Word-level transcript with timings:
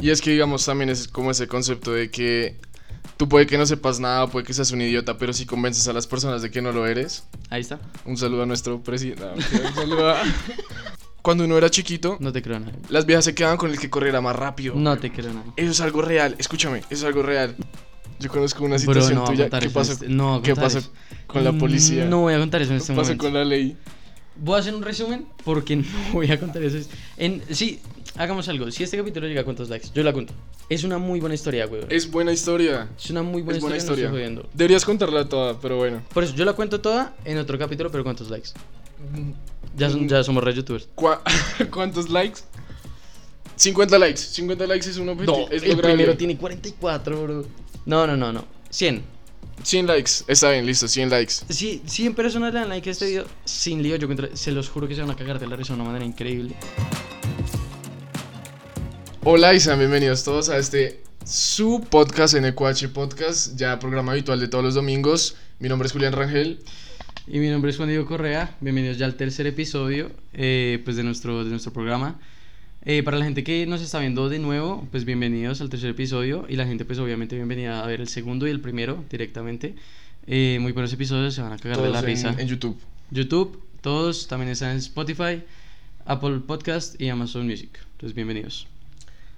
Y 0.00 0.10
es 0.10 0.20
que, 0.20 0.30
digamos, 0.30 0.64
también 0.64 0.90
es 0.90 1.08
como 1.08 1.30
ese 1.30 1.46
concepto 1.48 1.92
de 1.92 2.10
que 2.10 2.56
tú 3.16 3.28
puede 3.28 3.46
que 3.46 3.58
no 3.58 3.66
sepas 3.66 4.00
nada, 4.00 4.26
puede 4.28 4.46
que 4.46 4.54
seas 4.54 4.70
un 4.72 4.80
idiota, 4.82 5.18
pero 5.18 5.32
si 5.32 5.44
convences 5.46 5.86
a 5.88 5.92
las 5.92 6.06
personas 6.06 6.42
de 6.42 6.50
que 6.50 6.62
no 6.62 6.72
lo 6.72 6.86
eres. 6.86 7.24
Ahí 7.50 7.60
está. 7.60 7.78
Un 8.06 8.16
saludo 8.16 8.42
a 8.44 8.46
nuestro 8.46 8.82
presidente. 8.82 9.22
no, 9.22 9.68
un 9.68 9.74
saludo 9.74 10.10
a- 10.10 10.22
Cuando 11.22 11.44
uno 11.44 11.58
era 11.58 11.68
chiquito, 11.68 12.16
No 12.18 12.32
te 12.32 12.40
creo 12.40 12.58
nada. 12.60 12.72
las 12.88 13.04
viejas 13.04 13.26
se 13.26 13.34
quedaban 13.34 13.58
con 13.58 13.70
el 13.70 13.78
que 13.78 13.90
corriera 13.90 14.22
más 14.22 14.34
rápido. 14.34 14.74
No 14.74 14.96
te 14.96 15.12
creo 15.12 15.34
nada. 15.34 15.52
Eso 15.56 15.70
es 15.70 15.80
algo 15.82 16.00
real, 16.00 16.34
escúchame, 16.38 16.78
eso 16.78 16.86
es 16.90 17.04
algo 17.04 17.22
real. 17.22 17.54
Yo 18.18 18.30
conozco 18.30 18.64
una 18.64 18.76
Bro, 18.76 18.78
situación 18.80 19.14
no 19.16 19.20
voy 19.26 19.34
a 19.42 19.48
tuya. 19.50 19.60
¿Qué 19.60 19.68
pasó, 19.70 19.92
este- 19.92 20.08
no 20.08 20.40
¿qué 20.42 20.54
pasó 20.56 20.80
con 21.26 21.44
la 21.44 21.52
policía? 21.52 22.06
No 22.06 22.20
voy 22.20 22.32
a 22.34 22.38
contar 22.38 22.62
eso 22.62 22.70
en 22.72 22.78
este 22.78 22.92
¿Qué 22.92 22.96
pasó 22.96 23.08
momento. 23.08 23.24
con 23.24 23.34
la 23.34 23.44
ley? 23.44 23.76
Voy 24.36 24.56
a 24.56 24.60
hacer 24.60 24.74
un 24.74 24.82
resumen 24.82 25.26
porque 25.44 25.76
no 25.76 25.84
voy 26.14 26.30
a 26.32 26.40
contar 26.40 26.62
eso. 26.62 26.78
En, 27.18 27.42
sí, 27.50 27.80
hagamos 28.16 28.48
algo. 28.48 28.70
Si 28.70 28.82
este 28.82 28.96
capítulo 28.96 29.26
llega 29.26 29.40
a 29.42 29.44
cuántos 29.44 29.68
likes, 29.68 29.88
yo 29.94 30.02
la 30.02 30.12
cuento. 30.12 30.32
Es 30.68 30.84
una 30.84 30.98
muy 30.98 31.20
buena 31.20 31.34
historia, 31.34 31.66
güey. 31.66 31.82
Es, 31.88 32.04
Es 32.04 32.10
buena 32.10 32.32
historia. 32.32 32.88
una 33.10 33.22
muy 33.22 33.42
buena 33.42 33.56
es 33.58 33.62
buena 33.62 33.76
historia. 33.76 34.04
no 34.04 34.16
estoy 34.16 34.20
jodiendo. 34.22 34.48
Deberías 34.54 34.84
contarla 34.84 35.28
toda, 35.28 35.58
pero 35.60 35.76
bueno. 35.76 36.02
Por 36.12 36.24
eso, 36.24 36.34
yo 36.34 36.44
la 36.44 36.52
cuento 36.52 36.80
toda 36.80 37.14
en 37.24 37.38
otro 37.38 37.58
capítulo, 37.58 37.90
pero 37.90 38.04
¿cuántos 38.04 38.30
likes? 38.30 38.50
Ya, 39.76 39.88
son- 39.90 40.08
ya 40.08 40.22
somos 40.22 40.44
re 40.44 40.54
youtubers. 40.54 40.88
¿Cuá- 40.94 41.22
¿Cuántos 41.72 42.08
likes? 42.10 42.40
50 43.56 43.98
likes. 43.98 44.18
50 44.20 44.66
likes 44.66 44.88
es 44.90 44.96
un 44.96 45.08
objetivo. 45.08 45.38
No, 45.38 45.44
es 45.54 45.62
el 45.62 45.70
lograble. 45.70 45.94
primero 45.96 46.16
tiene 46.16 46.36
44, 46.36 47.22
bro. 47.22 47.44
No, 47.86 48.06
no, 48.06 48.16
no, 48.16 48.32
no. 48.32 48.44
100. 48.70 49.02
100 49.62 49.86
likes. 49.86 50.10
Está 50.26 50.50
bien, 50.50 50.64
listo, 50.64 50.88
100 50.88 51.10
likes. 51.10 51.34
Si 51.50 51.82
100 51.84 52.14
personas 52.14 52.54
le 52.54 52.60
dan 52.60 52.68
like 52.70 52.88
a 52.88 52.92
este 52.92 53.04
video, 53.06 53.24
sin 53.44 53.82
lío, 53.82 53.96
yo 53.96 54.08
se 54.34 54.52
los 54.52 54.68
juro 54.70 54.88
que 54.88 54.94
se 54.94 55.02
van 55.02 55.10
a 55.10 55.16
cagar 55.16 55.38
de 55.38 55.46
la 55.46 55.56
risa 55.56 55.74
de 55.74 55.80
una 55.80 55.84
manera 55.90 56.04
increíble. 56.06 56.54
Hola 59.22 59.52
y 59.52 59.60
sean 59.60 59.78
bienvenidos 59.78 60.24
todos 60.24 60.48
a 60.48 60.56
este 60.56 61.02
su 61.26 61.84
podcast 61.90 62.34
NQH 62.34 62.88
Podcast, 62.88 63.54
ya 63.54 63.78
programa 63.78 64.12
habitual 64.12 64.40
de 64.40 64.48
todos 64.48 64.64
los 64.64 64.74
domingos. 64.74 65.36
Mi 65.58 65.68
nombre 65.68 65.86
es 65.88 65.92
Julián 65.92 66.14
Rangel. 66.14 66.60
Y 67.26 67.38
mi 67.38 67.50
nombre 67.50 67.70
es 67.70 67.76
Juan 67.76 67.90
Diego 67.90 68.06
Correa. 68.06 68.56
Bienvenidos 68.62 68.96
ya 68.96 69.04
al 69.04 69.16
tercer 69.16 69.46
episodio 69.46 70.10
eh, 70.32 70.80
pues 70.86 70.96
de, 70.96 71.02
nuestro, 71.02 71.44
de 71.44 71.50
nuestro 71.50 71.70
programa. 71.70 72.18
Eh, 72.86 73.02
para 73.02 73.18
la 73.18 73.26
gente 73.26 73.44
que 73.44 73.66
nos 73.66 73.82
está 73.82 73.98
viendo 73.98 74.30
de 74.30 74.38
nuevo, 74.38 74.88
pues 74.90 75.04
bienvenidos 75.04 75.60
al 75.60 75.68
tercer 75.68 75.90
episodio. 75.90 76.46
Y 76.48 76.56
la 76.56 76.64
gente, 76.64 76.86
pues 76.86 76.98
obviamente, 76.98 77.36
bienvenida 77.36 77.84
a 77.84 77.86
ver 77.86 78.00
el 78.00 78.08
segundo 78.08 78.46
y 78.46 78.50
el 78.50 78.62
primero 78.62 79.04
directamente. 79.10 79.74
Eh, 80.26 80.56
muy 80.62 80.72
buenos 80.72 80.94
episodios, 80.94 81.34
se 81.34 81.42
van 81.42 81.52
a 81.52 81.58
cagar 81.58 81.82
de 81.82 81.90
la 81.90 81.98
en, 81.98 82.06
risa. 82.06 82.34
en 82.38 82.48
YouTube. 82.48 82.78
YouTube, 83.10 83.62
todos 83.82 84.28
también 84.28 84.50
están 84.50 84.70
en 84.70 84.78
Spotify, 84.78 85.42
Apple 86.06 86.38
Podcast 86.46 86.98
y 86.98 87.10
Amazon 87.10 87.46
Music. 87.46 87.80
Entonces, 87.92 88.14
bienvenidos. 88.14 88.66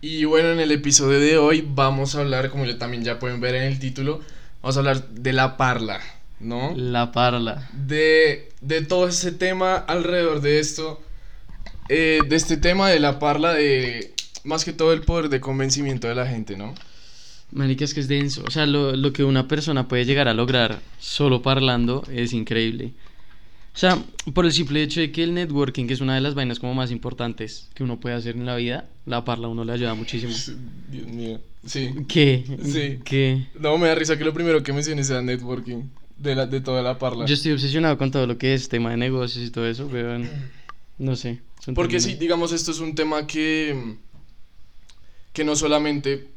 Y 0.05 0.25
bueno, 0.25 0.50
en 0.50 0.58
el 0.58 0.72
episodio 0.72 1.20
de 1.20 1.39
hoy 1.39 1.64
vamos 1.64 2.17
a 2.17 2.22
hablar, 2.22 2.50
como 2.50 2.67
ya 2.67 2.77
también 2.77 3.05
ya 3.05 3.20
pueden 3.20 3.41
ver 3.41 3.55
en 3.55 3.62
el 3.62 3.78
título, 3.78 4.20
vamos 4.61 4.77
a 4.77 4.81
hablar 4.81 5.08
de 5.11 5.33
la 5.33 5.56
parla, 5.56 6.00
¿no? 6.41 6.75
La 6.77 7.12
parla. 7.12 7.69
De, 7.72 8.48
de 8.61 8.83
todo 8.83 9.06
ese 9.06 9.30
tema 9.30 9.77
alrededor 9.77 10.41
de 10.41 10.58
esto, 10.58 11.00
eh, 11.89 12.27
de 12.28 12.34
este 12.34 12.56
tema 12.56 12.91
de 12.91 12.98
la 12.98 13.20
parla, 13.20 13.53
de 13.53 14.12
más 14.42 14.64
que 14.64 14.73
todo 14.73 14.92
el 14.92 15.03
poder 15.03 15.28
de 15.28 15.41
convencimiento 15.41 16.08
de 16.08 16.17
la 16.17 16.27
gente, 16.27 16.56
¿no? 16.56 16.75
Marica, 17.53 17.84
es 17.84 17.95
que 17.95 18.00
es 18.00 18.08
denso. 18.08 18.42
O 18.45 18.50
sea, 18.50 18.67
lo, 18.67 18.97
lo 18.97 19.12
que 19.12 19.23
una 19.23 19.47
persona 19.47 19.86
puede 19.86 20.05
llegar 20.05 20.27
a 20.27 20.34
lograr 20.34 20.80
solo 20.98 21.42
parlando 21.42 22.03
es 22.11 22.33
increíble. 22.33 22.92
O 23.74 23.78
sea, 23.78 24.02
por 24.34 24.44
el 24.44 24.52
simple 24.52 24.82
hecho 24.82 25.00
de 25.00 25.12
que 25.12 25.22
el 25.22 25.32
networking, 25.32 25.86
que 25.86 25.94
es 25.94 26.00
una 26.00 26.14
de 26.14 26.20
las 26.20 26.34
vainas 26.34 26.58
como 26.58 26.74
más 26.74 26.90
importantes 26.90 27.70
que 27.74 27.82
uno 27.82 27.98
puede 27.98 28.14
hacer 28.14 28.36
en 28.36 28.44
la 28.44 28.56
vida, 28.56 28.88
la 29.06 29.24
parla 29.24 29.46
a 29.46 29.50
uno 29.50 29.64
le 29.64 29.72
ayuda 29.72 29.94
muchísimo. 29.94 30.32
Dios 30.90 31.06
mío. 31.06 31.40
Sí. 31.64 31.90
¿Qué? 32.06 32.44
Sí. 32.64 33.00
¿Qué? 33.04 33.46
No, 33.58 33.78
me 33.78 33.88
da 33.88 33.94
risa 33.94 34.18
que 34.18 34.24
lo 34.24 34.34
primero 34.34 34.62
que 34.62 34.72
menciones 34.72 35.06
sea 35.06 35.22
networking, 35.22 35.84
de, 36.18 36.34
la, 36.34 36.46
de 36.46 36.61
toda 36.61 36.82
la 36.82 36.98
parla. 36.98 37.24
Yo 37.24 37.34
estoy 37.34 37.52
obsesionado 37.52 37.96
con 37.96 38.11
todo 38.11 38.27
lo 38.27 38.36
que 38.36 38.52
es 38.52 38.68
tema 38.68 38.90
de 38.90 38.98
negocios 38.98 39.46
y 39.46 39.50
todo 39.50 39.66
eso, 39.66 39.88
pero 39.90 40.22
no 40.98 41.16
sé. 41.16 41.40
Porque 41.74 42.00
sí, 42.00 42.14
digamos, 42.14 42.52
esto 42.52 42.72
es 42.72 42.80
un 42.80 42.94
tema 42.94 43.27
que, 43.27 43.96
que 45.32 45.44
no 45.44 45.55
solamente, 45.55 46.28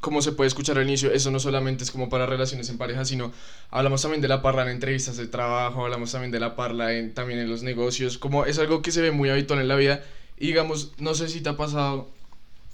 como 0.00 0.22
se 0.22 0.32
puede 0.32 0.48
escuchar 0.48 0.78
al 0.78 0.84
inicio, 0.84 1.12
eso 1.12 1.30
no 1.30 1.38
solamente 1.38 1.84
es 1.84 1.90
como 1.90 2.08
para 2.08 2.26
relaciones 2.26 2.68
en 2.70 2.78
pareja, 2.78 3.04
sino 3.04 3.32
hablamos 3.70 4.02
también 4.02 4.22
de 4.22 4.28
la 4.28 4.42
parla 4.42 4.62
en 4.62 4.68
entrevistas 4.70 5.16
de 5.16 5.26
trabajo, 5.26 5.84
hablamos 5.84 6.12
también 6.12 6.30
de 6.30 6.40
la 6.40 6.56
parla 6.56 6.94
en, 6.94 7.12
también 7.12 7.38
en 7.38 7.50
los 7.50 7.62
negocios, 7.62 8.16
como 8.16 8.46
es 8.46 8.58
algo 8.58 8.82
que 8.82 8.92
se 8.92 9.02
ve 9.02 9.10
muy 9.10 9.28
habitual 9.28 9.60
en 9.60 9.68
la 9.68 9.76
vida. 9.76 10.02
Y 10.38 10.48
digamos, 10.48 10.92
no 10.98 11.14
sé 11.14 11.28
si 11.28 11.42
te 11.42 11.50
ha 11.50 11.56
pasado 11.56 12.08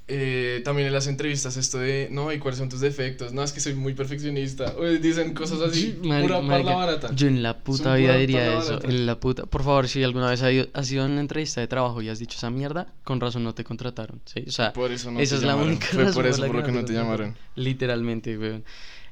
eh, 0.08 0.60
también 0.64 0.86
en 0.86 0.92
las 0.92 1.08
entrevistas 1.08 1.56
esto 1.56 1.78
de, 1.78 2.08
no, 2.12 2.32
¿y 2.32 2.38
cuáles 2.38 2.58
son 2.58 2.68
tus 2.68 2.80
defectos? 2.80 3.32
No, 3.32 3.42
es 3.42 3.52
que 3.52 3.58
soy 3.60 3.74
muy 3.74 3.92
perfeccionista. 3.94 4.74
O 4.78 4.84
dicen 4.84 5.34
cosas 5.34 5.60
así, 5.60 5.98
pura 6.02 6.40
parla 6.46 6.74
barata. 6.76 7.10
Yo 7.14 7.26
en 7.26 7.42
la 7.42 7.58
puta 7.58 7.84
Son 7.84 7.96
vida 7.96 8.16
diría 8.16 8.58
eso. 8.58 8.74
barata. 8.74 8.88
En 8.88 9.06
la 9.06 9.18
puta. 9.18 9.46
Por 9.46 9.64
favor, 9.64 9.88
si 9.88 10.04
alguna 10.04 10.30
vez 10.30 10.42
has 10.42 10.90
ido, 10.92 11.02
a 11.02 11.06
una 11.06 11.20
entrevista 11.20 11.60
de 11.60 11.66
trabajo 11.66 12.02
y 12.02 12.08
has 12.08 12.20
dicho 12.20 12.38
esa 12.38 12.50
mierda, 12.50 12.86
con 13.02 13.20
razón 13.20 13.42
no 13.42 13.54
te 13.54 13.64
contrataron. 13.64 14.20
¿sí? 14.26 14.44
O 14.46 14.50
sea, 14.52 14.72
Por 14.72 14.92
eso 14.92 15.10
no 15.10 15.18
esa 15.18 15.34
te 15.34 15.40
es 15.40 15.46
la 15.46 15.56
única 15.56 15.86
Fue 15.88 16.04
razón 16.04 16.14
por 16.14 16.26
eso 16.26 16.46
por 16.46 16.54
lo 16.56 16.62
que 16.62 16.72
no 16.72 16.84
te 16.84 16.92
llamaron. 16.92 17.36
Literalmente, 17.56 18.38
weón. 18.38 18.64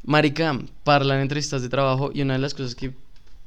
Marica, 0.04 0.56
parla 0.84 1.16
en 1.16 1.22
entrevistas 1.22 1.62
de 1.62 1.70
trabajo 1.70 2.12
y 2.14 2.22
una 2.22 2.34
de 2.34 2.38
las 2.38 2.54
cosas 2.54 2.76
que 2.76 2.92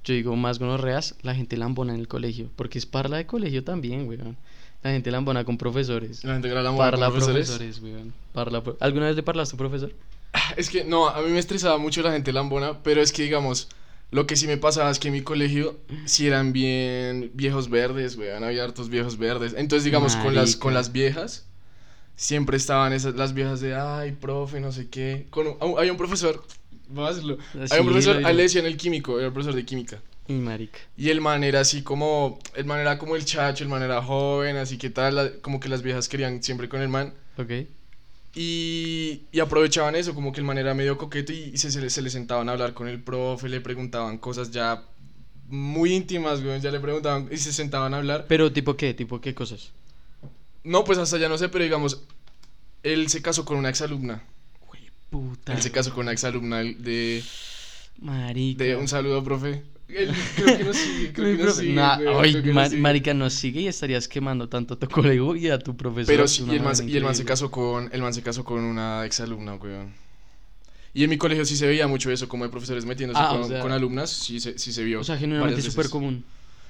yo 0.04 0.14
digo 0.14 0.36
más 0.36 0.60
gonorreas, 0.60 1.16
la 1.22 1.36
gente 1.36 1.56
lambona 1.56 1.94
en 1.94 2.00
el 2.02 2.08
colegio. 2.10 2.50
Porque 2.58 2.78
es 2.78 2.86
parla 2.86 3.18
de 3.18 3.26
colegio 3.26 3.64
también, 3.64 4.08
weón. 4.08 4.36
La 4.84 4.92
gente 4.92 5.12
lambona 5.12 5.44
con 5.44 5.58
profesores. 5.58 6.24
La 6.24 6.34
gente 6.34 6.48
que 6.50 6.56
la 6.56 6.72
moda 6.72 6.92
Parla 6.92 7.08
con 7.08 7.16
profesores. 7.16 7.48
profesores, 7.50 7.80
weón. 7.82 8.14
Parla 8.34 8.64
pro- 8.64 8.78
¿Alguna 8.80 9.08
vez 9.08 9.16
le 9.16 9.24
parlaste 9.24 9.56
a 9.56 9.58
profesor? 9.58 9.92
Es 10.56 10.70
que 10.70 10.84
no, 10.84 11.10
a 11.10 11.22
mí 11.22 11.30
me 11.32 11.40
estresaba 11.40 11.78
mucho 11.78 12.02
la 12.02 12.12
gente 12.12 12.32
lambona, 12.32 12.82
pero 12.84 13.02
es 13.02 13.12
que 13.12 13.24
digamos, 13.24 13.70
lo 14.12 14.28
que 14.28 14.36
sí 14.36 14.46
me 14.48 14.58
pasaba 14.58 14.90
es 14.92 15.00
que 15.00 15.08
en 15.08 15.16
mi 15.16 15.22
colegio 15.22 15.78
sí 16.06 16.28
eran 16.28 16.54
bien 16.54 17.32
viejos 17.34 17.70
verdes, 17.70 18.16
weón, 18.18 18.44
había 18.44 18.64
hartos 18.64 18.90
viejos 18.90 19.18
verdes. 19.18 19.54
Entonces, 19.58 19.84
digamos, 19.84 20.16
con 20.16 20.36
las, 20.36 20.56
con 20.56 20.74
las 20.74 20.92
viejas, 20.92 21.46
siempre 22.16 22.56
estaban 22.58 22.94
esas, 22.94 23.16
las 23.16 23.34
viejas 23.34 23.60
de, 23.62 23.76
ay, 23.76 24.12
profe, 24.14 24.60
no 24.60 24.72
sé 24.72 24.90
qué. 24.90 25.26
Con 25.32 25.48
hay 25.80 25.90
un 25.90 25.98
profesor, 25.98 26.44
voy 26.90 27.06
a 27.06 27.10
decirlo, 27.10 27.38
Sí, 27.54 27.60
hay 27.72 27.80
un 27.80 27.88
profesor, 27.88 28.18
a 28.26 28.30
él 28.30 28.38
le 28.38 28.44
decían 28.44 28.66
el 28.66 28.78
químico, 28.78 29.18
era 29.18 29.28
el 29.28 29.34
profesor 29.34 29.56
de 29.56 29.66
química. 29.66 30.02
Y 30.28 30.34
marica. 30.34 30.80
Y 30.98 31.10
el 31.10 31.22
man 31.22 31.44
era 31.44 31.62
así 31.62 31.84
como, 31.84 32.40
el 32.56 32.66
man 32.66 32.80
era 32.80 32.98
como 32.98 33.16
el 33.16 33.24
chacho, 33.26 33.64
el 33.64 33.70
man 33.70 33.82
era 33.84 34.02
joven, 34.02 34.58
así 34.58 34.78
que 34.78 34.90
tal, 34.90 35.16
la- 35.16 35.32
como 35.42 35.60
que 35.60 35.70
las 35.70 35.82
viejas 35.82 36.10
querían 36.10 36.44
siempre 36.44 36.68
con 36.68 36.82
el 36.82 36.90
man. 36.90 37.14
Ok. 37.38 37.52
Y, 38.36 39.22
y 39.32 39.40
aprovechaban 39.40 39.96
eso, 39.96 40.14
como 40.14 40.32
que 40.32 40.40
el 40.42 40.46
man 40.46 40.58
era 40.58 40.74
medio 40.74 40.98
coqueto 40.98 41.32
y, 41.34 41.52
y 41.54 41.58
se, 41.58 41.72
se, 41.72 41.82
le- 41.82 41.90
se 41.90 42.02
le 42.02 42.10
sentaban 42.10 42.50
a 42.50 42.52
hablar 42.52 42.74
con 42.74 42.88
el 42.88 43.02
profe, 43.02 43.50
le 43.50 43.62
preguntaban 43.62 44.18
cosas 44.18 44.52
ya 44.52 44.84
muy 45.48 45.94
íntimas, 45.94 46.44
güey, 46.44 46.60
ya 46.60 46.72
le 46.72 46.80
preguntaban 46.80 47.30
y 47.32 47.38
se 47.38 47.54
sentaban 47.54 47.94
a 47.94 47.98
hablar. 47.98 48.26
Pero 48.28 48.52
tipo 48.52 48.76
qué, 48.76 48.94
tipo 48.94 49.22
qué 49.22 49.34
cosas. 49.34 49.72
No, 50.64 50.84
pues 50.84 51.00
hasta 51.00 51.18
ya 51.18 51.30
no 51.30 51.38
sé, 51.38 51.48
pero 51.50 51.64
digamos, 51.64 52.02
él 52.84 53.08
se 53.10 53.22
casó 53.22 53.46
con 53.46 53.58
una 53.58 53.70
exalumna. 53.70 54.24
Puta. 55.10 55.54
Él 55.54 55.62
se 55.62 55.72
casó 55.72 55.94
con 55.94 56.02
una 56.04 56.12
exalumna 56.12 56.58
de, 56.58 57.24
Marica. 58.02 58.62
de 58.64 58.76
un 58.76 58.90
saludo, 58.90 59.24
profe. 59.24 59.64
Creo 59.88 60.58
que 60.58 60.64
no 60.66 60.74
sigue, 60.74 61.12
creo 61.14 61.38
que 61.38 61.44
no 61.44 61.50
profe- 61.50 61.60
sigue, 61.60 61.74
Nah, 61.74 61.96
güey, 61.98 62.32
creo 62.42 62.44
que 62.56 62.70
sigue. 62.70 62.82
marica, 62.82 63.14
nos 63.14 63.34
sigue 63.34 63.62
y 63.62 63.68
estarías 63.68 64.08
quemando 64.08 64.50
tanto 64.50 64.74
a 64.74 64.78
tu 64.80 64.88
colegio 64.90 65.36
y 65.36 65.50
a 65.50 65.58
tu 65.60 65.76
profesor. 65.78 66.08
Pero 66.08 66.28
sí, 66.28 66.44
y 66.48 66.56
el 66.56 66.62
man, 66.62 66.76
y 66.88 66.98
el 66.98 67.04
man 67.04 67.16
se 67.16 67.24
casó 67.26 67.50
con, 67.50 67.90
el 67.94 68.02
man 68.02 68.14
se 68.14 68.22
casó 68.22 68.44
con 68.44 68.64
una 68.64 69.06
exalumna, 69.06 69.56
weón. 69.56 69.94
Y 70.94 71.04
en 71.04 71.10
mi 71.10 71.18
colegio 71.18 71.46
sí 71.46 71.56
se 71.56 71.68
veía 71.68 71.88
mucho 71.88 72.12
eso, 72.12 72.28
como 72.28 72.44
de 72.44 72.50
profesores 72.50 72.84
metiéndose 72.86 73.22
Ah, 73.22 73.34
o 73.34 73.40
con, 73.40 73.50
sea- 73.50 73.62
con 73.62 73.72
alumnas, 73.72 74.10
sí 74.10 74.40
se, 74.40 74.58
sí 74.58 74.74
se 74.74 74.84
vio. 74.84 75.00
O 75.00 75.04
sea, 75.04 75.16
genuinamente 75.18 75.54
varias 75.56 75.68
es 75.68 75.74
súper 75.74 75.90
común. 75.90 76.26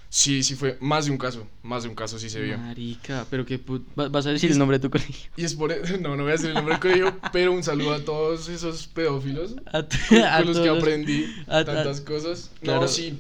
Sí, 0.10 0.42
sí 0.42 0.56
fue 0.56 0.78
más 0.80 1.06
de 1.06 1.12
un 1.12 1.18
caso, 1.18 1.48
más 1.64 1.84
de 1.84 1.90
un 1.90 1.96
caso 1.96 2.18
sí 2.18 2.30
se 2.30 2.42
vio. 2.42 2.58
Marica, 2.58 3.26
pero 3.30 3.46
que 3.46 3.60
vas 3.96 4.26
a 4.26 4.32
decir 4.32 4.50
el 4.52 4.58
nombre 4.58 4.78
de 4.78 4.82
tu 4.84 4.90
colegio. 4.90 5.30
Y 5.36 5.44
es 5.44 5.54
por 5.54 5.72
e- 5.72 5.82
no, 6.02 6.16
no 6.16 6.24
voy 6.24 6.30
a 6.30 6.36
decir 6.36 6.48
el 6.50 6.54
nombre 6.56 6.76
del 6.76 6.82
colegio, 6.82 7.20
pero 7.34 7.52
un 7.52 7.62
saludo 7.64 7.94
a 7.94 8.00
todos 8.00 8.48
esos 8.48 8.88
pedófilos 8.88 9.56
A, 9.68 9.84
con, 9.84 10.18
a 10.24 10.38
con 10.38 10.48
los 10.48 10.60
que 10.60 10.70
aprendí 10.70 11.26
a- 11.48 11.66
tantas 11.66 12.00
cosas. 12.02 12.52
claro. 12.62 12.82
No, 12.82 12.88
sí. 12.88 13.20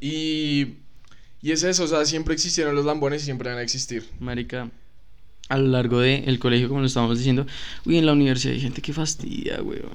Y 0.00 0.74
y 1.42 1.52
es 1.52 1.62
eso, 1.62 1.84
o 1.84 1.86
sea, 1.86 2.04
siempre 2.04 2.34
existieron 2.34 2.74
los 2.74 2.84
lambones 2.84 3.22
y 3.22 3.24
siempre 3.26 3.48
van 3.48 3.58
a 3.58 3.62
existir. 3.62 4.04
Marica, 4.20 4.70
a 5.48 5.56
lo 5.58 5.68
largo 5.68 6.00
del 6.00 6.38
colegio, 6.38 6.68
como 6.68 6.80
lo 6.80 6.86
estábamos 6.86 7.16
diciendo, 7.18 7.46
uy, 7.86 7.96
en 7.98 8.04
la 8.06 8.12
universidad 8.12 8.54
hay 8.54 8.60
gente 8.60 8.82
que 8.82 8.92
fastidia, 8.92 9.62
weón. 9.62 9.88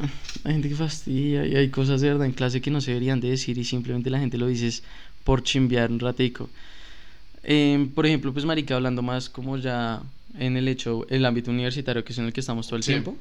Hay 0.43 0.53
gente 0.53 0.69
que 0.69 0.75
fastidia 0.75 1.45
y 1.45 1.55
hay 1.55 1.69
cosas 1.69 2.01
de 2.01 2.09
verdad 2.09 2.25
en 2.25 2.31
clase 2.33 2.61
que 2.61 2.71
no 2.71 2.81
se 2.81 2.91
deberían 2.91 3.19
de 3.19 3.29
decir 3.29 3.57
y 3.59 3.63
simplemente 3.63 4.09
la 4.09 4.19
gente 4.19 4.37
lo 4.39 4.47
dice 4.47 4.81
por 5.25 5.43
chimbear 5.43 5.91
un 5.91 5.99
ratico. 5.99 6.49
Em, 7.43 7.89
por 7.89 8.05
ejemplo, 8.05 8.31
pues 8.31 8.45
marica, 8.45 8.75
hablando 8.75 9.01
más 9.01 9.29
como 9.29 9.57
ya 9.57 10.01
en 10.39 10.55
el 10.55 10.67
hecho, 10.69 11.05
el 11.09 11.25
ámbito 11.25 11.51
universitario, 11.51 12.03
que 12.05 12.13
es 12.13 12.19
en 12.19 12.25
el 12.25 12.33
que 12.33 12.39
estamos 12.39 12.67
todo 12.67 12.77
el 12.77 12.83
Sí. 12.83 12.91
tiempo. 12.91 13.17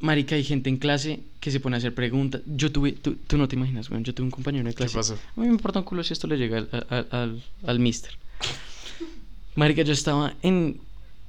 Marica, 0.00 0.34
hay 0.34 0.44
gente 0.44 0.70
en 0.70 0.78
clase 0.78 1.20
que 1.40 1.50
se 1.50 1.60
pone 1.60 1.76
a 1.76 1.78
hacer 1.78 1.94
preguntas. 1.94 2.40
Yo 2.46 2.72
tuve, 2.72 2.92
tú, 2.92 3.16
tú 3.26 3.36
no 3.36 3.46
te 3.48 3.56
imaginas, 3.56 3.90
weón, 3.90 4.02
yo 4.02 4.14
tuve 4.14 4.24
un 4.24 4.30
compañero 4.30 4.64
de 4.64 4.70
¿Qué 4.70 4.78
clase. 4.78 4.94
pasó? 4.96 5.14
A 5.14 5.40
mí 5.40 5.46
me 5.46 5.52
importa 5.52 5.78
un 5.80 5.84
culo 5.84 6.02
si 6.02 6.14
esto 6.14 6.26
le 6.26 6.38
llega 6.38 6.58
al, 6.58 6.68
al, 6.88 7.06
al, 7.10 7.42
al 7.66 7.78
mister. 7.80 8.12
Marica, 9.56 9.82
yo 9.82 9.92
estaba 9.92 10.34
en, 10.42 10.80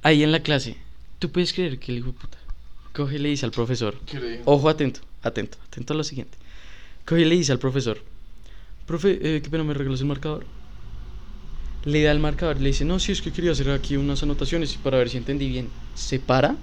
ahí 0.02 0.22
en 0.22 0.32
la 0.32 0.40
clase, 0.42 0.76
¿Tú 1.18 1.30
puedes 1.30 1.52
creer 1.52 1.78
que 1.78 1.92
el 1.92 1.98
hijo 1.98 2.08
de 2.08 2.12
puta 2.14 2.36
coge 2.92 3.14
y 3.14 3.18
le 3.20 3.28
dice 3.28 3.46
al 3.46 3.52
profesor? 3.52 3.96
¿Qué? 4.06 4.40
Ojo, 4.44 4.68
atento, 4.68 5.00
atento, 5.22 5.56
atento 5.68 5.92
a 5.92 5.96
lo 5.96 6.02
siguiente. 6.02 6.36
Coge 7.06 7.20
y 7.20 7.24
le 7.26 7.36
dice 7.36 7.52
al 7.52 7.60
profesor, 7.60 8.02
profe, 8.92 9.18
eh, 9.22 9.40
qué 9.42 9.48
pena, 9.50 9.64
¿me 9.64 9.74
regalas 9.74 10.00
el 10.00 10.06
marcador? 10.06 10.44
Le 11.84 12.02
da 12.02 12.12
el 12.12 12.20
marcador, 12.20 12.60
le 12.60 12.68
dice, 12.68 12.84
no, 12.84 12.98
sí, 13.00 13.10
es 13.12 13.22
que 13.22 13.32
quería 13.32 13.50
hacer 13.52 13.68
aquí 13.70 13.96
unas 13.96 14.22
anotaciones 14.22 14.74
para 14.76 14.98
ver 14.98 15.08
si 15.08 15.16
entendí 15.16 15.48
bien. 15.48 15.68
Se 15.94 16.18
para 16.20 16.56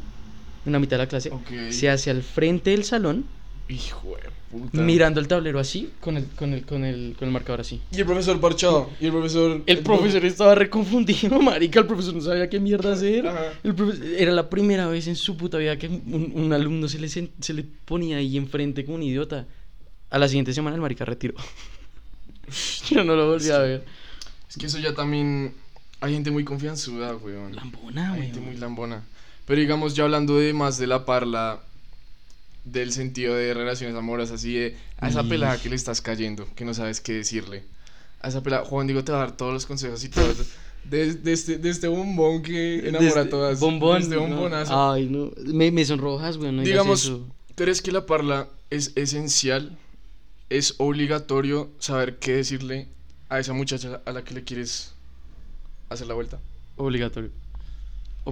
en 0.65 0.71
la 0.71 0.79
mitad 0.79 0.97
de 0.97 1.03
la 1.03 1.07
clase, 1.07 1.29
Ok. 1.31 1.49
se 1.71 1.89
hace 1.89 2.09
al 2.09 2.21
frente 2.23 2.69
del 2.71 2.83
salón, 2.83 3.25
Hijo 3.67 4.15
de 4.15 4.29
puta. 4.49 4.81
mirando 4.81 5.19
el 5.19 5.27
tablero 5.27 5.59
así, 5.59 5.89
con 5.99 6.17
el, 6.17 6.25
con 6.27 6.53
el, 6.53 6.65
con 6.65 6.85
el, 6.85 7.15
con 7.17 7.27
el 7.27 7.33
marcador 7.33 7.61
así. 7.61 7.81
Y 7.91 7.97
el 7.99 8.05
profesor 8.05 8.39
parchado. 8.39 8.89
Y 8.99 9.05
el 9.07 9.11
profesor. 9.11 9.61
El 9.65 9.79
profesor 9.79 10.25
estaba 10.25 10.55
reconfundido, 10.55 11.39
marica. 11.41 11.79
El 11.81 11.87
profesor 11.87 12.13
no 12.15 12.21
sabía 12.21 12.49
qué 12.49 12.59
mierda 12.59 12.93
hacer. 12.93 13.27
Ajá. 13.27 13.53
El 13.63 13.75
profesor- 13.75 14.05
era 14.17 14.31
la 14.31 14.49
primera 14.49 14.87
vez 14.87 15.07
en 15.07 15.15
su 15.15 15.35
puta 15.37 15.57
vida 15.57 15.77
que 15.77 15.87
un, 15.87 16.31
un 16.35 16.53
alumno 16.53 16.87
se 16.87 16.97
le, 16.99 17.09
se 17.09 17.53
le 17.53 17.63
ponía 17.63 18.17
ahí 18.17 18.37
enfrente 18.37 18.85
como 18.85 18.95
un 18.95 19.03
idiota. 19.03 19.47
A 20.11 20.17
la 20.17 20.27
siguiente 20.27 20.53
semana 20.53 20.75
el 20.75 20.81
marica 20.81 21.03
retiró. 21.05 21.33
Yo 22.89 23.03
no 23.03 23.15
lo 23.15 23.27
volví 23.27 23.49
a 23.49 23.59
ver. 23.59 23.85
Es 24.49 24.57
que 24.57 24.65
eso 24.67 24.79
ya 24.79 24.93
también. 24.93 25.53
Hay 26.01 26.13
gente 26.13 26.31
muy 26.31 26.43
confianzuda, 26.45 27.15
weón. 27.15 27.55
Lambona, 27.55 28.13
Hay 28.13 28.17
güey. 28.19 28.31
gente 28.31 28.39
muy 28.41 28.57
lambona. 28.57 29.03
Pero 29.45 29.59
digamos, 29.61 29.95
ya 29.95 30.03
hablando 30.05 30.37
de 30.37 30.53
más 30.53 30.77
de 30.77 30.87
la 30.87 31.05
parla. 31.05 31.59
Del 32.65 32.91
sentido 32.91 33.35
de 33.35 33.53
relaciones 33.53 33.95
amorosas, 33.95 34.35
así 34.39 34.53
de. 34.53 34.77
A 34.99 35.09
esa 35.09 35.23
pelada 35.23 35.57
que 35.59 35.69
le 35.69 35.75
estás 35.75 36.01
cayendo, 36.01 36.47
que 36.55 36.65
no 36.65 36.73
sabes 36.73 36.99
qué 37.01 37.13
decirle. 37.13 37.63
A 38.21 38.27
esa 38.27 38.43
pelada. 38.43 38.65
Juan 38.65 38.85
Diego 38.85 39.03
te 39.03 39.11
va 39.11 39.19
a 39.19 39.21
dar 39.21 39.37
todos 39.37 39.53
los 39.53 39.65
consejos 39.65 40.03
y 40.03 40.09
todo. 40.09 40.27
De, 40.83 41.13
de 41.13 41.33
este, 41.33 41.57
de 41.57 41.69
este 41.69 41.87
bombón 41.87 42.41
que 42.43 42.87
enamora 42.89 43.11
a 43.21 43.23
Desde- 43.23 43.29
todas. 43.29 43.59
Bombón. 43.59 43.97
De 43.99 44.03
este 44.03 44.15
no. 44.15 44.21
bombonazo. 44.21 44.91
Ay, 44.91 45.05
no. 45.09 45.31
Me, 45.45 45.71
me 45.71 45.83
sonrojas, 45.85 46.37
güey. 46.37 46.51
No 46.51 46.61
Digamos, 46.61 47.05
eso. 47.05 47.25
¿crees 47.55 47.81
que 47.81 47.91
la 47.91 48.05
parla 48.05 48.47
es 48.69 48.91
esencial? 48.95 49.77
¿Es 50.49 50.75
obligatorio 50.79 51.71
saber 51.79 52.17
qué 52.17 52.33
decirle 52.33 52.87
a 53.29 53.39
esa 53.39 53.53
muchacha 53.53 54.01
a 54.05 54.11
la 54.11 54.23
que 54.23 54.33
le 54.33 54.43
quieres 54.43 54.95
hacer 55.89 56.07
la 56.07 56.15
vuelta? 56.15 56.39
Obligatorio. 56.75 57.31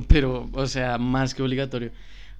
Pero, 0.07 0.49
o 0.53 0.67
sea, 0.67 0.97
más 0.97 1.33
que 1.33 1.43
obligatorio. 1.43 1.91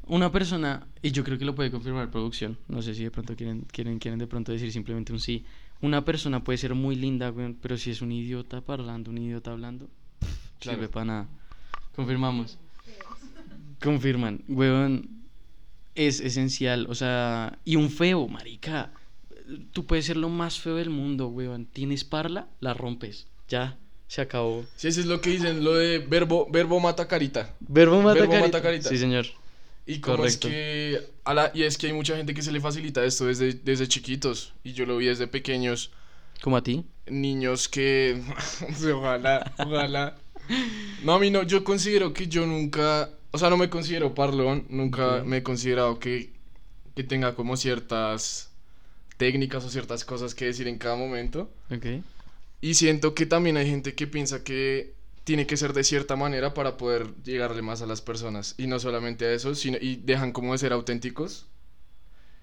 Una 0.08 0.32
persona, 0.32 0.88
y 1.02 1.12
yo 1.12 1.24
creo 1.24 1.38
que 1.38 1.46
lo 1.46 1.54
puede 1.54 1.70
confirmar 1.70 2.10
producción, 2.10 2.58
no 2.68 2.82
sé 2.82 2.96
si 2.96 3.04
de 3.04 3.12
pronto 3.12 3.36
quieren, 3.36 3.66
quieren, 3.72 4.00
quieren 4.00 4.20
de 4.20 4.28
pronto 4.28 4.52
decir 4.52 4.72
simplemente 4.72 5.12
un 5.12 5.20
sí. 5.20 5.46
Una 5.82 6.04
persona 6.06 6.44
puede 6.44 6.58
ser 6.58 6.74
muy 6.74 6.96
linda, 6.96 7.34
pero 7.62 7.78
si 7.78 7.92
es 7.92 8.02
un 8.02 8.12
idiota 8.12 8.62
parlando, 8.62 9.12
un 9.12 9.18
idiota 9.18 9.52
hablando, 9.52 9.90
Claro. 10.60 10.78
sirve 10.80 10.90
para 10.90 11.06
nada. 11.06 11.28
Confirmamos. 11.96 12.58
Confirman, 13.82 14.44
weón, 14.48 15.08
es 15.94 16.20
esencial, 16.20 16.88
o 16.90 16.96
sea, 16.96 17.60
y 17.64 17.76
un 17.76 17.90
feo, 17.92 18.28
marica. 18.28 18.92
Tú 19.72 19.86
puedes 19.86 20.06
ser 20.06 20.18
lo 20.18 20.30
más 20.30 20.60
feo 20.60 20.76
del 20.76 20.90
mundo, 20.90 21.28
weón. 21.28 21.66
Tienes 21.66 22.04
parla, 22.04 22.48
la 22.60 22.74
rompes. 22.74 23.28
Ya, 23.48 23.78
se 24.08 24.22
acabó. 24.22 24.66
Sí, 24.76 24.88
eso 24.90 25.00
es 25.00 25.06
lo 25.06 25.22
que 25.22 25.30
dicen, 25.32 25.64
lo 25.64 25.74
de 25.76 26.00
verbo, 26.00 26.48
verbo 26.52 26.80
mata 26.80 27.08
carita. 27.08 27.56
Verbo 27.62 28.02
mata, 28.02 28.20
Verbo 28.20 28.32
carita. 28.32 28.48
mata 28.48 28.62
carita. 28.62 28.90
Sí, 28.90 28.98
señor. 28.98 29.26
Y 29.86 30.00
como 30.02 30.18
Correcto. 30.18 30.48
es 30.50 30.54
que 30.54 31.02
a 31.24 31.34
la- 31.34 31.52
y 31.54 31.64
es 31.64 31.78
que 31.78 31.88
hay 31.88 31.94
mucha 31.94 32.18
gente 32.18 32.34
que 32.34 32.42
se 32.42 32.52
le 32.52 32.60
facilita 32.60 33.06
esto 33.06 33.26
desde, 33.26 33.54
desde 33.54 33.88
chiquitos 33.88 34.54
y 34.64 34.74
yo 34.74 34.86
lo 34.86 34.98
vi 34.98 35.06
desde 35.06 35.28
pequeños 35.28 35.92
Como 36.42 36.58
a 36.58 36.62
ti. 36.64 36.84
niños 37.10 37.70
que 37.70 38.22
ojalá 38.94 39.54
ojalá 39.58 40.18
no 41.04 41.14
a 41.14 41.20
mí 41.20 41.32
no 41.32 41.44
yo 41.44 41.64
considero 41.64 42.12
que 42.12 42.28
yo 42.28 42.46
nunca 42.46 43.10
o 43.32 43.38
sea 43.38 43.50
no 43.50 43.56
me 43.56 43.70
considero 43.70 44.14
parlón 44.14 44.66
nunca 44.70 45.24
me 45.26 45.38
he 45.38 45.44
considerado 45.44 46.00
que 46.00 46.32
que 46.94 47.04
tenga 47.06 47.34
como 47.34 47.56
ciertas 47.56 48.47
técnicas 49.18 49.66
o 49.66 49.70
ciertas 49.70 50.06
cosas 50.06 50.34
que 50.36 50.46
decir 50.46 50.68
en 50.68 50.78
cada 50.78 50.96
momento 50.96 51.50
Ok. 51.72 51.86
y 52.62 52.74
siento 52.76 53.14
que 53.16 53.26
también 53.26 53.58
hay 53.58 53.68
gente 53.68 53.94
que 53.96 54.08
piensa 54.08 54.44
que 54.44 54.94
tiene 55.24 55.46
que 55.46 55.58
ser 55.58 55.74
de 55.74 55.84
cierta 55.84 56.16
manera 56.16 56.54
para 56.54 56.78
poder 56.78 57.08
llegarle 57.26 57.62
más 57.62 57.82
a 57.82 57.86
las 57.86 58.00
personas. 58.02 58.56
Y 58.58 58.68
no 58.68 58.80
solamente 58.80 59.26
a 59.26 59.34
eso, 59.34 59.56
sino 59.56 59.78
y 59.82 59.98
dejan 59.98 60.32
como 60.32 60.54
de 60.54 60.58
ser 60.60 60.72
auténticos. 60.72 61.48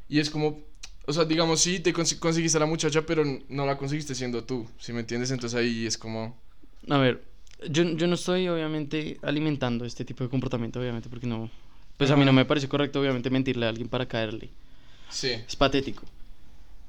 Y 0.06 0.19
es 0.21 0.29
como, 0.29 0.61
o 1.06 1.12
sea, 1.15 1.25
digamos, 1.25 1.61
sí, 1.62 1.81
te 1.81 1.94
consi- 1.94 2.19
conseguiste 2.19 2.59
a 2.59 2.61
la 2.61 2.67
muchacha, 2.67 3.06
pero 3.06 3.25
no 3.49 3.65
la 3.65 3.79
conseguiste 3.79 4.15
siendo 4.15 4.44
tú, 4.44 4.69
¿sí 4.79 4.93
me 4.93 5.00
entiendes? 5.00 5.31
Entonces 5.31 5.59
ahí 5.59 5.87
es 5.87 5.97
como... 5.97 6.38
A 6.91 6.99
ver, 6.99 7.23
yo, 7.70 7.85
yo 7.85 8.06
no 8.06 8.17
estoy 8.17 8.49
obviamente 8.49 9.17
alimentando 9.23 9.87
este 9.87 10.05
tipo 10.05 10.23
de 10.23 10.29
comportamiento, 10.29 10.79
obviamente, 10.79 11.09
porque 11.09 11.27
no. 11.27 11.50
Pues 11.97 12.11
a 12.11 12.17
mí 12.17 12.23
Ajá. 12.23 12.27
no 12.27 12.32
me 12.35 12.44
parece 12.44 12.69
correcto, 12.69 13.00
obviamente, 13.00 13.31
mentirle 13.31 13.65
a 13.65 13.70
alguien 13.70 13.88
para 13.88 14.06
caerle. 14.06 14.50
Sí. 15.09 15.31
Es 15.31 15.56
patético. 15.56 16.03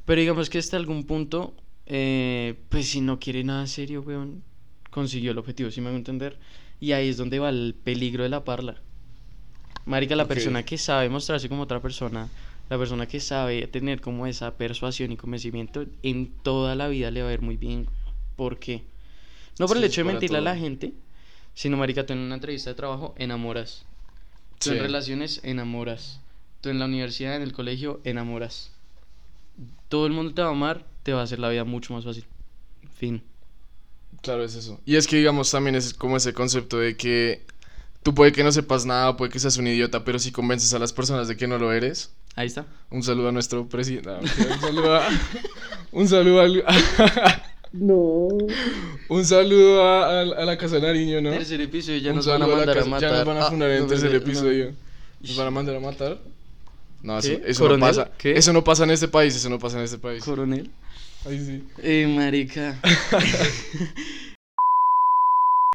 Pero 0.05 0.21
digamos 0.21 0.49
que 0.49 0.59
hasta 0.59 0.77
algún 0.77 1.03
punto, 1.05 1.55
eh, 1.87 2.55
pues 2.69 2.87
si 2.89 3.01
no 3.01 3.19
quiere 3.19 3.43
nada 3.43 3.65
serio, 3.67 4.01
weón, 4.01 4.43
consiguió 4.91 5.31
el 5.31 5.37
objetivo, 5.37 5.71
si 5.71 5.81
me 5.81 5.87
hago 5.87 5.97
entender. 5.97 6.37
Y 6.79 6.91
ahí 6.91 7.09
es 7.09 7.17
donde 7.17 7.39
va 7.39 7.49
el 7.49 7.75
peligro 7.83 8.23
de 8.23 8.29
la 8.29 8.43
parla. 8.43 8.81
Marica, 9.85 10.15
la 10.15 10.27
persona 10.27 10.63
que 10.63 10.77
sabe 10.77 11.09
mostrarse 11.09 11.47
como 11.49 11.63
otra 11.63 11.81
persona, 11.81 12.29
la 12.69 12.77
persona 12.77 13.07
que 13.07 13.19
sabe 13.19 13.67
tener 13.67 14.01
como 14.01 14.25
esa 14.27 14.57
persuasión 14.57 15.11
y 15.11 15.17
convencimiento, 15.17 15.85
en 16.03 16.31
toda 16.43 16.75
la 16.75 16.87
vida 16.87 17.11
le 17.11 17.21
va 17.23 17.29
a 17.29 17.33
ir 17.33 17.41
muy 17.41 17.55
bien. 17.57 17.87
¿Por 18.35 18.59
qué? 18.59 18.83
No 19.59 19.67
por 19.67 19.77
Sí, 19.77 19.83
el 19.83 19.89
hecho 19.89 20.01
de 20.01 20.05
mentirle 20.05 20.39
a 20.39 20.41
la 20.41 20.57
gente, 20.57 20.93
sino, 21.53 21.77
marica, 21.77 22.05
tú 22.05 22.13
en 22.13 22.19
una 22.19 22.35
entrevista 22.35 22.71
de 22.71 22.75
trabajo 22.75 23.13
enamoras. 23.17 23.85
Tú 24.59 24.69
en 24.71 24.75
Sí. 24.77 24.81
relaciones 24.81 25.41
enamoras. 25.43 26.19
Tú 26.61 26.69
en 26.69 26.79
la 26.79 26.85
universidad, 26.85 27.35
en 27.35 27.43
el 27.43 27.53
colegio, 27.53 28.01
enamoras. 28.03 28.74
Todo 29.89 30.07
el 30.07 30.13
mundo 30.13 30.33
te 30.33 30.41
va 30.41 30.49
a 30.49 30.51
amar, 30.51 30.85
te 31.03 31.13
va 31.13 31.21
a 31.21 31.23
hacer 31.23 31.39
la 31.39 31.49
vida 31.49 31.63
mucho 31.63 31.93
más 31.93 32.03
fácil. 32.03 32.25
Fin. 32.97 33.21
Claro, 34.21 34.43
es 34.43 34.55
eso. 34.55 34.79
Y 34.85 34.95
es 34.95 35.07
que, 35.07 35.17
digamos, 35.17 35.51
también 35.51 35.75
es 35.75 35.93
como 35.93 36.17
ese 36.17 36.33
concepto 36.33 36.79
de 36.79 36.95
que 36.97 37.45
tú 38.01 38.13
puede 38.15 38.31
que 38.31 38.43
no 38.43 38.51
sepas 38.51 38.85
nada, 38.85 39.15
puede 39.17 39.31
que 39.31 39.39
seas 39.39 39.57
un 39.57 39.67
idiota, 39.67 40.03
pero 40.03 40.17
si 40.19 40.31
convences 40.31 40.73
a 40.73 40.79
las 40.79 40.93
personas 40.93 41.27
de 41.27 41.37
que 41.37 41.47
no 41.47 41.57
lo 41.57 41.71
eres, 41.71 42.11
Ahí 42.37 42.47
está. 42.47 42.65
Un 42.91 43.01
saludo 43.01 43.29
a 43.29 43.31
nuestro 43.31 43.67
presidente. 43.69 44.09
no, 44.09 44.19
un 44.19 44.59
saludo 44.61 44.95
a. 44.95 45.07
Un 45.93 46.07
saludo 46.09 46.41
al- 46.41 46.63
No. 47.71 48.27
Un 49.09 49.25
saludo 49.25 49.83
a, 49.83 50.05
a- 50.05 50.21
a 50.21 50.45
la 50.45 50.57
Casa 50.57 50.75
de 50.75 50.81
Nariño, 50.81 51.21
¿no? 51.21 51.31
Tercer 51.31 51.61
episodio, 51.61 51.99
ya 51.99 52.09
Un 52.11 52.17
nos 52.17 52.27
van 52.27 52.41
a 52.41 52.47
mandar 52.47 52.69
a, 52.71 52.73
casa- 52.73 52.89
matar. 52.89 53.09
Ya 53.11 53.17
nos 53.17 53.25
van 53.25 53.37
a 53.37 53.45
Ah, 53.45 53.49
fundar 53.49 53.71
en 53.71 53.77
no, 53.77 53.83
el 53.83 53.89
tercer 53.89 54.11
no, 54.11 54.17
episodio. 54.17 54.65
no. 54.71 55.27
¿Nos 55.27 55.37
van 55.37 55.47
a 55.47 55.51
mandar 55.51 55.75
a 55.75 55.79
matar? 55.79 56.17
No, 57.05 57.19
eso, 57.19 57.33
eso 57.45 57.69
no 57.69 57.77
pasa. 57.79 58.11
¿Qué? 58.17 58.31
Eso 58.35 58.51
no 58.51 58.63
pasa 58.63 58.83
en 58.83 58.89
este 58.89 59.07
país, 59.07 59.35
eso 59.35 59.47
no 59.49 59.59
pasa 59.59 59.77
en 59.77 59.83
este 59.83 59.99
país. 59.99 60.23
Coronel. 60.23 60.71
Ay, 61.25 61.39
sí. 61.39 61.63
Eh, 61.83 62.07
marica. 62.07 62.79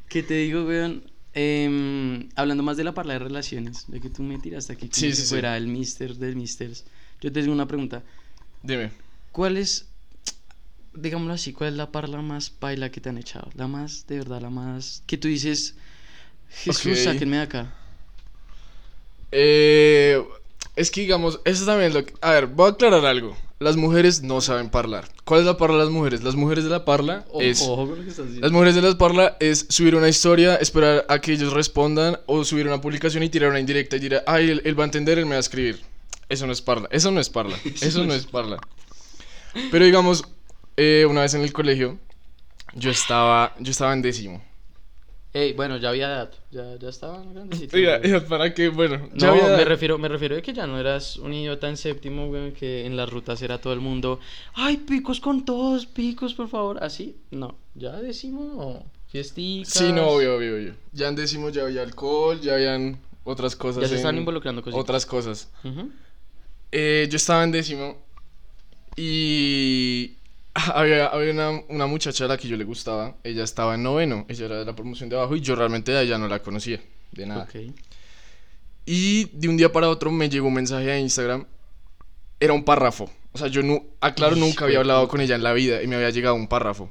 ¿Qué 0.08 0.22
te 0.24 0.34
digo, 0.34 0.64
weón? 0.64 1.04
Em, 1.32 2.28
hablando 2.34 2.64
más 2.64 2.76
de 2.76 2.82
la 2.82 2.92
parla 2.92 3.12
de 3.12 3.20
relaciones, 3.20 3.84
de 3.86 4.00
que 4.00 4.10
tú 4.10 4.24
me 4.24 4.38
tiraste 4.38 4.72
aquí 4.72 4.88
como 4.88 4.94
Sí, 4.96 5.10
si 5.10 5.16
sí, 5.16 5.22
sí. 5.22 5.28
fuera 5.28 5.56
el 5.56 5.68
mister 5.68 6.16
del 6.16 6.34
misters. 6.34 6.84
Yo 7.20 7.30
te 7.30 7.40
digo 7.40 7.52
una 7.52 7.68
pregunta. 7.68 8.02
Dime. 8.64 8.90
¿Cuál 9.30 9.56
es, 9.56 9.86
digámoslo 10.94 11.34
así, 11.34 11.52
cuál 11.52 11.70
es 11.70 11.76
la 11.76 11.92
parla 11.92 12.20
más 12.22 12.50
paila 12.50 12.90
que 12.90 13.00
te 13.00 13.08
han 13.10 13.18
echado? 13.18 13.48
La 13.54 13.68
más, 13.68 14.04
de 14.08 14.18
verdad, 14.18 14.40
la 14.42 14.50
más... 14.50 15.04
Que 15.06 15.16
tú 15.16 15.28
dices, 15.28 15.76
Jesús, 16.48 16.98
Ok. 16.98 17.04
sáquenme 17.04 17.36
de 17.36 17.42
acá. 17.42 17.72
Eh, 19.30 20.20
es 20.80 20.90
que 20.90 21.02
digamos, 21.02 21.40
eso 21.44 21.66
también 21.66 21.88
es 21.88 21.94
lo 21.94 22.04
que... 22.04 22.14
A 22.22 22.32
ver, 22.32 22.46
voy 22.46 22.68
a 22.68 22.70
aclarar 22.70 23.04
algo. 23.04 23.36
Las 23.58 23.76
mujeres 23.76 24.22
no 24.22 24.40
saben 24.40 24.70
parlar. 24.70 25.06
¿Cuál 25.24 25.40
es 25.40 25.46
la 25.46 25.58
parla 25.58 25.76
de 25.76 25.84
las 25.84 25.92
mujeres? 25.92 26.22
Las 26.22 26.34
mujeres 26.34 26.64
de 26.64 26.70
la 26.70 26.86
parla 26.86 27.26
Ojo, 27.28 27.42
es... 27.42 27.60
ojo 27.60 27.86
con 27.88 27.98
lo 27.98 28.04
que 28.04 28.08
estás 28.08 28.24
diciendo. 28.24 28.46
Las 28.46 28.52
mujeres 28.52 28.74
de 28.74 28.82
las 28.82 28.94
parla 28.94 29.36
es 29.40 29.66
subir 29.68 29.94
una 29.94 30.08
historia, 30.08 30.56
esperar 30.56 31.04
a 31.10 31.18
que 31.18 31.32
ellos 31.32 31.52
respondan 31.52 32.18
o 32.24 32.44
subir 32.44 32.66
una 32.66 32.80
publicación 32.80 33.22
y 33.22 33.28
tirar 33.28 33.50
una 33.50 33.60
indirecta 33.60 33.96
y 33.96 34.00
dirá, 34.00 34.24
ay, 34.26 34.48
él, 34.48 34.62
él 34.64 34.78
va 34.78 34.84
a 34.84 34.86
entender, 34.86 35.18
él 35.18 35.26
me 35.26 35.32
va 35.32 35.36
a 35.36 35.40
escribir. 35.40 35.80
Eso 36.30 36.46
no 36.46 36.52
es 36.54 36.62
parla, 36.62 36.88
eso 36.90 37.10
no 37.10 37.20
es 37.20 37.28
parla, 37.28 37.58
eso 37.82 38.04
no 38.04 38.14
es 38.14 38.24
parla. 38.24 38.56
Pero 39.70 39.84
digamos, 39.84 40.24
eh, 40.78 41.06
una 41.06 41.20
vez 41.20 41.34
en 41.34 41.42
el 41.42 41.52
colegio, 41.52 41.98
yo 42.74 42.90
estaba, 42.90 43.54
yo 43.58 43.70
estaba 43.70 43.92
en 43.92 44.00
décimo. 44.00 44.42
Ey, 45.32 45.52
bueno, 45.52 45.76
ya 45.76 45.90
había 45.90 46.06
edad, 46.08 46.30
ya, 46.50 46.74
ya 46.76 46.88
estaban 46.88 47.32
grandecitos. 47.32 47.72
Oiga, 47.74 47.98
güey. 47.98 48.20
para 48.28 48.52
que, 48.52 48.68
bueno, 48.68 49.08
ya 49.14 49.28
No, 49.28 49.32
había- 49.34 49.56
me 49.58 49.64
refiero, 49.64 49.96
me 49.96 50.08
refiero 50.08 50.36
a 50.36 50.40
que 50.42 50.52
ya 50.52 50.66
no 50.66 50.78
eras 50.78 51.16
un 51.18 51.32
idiota 51.32 51.68
en 51.68 51.76
séptimo, 51.76 52.26
güey, 52.26 52.52
que 52.52 52.84
en 52.84 52.96
las 52.96 53.08
rutas 53.08 53.40
era 53.42 53.60
todo 53.60 53.72
el 53.72 53.78
mundo, 53.80 54.18
ay, 54.54 54.78
picos 54.78 55.20
con 55.20 55.44
todos, 55.44 55.86
picos, 55.86 56.34
por 56.34 56.48
favor, 56.48 56.82
así, 56.82 57.16
no, 57.30 57.56
ya 57.76 57.92
decimos, 58.00 58.44
no, 58.56 58.84
fiesticas. 59.06 59.72
Sí, 59.72 59.92
no, 59.92 60.08
obvio, 60.08 60.34
obvio, 60.36 60.56
obvio. 60.56 60.74
Ya 60.92 61.06
en 61.06 61.14
décimo 61.14 61.50
ya 61.50 61.62
había 61.62 61.82
alcohol, 61.82 62.40
ya 62.40 62.54
habían 62.54 62.98
otras 63.22 63.54
cosas. 63.54 63.82
Ya 63.82 63.88
se 63.88 63.96
están 63.96 64.16
involucrando 64.18 64.62
cositas. 64.62 64.80
Otras 64.82 65.06
cosas. 65.06 65.48
Eh, 66.72 67.06
yo 67.08 67.16
estaba 67.16 67.44
en 67.44 67.52
décimo 67.52 67.98
y 68.96 70.16
había, 70.74 71.06
había 71.06 71.32
una, 71.32 71.50
una 71.68 71.86
muchacha 71.86 72.24
a 72.24 72.28
la 72.28 72.36
que 72.36 72.48
yo 72.48 72.56
le 72.56 72.64
gustaba. 72.64 73.16
Ella 73.24 73.44
estaba 73.44 73.74
en 73.74 73.82
noveno, 73.82 74.26
ella 74.28 74.46
era 74.46 74.58
de 74.58 74.64
la 74.64 74.74
promoción 74.74 75.08
de 75.08 75.16
abajo 75.16 75.36
y 75.36 75.40
yo 75.40 75.54
realmente 75.54 75.96
a 75.96 76.02
ella 76.02 76.18
no 76.18 76.28
la 76.28 76.42
conocía, 76.42 76.80
de 77.12 77.26
nada. 77.26 77.44
Ok. 77.44 77.72
Y 78.86 79.24
de 79.32 79.48
un 79.48 79.56
día 79.56 79.70
para 79.70 79.88
otro 79.88 80.10
me 80.10 80.28
llegó 80.28 80.48
un 80.48 80.54
mensaje 80.54 80.90
a 80.90 80.98
Instagram. 80.98 81.46
Era 82.40 82.52
un 82.52 82.64
párrafo. 82.64 83.10
O 83.32 83.38
sea, 83.38 83.46
yo 83.48 83.62
no, 83.62 83.84
aclaro, 84.00 84.34
Uy, 84.34 84.40
nunca 84.40 84.64
había 84.64 84.78
hablado 84.78 85.06
con 85.06 85.20
ella 85.20 85.36
en 85.36 85.42
la 85.42 85.52
vida 85.52 85.82
y 85.82 85.86
me 85.86 85.96
había 85.96 86.10
llegado 86.10 86.34
un 86.34 86.48
párrafo. 86.48 86.88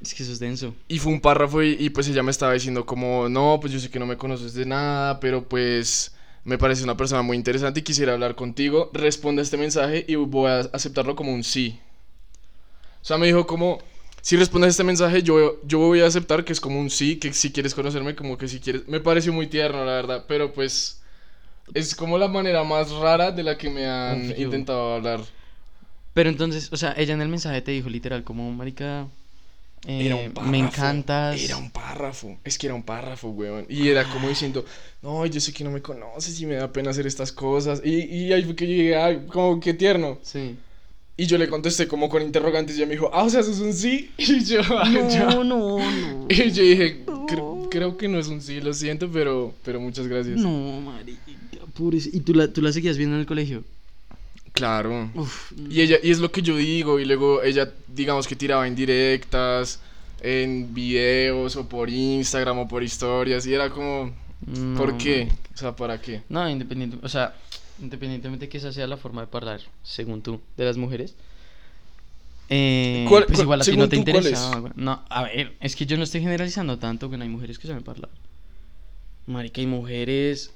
Es 0.00 0.14
que 0.14 0.22
eso 0.22 0.32
es 0.32 0.38
denso. 0.38 0.74
Y 0.88 0.98
fue 0.98 1.12
un 1.12 1.20
párrafo 1.20 1.62
y, 1.62 1.76
y, 1.78 1.90
pues 1.90 2.08
ella 2.08 2.22
me 2.22 2.30
estaba 2.30 2.54
diciendo 2.54 2.86
como, 2.86 3.28
no, 3.28 3.58
pues 3.60 3.72
yo 3.72 3.78
sé 3.78 3.90
que 3.90 3.98
no 3.98 4.06
me 4.06 4.16
conoces 4.16 4.54
de 4.54 4.64
nada, 4.64 5.20
pero 5.20 5.46
pues 5.46 6.14
me 6.44 6.56
parece 6.56 6.84
una 6.84 6.96
persona 6.96 7.20
muy 7.20 7.36
interesante 7.36 7.80
y 7.80 7.82
quisiera 7.82 8.14
hablar 8.14 8.34
contigo. 8.34 8.90
Responde 8.94 9.40
a 9.40 9.42
este 9.42 9.58
mensaje 9.58 10.06
y 10.08 10.14
voy 10.14 10.50
a 10.50 10.60
aceptarlo 10.72 11.14
como 11.16 11.34
un 11.34 11.44
sí. 11.44 11.78
O 13.02 13.04
sea, 13.04 13.18
me 13.18 13.26
dijo 13.26 13.46
como, 13.46 13.78
si 14.20 14.36
respondes 14.36 14.70
este 14.70 14.84
mensaje, 14.84 15.22
yo, 15.22 15.60
yo 15.64 15.78
voy 15.78 16.00
a 16.00 16.06
aceptar 16.06 16.44
que 16.44 16.52
es 16.52 16.60
como 16.60 16.78
un 16.80 16.90
sí, 16.90 17.16
que 17.16 17.32
si 17.32 17.50
quieres 17.52 17.74
conocerme, 17.74 18.14
como 18.14 18.36
que 18.38 18.48
si 18.48 18.60
quieres... 18.60 18.86
Me 18.88 19.00
pareció 19.00 19.32
muy 19.32 19.46
tierno, 19.46 19.84
la 19.84 19.92
verdad, 19.92 20.24
pero 20.28 20.52
pues 20.52 21.00
es 21.74 21.94
como 21.94 22.18
la 22.18 22.28
manera 22.28 22.64
más 22.64 22.90
rara 22.90 23.32
de 23.32 23.42
la 23.42 23.56
que 23.58 23.70
me 23.70 23.86
han 23.86 24.26
Confío. 24.28 24.44
intentado 24.46 24.94
hablar. 24.94 25.20
Pero 26.14 26.28
entonces, 26.28 26.68
o 26.72 26.76
sea, 26.76 26.94
ella 26.96 27.14
en 27.14 27.22
el 27.22 27.28
mensaje 27.28 27.62
te 27.62 27.70
dijo 27.70 27.88
literal 27.88 28.24
como, 28.24 28.50
marica, 28.52 29.06
eh, 29.86 30.06
Era 30.06 30.16
un 30.16 30.32
párrafo. 30.32 30.50
me 30.50 30.58
encantas. 30.58 31.40
Era 31.40 31.56
un 31.56 31.70
párrafo. 31.70 32.38
Es 32.44 32.58
que 32.58 32.66
era 32.66 32.74
un 32.74 32.82
párrafo, 32.82 33.28
weón. 33.30 33.66
Y 33.68 33.88
era 33.88 34.04
como 34.04 34.28
diciendo, 34.28 34.64
no, 35.02 35.24
yo 35.26 35.40
sé 35.40 35.52
que 35.52 35.64
no 35.64 35.70
me 35.70 35.80
conoces 35.82 36.38
y 36.40 36.46
me 36.46 36.56
da 36.56 36.70
pena 36.72 36.90
hacer 36.90 37.06
estas 37.06 37.32
cosas. 37.32 37.80
Y, 37.84 38.04
y 38.04 38.32
ahí 38.32 38.44
fue 38.44 38.56
que 38.56 38.66
llegué, 38.66 38.96
ay, 38.96 39.26
como 39.32 39.58
que 39.60 39.72
tierno. 39.74 40.18
Sí. 40.22 40.56
Y 41.20 41.26
yo 41.26 41.36
le 41.36 41.48
contesté 41.48 41.86
como 41.86 42.08
con 42.08 42.22
interrogantes 42.22 42.76
y 42.76 42.78
ella 42.78 42.86
me 42.86 42.94
dijo, 42.94 43.10
ah, 43.12 43.24
o 43.24 43.28
sea, 43.28 43.40
eso 43.40 43.50
es 43.52 43.60
un 43.60 43.74
sí. 43.74 44.10
Y 44.18 44.42
yo, 44.44 44.60
"Ah, 44.70 44.90
ya". 45.10 45.26
No, 45.26 45.44
no. 45.44 45.76
Y 46.30 46.50
yo 46.50 46.62
dije, 46.62 47.04
"Cre- 47.04 47.68
creo 47.70 47.98
que 47.98 48.08
no 48.08 48.18
es 48.18 48.28
un 48.28 48.40
sí, 48.40 48.60
lo 48.60 48.72
siento, 48.72 49.10
pero, 49.12 49.52
pero 49.62 49.80
muchas 49.80 50.06
gracias. 50.06 50.38
No, 50.38 50.80
marica, 50.80 51.20
pobres. 51.74 52.08
¿Y 52.10 52.20
tú 52.20 52.32
la, 52.32 52.48
tú 52.50 52.62
la 52.62 52.72
seguías 52.72 52.96
viendo 52.96 53.16
en 53.16 53.20
el 53.20 53.26
colegio? 53.26 53.64
Claro. 54.52 55.10
Uf. 55.14 55.52
Y 55.68 55.82
ella, 55.82 55.98
y 56.02 56.10
es 56.10 56.18
lo 56.20 56.32
que 56.32 56.40
yo 56.42 56.56
digo, 56.56 56.98
y 56.98 57.04
luego 57.04 57.42
ella, 57.42 57.70
digamos 57.94 58.26
que 58.26 58.34
tiraba 58.34 58.66
indirectas, 58.66 59.80
en 60.22 60.72
videos, 60.74 61.56
o 61.56 61.68
por 61.68 61.90
Instagram, 61.90 62.58
o 62.60 62.66
por 62.68 62.82
historias, 62.82 63.46
y 63.46 63.52
era 63.54 63.68
como, 63.70 64.10
No, 64.46 64.76
¿por 64.78 64.96
qué? 64.96 65.28
O 65.54 65.56
sea, 65.56 65.76
¿para 65.76 66.00
qué? 66.00 66.22
No, 66.30 66.48
independiente, 66.48 66.96
o 67.02 67.08
sea, 67.08 67.34
independientemente 67.80 68.48
que 68.48 68.58
esa 68.58 68.72
sea 68.72 68.86
la 68.86 68.96
forma 68.96 69.24
de 69.24 69.28
hablar, 69.32 69.60
según 69.82 70.22
tú, 70.22 70.40
de 70.56 70.64
las 70.64 70.76
mujeres. 70.76 71.14
Eh, 72.48 73.06
¿Cuál- 73.08 73.26
pues 73.26 73.40
igual 73.40 73.60
a 73.60 73.64
ti 73.64 73.76
no 73.76 73.88
te 73.88 73.96
güey. 74.60 74.72
No, 74.76 75.02
a 75.08 75.22
ver, 75.22 75.56
es 75.60 75.76
que 75.76 75.86
yo 75.86 75.96
no 75.96 76.02
estoy 76.02 76.20
generalizando 76.20 76.78
tanto, 76.78 77.08
que 77.08 77.16
no 77.16 77.22
hay 77.22 77.28
mujeres 77.28 77.58
que 77.58 77.68
saben 77.68 77.84
hablar. 77.86 78.10
Marica, 79.26 79.60
hay 79.60 79.66
mujeres 79.68 80.52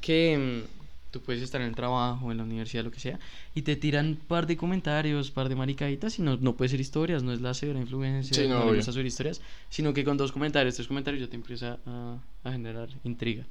que 0.00 0.38
mm, 0.38 1.10
tú 1.10 1.20
puedes 1.20 1.42
estar 1.42 1.60
en 1.60 1.68
el 1.68 1.74
trabajo, 1.74 2.30
en 2.32 2.38
la 2.38 2.44
universidad, 2.44 2.84
lo 2.84 2.90
que 2.90 3.00
sea, 3.00 3.18
y 3.54 3.62
te 3.62 3.76
tiran 3.76 4.06
un 4.06 4.16
par 4.16 4.46
de 4.46 4.56
comentarios, 4.56 5.30
par 5.30 5.48
de 5.50 5.56
maricaditas, 5.56 6.18
y 6.18 6.22
no, 6.22 6.36
no 6.38 6.54
puede 6.56 6.70
ser 6.70 6.80
historias, 6.80 7.22
no 7.22 7.32
es 7.32 7.42
la 7.42 7.52
severa 7.52 7.78
influencia, 7.78 8.36
Sí, 8.36 8.48
no, 8.48 8.60
no, 8.64 8.70
le 8.70 8.76
gusta 8.78 8.92
subir 8.92 9.06
historias, 9.06 9.40
sino 9.68 9.92
que 9.92 10.04
con 10.04 10.16
dos 10.16 10.32
comentarios, 10.32 10.74
tres 10.74 10.88
comentarios 10.88 11.22
ya 11.22 11.28
te 11.28 11.36
empieza 11.36 11.78
a, 11.86 12.18
a 12.44 12.52
generar 12.52 12.88
intriga. 13.04 13.44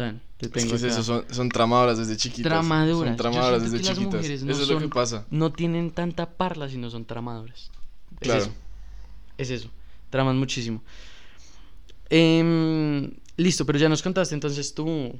Tan, 0.00 0.22
te 0.38 0.46
Es 0.46 0.52
tengo 0.52 0.70
que 0.70 0.76
es 0.76 0.84
acá. 0.84 0.92
eso, 0.94 1.02
son, 1.02 1.24
son 1.30 1.48
tramadoras 1.50 1.98
desde 1.98 2.16
chiquitas. 2.16 2.50
Tramadoras. 2.50 3.08
Son 3.10 3.16
tramadoras 3.16 3.62
desde 3.62 3.80
chiquitas. 3.80 4.14
mujeres 4.14 4.42
no 4.42 4.52
eso 4.52 4.62
es 4.62 4.68
lo 4.70 4.78
que 4.78 4.88
pasa. 4.88 5.26
No 5.30 5.52
tienen 5.52 5.90
tanta 5.90 6.30
parla, 6.38 6.70
sino 6.70 6.88
son 6.88 7.04
tramadoras. 7.04 7.70
Es 8.12 8.18
Claro. 8.20 8.40
eso. 8.44 8.52
Es 9.36 9.50
eso. 9.50 9.70
Traman 10.08 10.38
muchísimo. 10.38 10.82
Em, 12.08 13.10
listo, 13.36 13.64
pero 13.66 13.78
ya 13.78 13.88
nos 13.90 14.02
contaste 14.02 14.34
entonces 14.34 14.74
tú. 14.74 15.14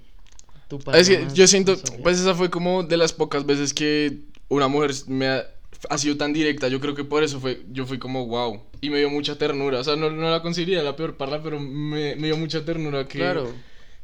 Tu 0.69 0.79
Es 0.95 1.09
que 1.09 1.27
yo 1.35 1.47
siento, 1.47 1.77
pues 2.03 2.19
esa 2.21 2.35
fue 2.35 2.49
como 2.49 2.83
de 2.83 2.97
las 2.97 3.13
pocas 3.13 3.45
veces 3.45 3.75
que 3.75 4.21
una 4.49 4.69
mujer 4.69 4.93
me 5.09 5.29
ha, 5.29 5.45
ha 5.91 5.99
sido 5.99 6.17
tan 6.17 6.33
directa. 6.33 6.69
Yo 6.69 6.81
creo 6.81 6.95
que 6.95 7.05
por 7.05 7.23
eso 7.23 7.39
fue, 7.41 7.63
yo 7.71 7.87
fui 7.87 7.99
como 7.99 8.27
wow. 8.27 8.63
Y 8.81 8.89
me 8.89 8.99
dio 8.99 9.11
mucha 9.11 9.37
ternura. 9.37 9.81
O 9.81 9.85
sea, 9.85 9.97
no, 9.97 10.11
no 10.11 10.31
la 10.31 10.41
consideraría 10.43 10.83
la 10.83 10.97
peor 10.97 11.17
parla, 11.17 11.43
pero 11.43 11.61
me, 11.61 12.17
me 12.17 12.29
dio 12.29 12.37
mucha 12.37 12.65
ternura 12.65 13.07
que, 13.07 13.19
Claro. 13.19 13.53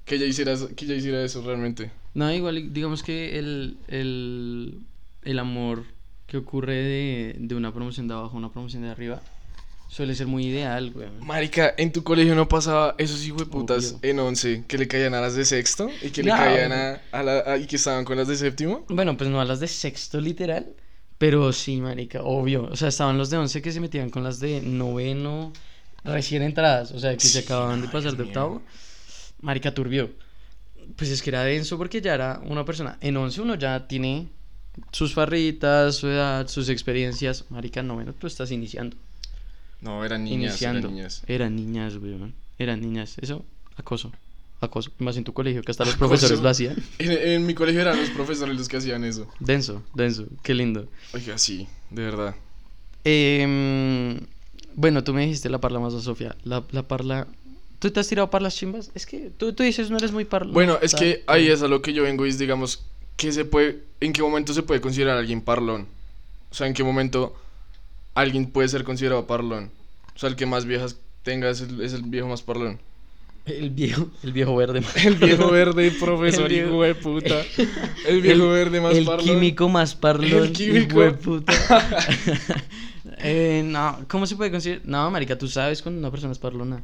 Que, 0.07 0.15
ella 0.15 0.25
hiciera, 0.25 0.55
que 0.75 0.85
ella 0.87 0.95
hiciera 0.95 1.23
eso 1.23 1.43
realmente. 1.43 1.91
No, 2.15 2.33
igual, 2.33 2.73
digamos 2.73 3.03
que 3.03 3.39
el, 3.39 3.77
el, 3.89 4.79
el 5.23 5.39
amor 5.39 5.85
que 6.27 6.39
ocurre 6.39 6.75
de, 6.77 7.37
de 7.39 7.55
una 7.55 7.73
promoción 7.75 8.09
de 8.09 8.15
abajo 8.15 8.37
a 8.37 8.39
una 8.39 8.51
promoción 8.51 8.83
de 8.83 8.89
arriba 8.91 9.21
suele 9.89 10.15
ser 10.15 10.27
muy 10.27 10.47
ideal, 10.47 10.91
güey. 10.93 11.09
Marica, 11.21 11.75
en 11.77 11.93
tu 11.93 12.03
colegio 12.03 12.35
no 12.35 12.49
pasaba 12.49 12.95
esos 12.99 13.25
hijos 13.25 13.41
de 13.41 13.47
putas 13.47 13.93
Obvio. 14.01 14.11
en 14.11 14.19
once 14.19 14.65
que 14.67 14.79
le 14.79 14.89
caían 14.89 15.15
a 15.15 15.21
las 15.21 15.35
de 15.37 15.45
sexto 15.45 15.89
y 16.03 16.09
que 16.11 16.23
le 16.23 16.31
caían 16.31 16.73
a, 16.73 17.01
a 17.13 17.23
la, 17.23 17.39
a- 17.47 17.57
y 17.59 17.67
que 17.67 17.77
estaban 17.77 18.05
con 18.05 18.17
las 18.17 18.27
de 18.29 18.37
séptimo. 18.37 18.85
Bueno, 18.89 19.17
pues 19.17 19.31
no 19.31 19.41
a 19.41 19.45
las 19.45 19.61
de 19.61 19.69
sexto 19.69 20.21
literal, 20.21 20.67
pero 21.19 21.53
sí, 21.53 21.81
marica, 21.81 22.23
obvio. 22.23 22.65
O 22.65 22.77
sea, 22.77 22.89
estaban 22.89 23.17
los 23.19 23.31
de 23.31 23.37
once 23.37 23.63
que 23.63 23.71
se 23.73 23.79
metían 23.81 24.11
con 24.11 24.25
las 24.25 24.41
de 24.41 24.61
noveno, 24.61 25.53
recién 26.03 26.43
entradas, 26.43 26.91
o 26.93 26.99
sea, 26.99 27.13
que 27.17 27.21
se 27.27 27.41
acababan 27.41 27.81
de 27.83 27.89
pasar 27.89 28.17
de 28.17 28.25
octavo. 28.25 28.63
Marica 29.41 29.73
turbio. 29.75 30.11
Pues 30.97 31.11
es 31.11 31.23
que 31.23 31.31
era 31.31 31.43
denso 31.43 31.79
porque 31.79 32.01
ya 32.01 32.15
era 32.15 32.41
una 32.45 32.65
persona. 32.65 32.97
En 33.01 33.17
once 33.17 33.41
uno 33.41 33.55
ya 33.57 33.87
tiene 33.89 34.29
sus 34.93 35.15
farritas, 35.15 35.97
su 35.97 36.09
edad, 36.09 36.47
sus 36.49 36.69
experiencias. 36.69 37.45
Marica, 37.51 37.81
en 37.81 37.89
noveno 37.89 38.13
tú 38.15 38.27
estás 38.27 38.51
iniciando. 38.51 38.97
No, 39.81 40.05
eran 40.05 40.25
niñas, 40.25 40.53
iniciando. 40.53 40.79
eran 40.89 40.95
niñas. 40.95 41.23
Eran 41.27 41.57
niñas, 41.57 41.97
weón. 41.97 42.35
Eran 42.59 42.81
niñas. 42.81 43.17
Eso, 43.21 43.45
acoso. 43.77 44.13
Acoso. 44.61 44.91
Más 44.99 45.17
en 45.19 45.25
tu 45.25 45.35
colegio, 45.35 45.63
que 45.63 45.71
hasta 45.71 45.85
los 45.85 45.95
Acoso. 45.95 46.09
profesores 46.09 46.41
lo 46.41 46.49
hacían. 46.49 46.77
En, 46.99 47.13
en 47.13 47.47
mi 47.47 47.53
colegio 47.55 47.83
eran 47.83 47.99
los 47.99 48.09
profesores 48.11 48.57
los 48.57 48.69
que 48.69 48.79
hacían 48.79 49.05
eso. 49.05 49.29
Denso, 49.39 49.83
denso. 49.95 50.27
Qué 50.43 50.55
lindo. 50.55 50.89
Oiga, 51.13 51.37
sí, 51.37 51.69
de 51.91 52.03
verdad. 52.03 52.35
Em, 53.05 54.19
bueno, 54.75 55.05
tú 55.05 55.13
me 55.15 55.23
dijiste 55.23 55.49
la 55.51 55.59
parla 55.61 55.79
más 55.79 55.95
a 55.95 56.01
Sofía. 56.01 56.37
La, 56.45 56.65
la 56.71 56.89
parla. 56.89 57.27
¿Tú 57.79 57.91
te 57.91 58.01
has 58.01 58.09
tirado 58.09 58.31
parlas 58.31 58.57
chimbas? 58.57 58.91
Es 58.95 59.05
que 59.07 59.31
tú, 59.37 59.53
tú 59.53 59.63
dices 59.63 59.91
no 59.91 59.99
eres 59.99 60.13
muy 60.13 60.25
parla. 60.25 60.53
Bueno, 60.53 60.79
es 60.81 60.95
que 60.95 61.23
ahí 61.27 61.49
es 61.49 61.63
a 61.63 61.69
lo 61.69 61.83
que 61.83 61.93
yo 61.93 62.03
vengo 62.05 62.25
y 62.27 62.31
es, 62.31 62.39
digamos, 62.39 62.85
¿qué 63.17 63.33
se 63.33 63.45
puede, 63.45 63.83
¿en 64.01 64.13
qué 64.13 64.23
momento 64.23 64.55
se 64.55 64.63
puede 64.63 64.81
considerar 64.81 65.17
a 65.17 65.21
alguien 65.21 65.41
parlón? 65.43 65.87
O 66.51 66.55
sea, 66.55 66.67
¿en 66.67 66.75
qué 66.75 66.83
momento 66.85 67.35
alguien 68.15 68.47
puede 68.51 68.69
ser 68.69 68.85
considerado 68.85 69.27
parlón? 69.27 69.71
O 70.15 70.19
sea, 70.19 70.29
el 70.31 70.37
que 70.37 70.47
más 70.47 70.65
viejas 70.65 70.97
tenga 71.23 71.51
es 71.51 71.61
el, 71.61 71.81
es 71.83 71.93
el 71.93 72.03
viejo 72.03 72.29
más 72.29 72.43
parlón. 72.43 72.79
El 73.45 73.71
viejo, 73.71 74.09
el 74.25 74.33
viejo 74.33 74.57
verde. 74.57 74.83
El 75.05 75.15
viejo 75.15 75.53
verde, 75.53 75.93
profesor, 75.93 76.47
El 76.47 76.53
viejo- 76.53 76.69
hijo 76.69 76.83
de 76.83 76.95
puta. 76.97 77.43
El 78.09 78.21
viejo 78.21 78.49
verde 78.49 78.81
más 78.81 78.97
el 78.97 79.05
parlón. 79.05 79.25
químico 79.25 79.69
más 79.69 79.95
parlón. 79.95 80.45
El 80.47 80.53
químico. 80.53 80.79
hijo 80.95 81.01
de 81.03 81.13
puta. 81.13 81.53
Eh, 83.19 83.63
no, 83.65 84.05
¿cómo 84.09 84.27
se 84.27 84.37
puede 84.37 84.51
considerar? 84.51 84.83
No, 84.85 85.11
marica, 85.11 85.39
tú 85.39 85.49
sabes 85.49 85.81
cuando 85.81 86.01
una 86.01 86.11
persona 86.11 86.33
es 86.33 86.39
parlona. 86.39 86.83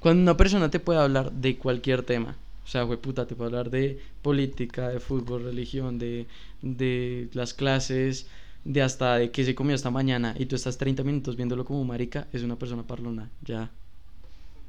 Cuando 0.00 0.22
una 0.22 0.36
persona 0.36 0.70
te 0.70 0.80
puede 0.80 1.00
hablar 1.00 1.32
de 1.32 1.56
cualquier 1.56 2.02
tema. 2.02 2.36
O 2.64 2.70
sea, 2.70 2.82
güey, 2.82 2.98
puta, 2.98 3.26
te 3.26 3.34
puede 3.34 3.48
hablar 3.48 3.70
de 3.70 3.98
política, 4.22 4.88
de 4.88 5.00
fútbol, 5.00 5.44
religión, 5.44 5.98
de, 5.98 6.26
de 6.60 7.28
las 7.32 7.54
clases, 7.54 8.26
de 8.64 8.82
hasta 8.82 9.16
de 9.16 9.30
qué 9.30 9.44
se 9.44 9.54
comió 9.54 9.74
esta 9.74 9.90
mañana. 9.90 10.34
Y 10.38 10.46
tú 10.46 10.54
estás 10.56 10.76
30 10.76 11.02
minutos 11.02 11.36
viéndolo 11.36 11.64
como 11.64 11.84
marica, 11.84 12.28
es 12.32 12.42
una 12.42 12.56
persona 12.56 12.86
parlona. 12.86 13.30
Ya. 13.44 13.70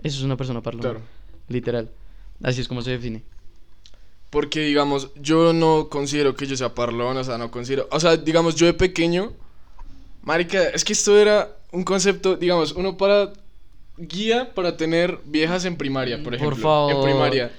Eso 0.01 0.19
es 0.19 0.23
una 0.23 0.37
persona 0.37 0.61
parlona. 0.61 0.89
Claro. 0.89 1.01
Literal. 1.49 1.89
Así 2.41 2.61
es 2.61 2.67
como 2.67 2.81
se 2.81 2.91
define. 2.91 3.21
Porque, 4.29 4.61
digamos, 4.61 5.09
yo 5.15 5.53
no 5.53 5.89
considero 5.89 6.35
que 6.35 6.45
yo 6.45 6.55
sea 6.55 6.75
parlón, 6.75 7.17
o 7.17 7.23
sea, 7.23 7.37
no 7.37 7.49
considero... 7.49 7.87
O 7.91 7.99
sea, 7.99 8.15
digamos, 8.15 8.55
yo 8.55 8.65
de 8.65 8.73
pequeño... 8.73 9.33
Marica, 10.21 10.69
es 10.69 10.83
que 10.83 10.93
esto 10.93 11.17
era 11.17 11.57
un 11.71 11.83
concepto, 11.83 12.35
digamos, 12.35 12.73
uno 12.73 12.95
para... 12.95 13.33
Guía 13.99 14.53
para 14.53 14.77
tener 14.77 15.19
viejas 15.25 15.65
en 15.65 15.75
primaria, 15.77 16.17
por 16.17 16.25
Por 16.25 16.33
ejemplo. 16.35 16.55
favor. 16.57 16.93
En 16.93 17.03
primaria. 17.03 17.51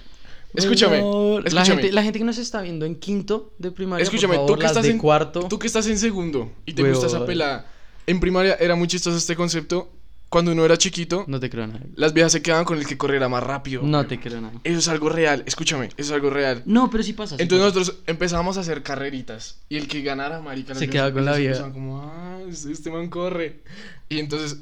Escúchame, 0.54 0.98
Por 1.00 1.12
favor. 1.12 1.42
La 1.42 1.48
escúchame. 1.48 1.82
gente, 1.82 1.92
la 1.94 2.02
gente 2.02 2.18
que 2.18 2.24
nos 2.24 2.38
está 2.38 2.60
viendo 2.62 2.84
en 2.86 2.96
quinto 2.96 3.52
de 3.58 3.70
primaria, 3.70 4.02
Escúchame, 4.02 4.34
por 4.36 4.46
tú 4.46 4.52
favor, 4.54 4.58
que 4.58 4.62
las 4.64 4.72
estás 4.72 4.86
en 4.86 4.98
cuarto. 4.98 5.40
Tú 5.48 5.58
que 5.58 5.66
estás 5.68 5.86
en 5.86 5.98
segundo 5.98 6.50
y 6.66 6.72
te 6.72 6.82
gusta 6.82 7.06
esa 7.06 7.24
pelada. 7.24 7.66
En 8.06 8.18
primaria 8.18 8.56
era 8.58 8.74
muy 8.74 8.88
chistoso 8.88 9.16
este 9.16 9.36
concepto. 9.36 9.92
Cuando 10.28 10.52
uno 10.52 10.64
era 10.64 10.78
chiquito, 10.78 11.24
No 11.26 11.40
te 11.40 11.50
creo 11.50 11.66
nada. 11.66 11.80
las 11.96 12.12
viejas 12.12 12.30
se 12.30 12.40
quedaban 12.40 12.64
con 12.64 12.78
el 12.78 12.86
que 12.86 12.96
corriera 12.96 13.28
más 13.28 13.42
rápido. 13.42 13.82
No 13.82 14.06
te 14.06 14.20
creo 14.20 14.40
nada. 14.40 14.54
Eso 14.62 14.78
es 14.78 14.86
algo 14.88 15.08
real, 15.08 15.42
escúchame, 15.44 15.86
eso 15.86 15.94
es 15.98 16.10
algo 16.12 16.30
real. 16.30 16.62
No, 16.66 16.88
pero 16.88 17.02
sí 17.02 17.12
pasa. 17.14 17.36
sí 17.36 17.42
Entonces 17.42 17.66
pasa. 17.66 17.78
nosotros 17.80 18.02
empezamos 18.06 18.56
a 18.56 18.60
hacer 18.60 18.84
carreritas 18.84 19.58
y 19.68 19.76
el 19.76 19.88
que 19.88 20.02
ganara, 20.02 20.40
marica, 20.40 20.76
Se 20.76 20.88
quedaba 20.88 21.12
con 21.12 21.24
la 21.24 21.34
vieja. 21.36 21.72
como, 21.72 22.00
ah, 22.04 22.38
este 22.48 22.70
este 22.70 22.90
man 22.92 23.08
corre. 23.08 23.62
Y 24.08 24.20
entonces, 24.20 24.58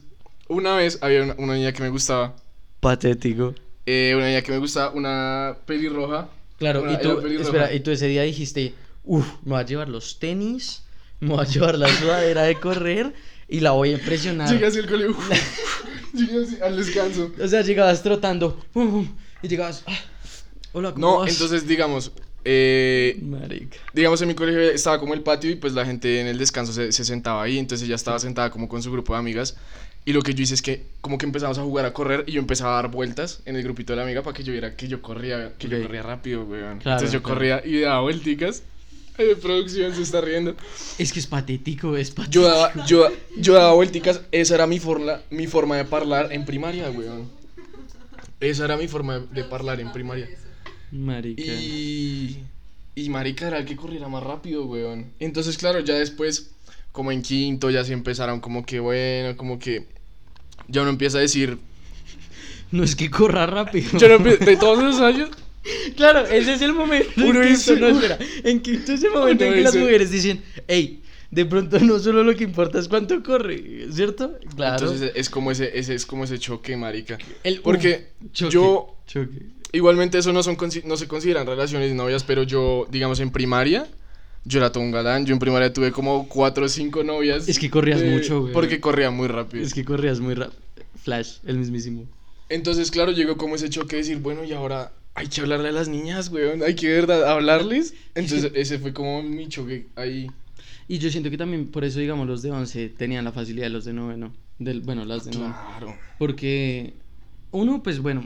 una 0.48 0.76
vez 0.76 0.98
había 1.02 1.22
una, 1.24 1.34
una 1.38 1.54
niña 1.54 1.72
que 1.72 1.82
me 1.82 1.88
gustaba, 1.88 2.36
Patético. 2.80 3.54
eh, 3.86 4.12
una 4.16 4.26
niña 4.28 4.42
que 4.42 4.52
me 4.52 4.58
gustaba, 4.58 4.92
una 4.92 5.56
pelirroja. 5.66 6.28
Claro, 6.58 6.82
Una- 6.82 6.92
y 6.92 6.98
tú, 6.98 7.18
espera, 7.20 7.72
y 7.72 7.80
tú 7.80 7.90
ese 7.90 8.06
día 8.08 8.22
dijiste, 8.22 8.74
uff, 9.04 9.26
me 9.44 9.52
voy 9.52 9.60
a 9.60 9.64
llevar 9.64 9.88
los 9.88 10.18
tenis, 10.18 10.82
me 11.20 11.28
voy 11.30 11.40
a 11.40 11.48
llevar 11.48 11.78
la 11.78 11.88
sudadera 11.88 12.42
de 12.42 12.58
correr 12.60 13.14
y 13.48 13.60
la 13.60 13.70
voy 13.72 13.90
a 13.90 13.92
impresionar. 13.94 14.52
Llegué 14.52 14.66
así 14.66 14.78
al 14.80 14.86
colegio, 14.88 15.16
llegué 16.14 16.42
así 16.42 16.58
al 16.62 16.76
descanso. 16.76 17.30
O 17.40 17.48
sea, 17.48 17.62
llegabas 17.62 18.02
trotando, 18.02 18.58
y 19.42 19.48
llegabas, 19.48 19.84
ah, 19.86 19.98
Hola, 20.72 20.92
¿cómo 20.92 21.06
No, 21.06 21.18
vas? 21.20 21.30
entonces 21.30 21.66
digamos, 21.66 22.12
eh, 22.44 23.18
Marica. 23.22 23.78
digamos 23.92 24.20
en 24.22 24.28
mi 24.28 24.34
colegio 24.34 24.60
estaba 24.60 24.98
como 25.00 25.14
el 25.14 25.22
patio 25.22 25.50
y 25.50 25.56
pues 25.56 25.72
la 25.72 25.84
gente 25.86 26.20
en 26.20 26.26
el 26.26 26.38
descanso 26.38 26.72
se, 26.72 26.92
se 26.92 27.04
sentaba 27.04 27.42
ahí, 27.42 27.58
entonces 27.58 27.86
ella 27.86 27.96
estaba 27.96 28.18
sentada 28.18 28.50
como 28.50 28.68
con 28.68 28.82
su 28.82 28.90
grupo 28.92 29.12
de 29.14 29.18
amigas 29.20 29.56
y 30.08 30.14
lo 30.14 30.22
que 30.22 30.32
yo 30.32 30.42
hice 30.42 30.54
es 30.54 30.62
que 30.62 30.86
como 31.02 31.18
que 31.18 31.26
empezamos 31.26 31.58
a 31.58 31.62
jugar 31.62 31.84
a 31.84 31.92
correr 31.92 32.24
y 32.26 32.32
yo 32.32 32.40
empezaba 32.40 32.78
a 32.78 32.82
dar 32.82 32.90
vueltas 32.90 33.42
en 33.44 33.56
el 33.56 33.62
grupito 33.62 33.92
de 33.92 33.98
la 33.98 34.04
amiga 34.04 34.22
para 34.22 34.34
que 34.34 34.42
yo 34.42 34.52
viera 34.52 34.74
que 34.74 34.88
yo 34.88 35.02
corría, 35.02 35.52
que 35.58 35.68
yo 35.68 35.82
corría 35.82 36.00
rápido, 36.00 36.44
weón. 36.44 36.78
Claro, 36.78 36.96
entonces 36.96 37.12
yo 37.12 37.22
claro. 37.22 37.34
corría 37.34 37.62
y 37.62 37.80
daba 37.80 38.00
vuelticas. 38.00 38.62
De 39.18 39.36
producción 39.36 39.94
se 39.94 40.00
está 40.00 40.22
riendo. 40.22 40.56
Es 40.98 41.12
que 41.12 41.20
es 41.20 41.26
patético, 41.26 41.94
es 41.94 42.10
patético. 42.10 42.32
Yo 42.32 42.48
daba, 42.48 42.86
yo, 42.86 43.06
yo 43.36 43.52
daba 43.52 43.74
vuelticas, 43.74 44.22
esa 44.32 44.54
era 44.54 44.66
mi 44.66 44.78
forma, 44.78 45.20
mi 45.28 45.46
forma 45.46 45.76
de 45.76 45.86
hablar 45.94 46.32
en 46.32 46.46
primaria, 46.46 46.88
weón. 46.88 47.30
Esa 48.40 48.64
era 48.64 48.78
mi 48.78 48.88
forma 48.88 49.18
de 49.18 49.42
hablar 49.42 49.78
en 49.78 49.92
primaria. 49.92 50.26
Marica. 50.90 51.42
Y. 51.42 52.44
Y 52.94 53.10
marica 53.10 53.46
era 53.46 53.58
el 53.58 53.66
que 53.66 53.76
corriera 53.76 54.08
más 54.08 54.22
rápido, 54.22 54.64
weón. 54.64 55.12
Entonces, 55.20 55.58
claro, 55.58 55.80
ya 55.80 55.96
después, 55.96 56.52
como 56.92 57.12
en 57.12 57.20
quinto, 57.20 57.68
ya 57.68 57.84
sí 57.84 57.92
empezaron 57.92 58.40
como 58.40 58.64
que, 58.64 58.80
bueno, 58.80 59.36
como 59.36 59.58
que. 59.58 59.97
Ya 60.68 60.82
uno 60.82 60.90
empieza 60.90 61.18
a 61.18 61.20
decir. 61.22 61.58
No 62.70 62.84
es 62.84 62.94
que 62.94 63.10
corra 63.10 63.46
rápido. 63.46 63.90
Yo 63.98 64.08
no 64.08 64.18
empie- 64.18 64.38
de 64.38 64.56
todos 64.56 64.78
esos 64.80 65.00
años. 65.00 65.30
Claro, 65.96 66.26
ese 66.26 66.54
es 66.54 66.62
el 66.62 66.72
momento. 66.74 67.10
Uno 67.16 67.42
en 67.42 67.48
dice- 67.50 67.72
quinto, 67.74 67.88
no, 67.90 67.94
espera. 68.00 68.18
En 68.44 68.60
quinto 68.60 68.92
es 68.92 69.02
el 69.02 69.10
momento 69.10 69.44
Uno 69.44 69.52
en 69.54 69.58
que 69.58 69.64
las 69.64 69.72
dice- 69.72 69.84
mujeres 69.84 70.10
dicen, 70.10 70.42
hey, 70.66 71.02
de 71.30 71.44
pronto 71.46 71.78
no 71.80 71.98
solo 71.98 72.22
lo 72.24 72.34
que 72.36 72.44
importa 72.44 72.78
es 72.78 72.88
cuánto 72.88 73.22
corre, 73.22 73.86
¿cierto? 73.92 74.38
Claro. 74.56 74.78
Entonces 74.86 75.12
es 75.14 75.28
como 75.30 75.50
ese, 75.50 75.78
ese, 75.78 75.94
es 75.94 76.06
como 76.06 76.24
ese 76.24 76.38
choque, 76.38 76.76
marica. 76.76 77.18
El- 77.44 77.60
Porque 77.60 78.08
Uf, 78.24 78.32
choque, 78.32 78.52
yo. 78.54 78.96
choque. 79.06 79.38
Igualmente 79.72 80.16
eso 80.18 80.32
no, 80.32 80.42
son, 80.42 80.56
consi- 80.56 80.84
no 80.84 80.96
se 80.96 81.06
consideran 81.08 81.46
relaciones 81.46 81.94
novias, 81.94 82.24
pero 82.24 82.42
yo, 82.44 82.86
digamos, 82.90 83.20
en 83.20 83.30
primaria, 83.30 83.86
yo 84.44 84.58
era 84.58 84.72
todo 84.72 84.82
un 84.82 84.90
galán. 84.90 85.26
Yo 85.26 85.34
en 85.34 85.38
primaria 85.38 85.72
tuve 85.72 85.92
como 85.92 86.28
cuatro 86.28 86.64
o 86.66 86.68
cinco 86.68 87.04
novias. 87.04 87.48
Es 87.48 87.58
que 87.58 87.70
corrías 87.70 88.02
mucho, 88.02 88.42
güey. 88.42 88.52
Porque 88.52 88.80
corría 88.80 89.10
muy 89.10 89.28
rápido. 89.28 89.64
Es 89.64 89.74
que 89.74 89.84
corrías 89.84 90.20
muy 90.20 90.34
rápido. 90.34 90.60
Flash, 90.96 91.38
el 91.44 91.58
mismísimo. 91.58 92.06
Entonces, 92.48 92.90
claro, 92.90 93.12
llegó 93.12 93.36
como 93.36 93.56
ese 93.56 93.68
choque 93.68 93.96
de 93.96 94.02
decir, 94.02 94.18
bueno, 94.18 94.44
y 94.44 94.52
ahora 94.52 94.92
hay 95.14 95.28
que 95.28 95.40
hablarle 95.40 95.68
a 95.68 95.72
las 95.72 95.88
niñas, 95.88 96.30
weón. 96.30 96.62
Hay 96.62 96.74
que, 96.74 96.88
¿verdad? 96.88 97.30
Hablarles. 97.30 97.94
Entonces, 98.14 98.52
ese 98.54 98.78
fue 98.78 98.92
como 98.92 99.22
mi 99.22 99.48
choque 99.48 99.86
ahí. 99.96 100.28
Y 100.86 100.98
yo 100.98 101.10
siento 101.10 101.28
que 101.28 101.36
también 101.36 101.70
por 101.70 101.84
eso, 101.84 101.98
digamos, 101.98 102.26
los 102.26 102.40
de 102.40 102.50
11 102.50 102.88
tenían 102.90 103.24
la 103.24 103.32
facilidad 103.32 103.66
de 103.66 103.70
los 103.70 103.84
de 103.84 103.92
noveno. 103.92 104.32
Del, 104.58 104.80
bueno, 104.80 105.04
las 105.04 105.24
de 105.24 105.32
noveno. 105.32 105.54
Claro. 105.54 105.96
Porque 106.18 106.94
uno, 107.50 107.82
pues 107.82 108.00
bueno, 108.00 108.24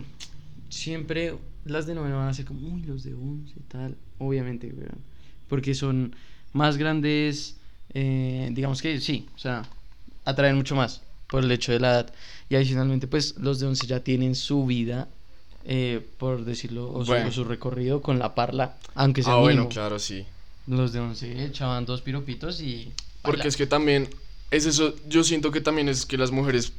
siempre 0.68 1.34
las 1.64 1.86
de 1.86 1.94
noveno 1.94 2.18
van 2.18 2.28
a 2.28 2.34
ser 2.34 2.44
como, 2.44 2.68
uy, 2.68 2.82
los 2.82 3.02
de 3.02 3.14
11 3.14 3.54
tal. 3.68 3.96
Obviamente, 4.18 4.68
weón. 4.68 5.11
Porque 5.52 5.74
son 5.74 6.16
más 6.54 6.78
grandes, 6.78 7.56
eh, 7.92 8.48
digamos 8.52 8.80
que 8.80 8.98
sí, 9.02 9.26
o 9.36 9.38
sea, 9.38 9.68
atraen 10.24 10.56
mucho 10.56 10.74
más 10.74 11.02
por 11.26 11.44
el 11.44 11.52
hecho 11.52 11.72
de 11.72 11.78
la 11.78 11.90
edad. 11.90 12.14
Y 12.48 12.54
adicionalmente, 12.56 13.06
pues 13.06 13.36
los 13.36 13.60
de 13.60 13.66
11 13.66 13.86
ya 13.86 14.00
tienen 14.00 14.34
su 14.34 14.64
vida, 14.64 15.08
eh, 15.66 16.00
por 16.16 16.46
decirlo, 16.46 16.90
o 16.90 17.04
su, 17.04 17.10
Bueno. 17.10 17.28
o 17.28 17.32
su 17.32 17.44
recorrido 17.44 18.00
con 18.00 18.18
la 18.18 18.34
parla, 18.34 18.78
aunque 18.94 19.22
sea 19.22 19.34
Ah, 19.34 19.40
bueno, 19.40 19.68
claro, 19.68 19.98
sí. 19.98 20.24
Los 20.66 20.94
de 20.94 21.00
11 21.00 21.44
echaban 21.44 21.84
dos 21.84 22.00
piropitos 22.00 22.62
y... 22.62 22.90
Porque 23.20 23.40
baila. 23.40 23.48
es 23.50 23.58
que 23.58 23.66
también, 23.66 24.08
es 24.50 24.64
eso, 24.64 24.94
yo 25.06 25.22
siento 25.22 25.50
que 25.50 25.60
también 25.60 25.86
es 25.90 26.06
que 26.06 26.16
las 26.16 26.30
mujeres, 26.30 26.72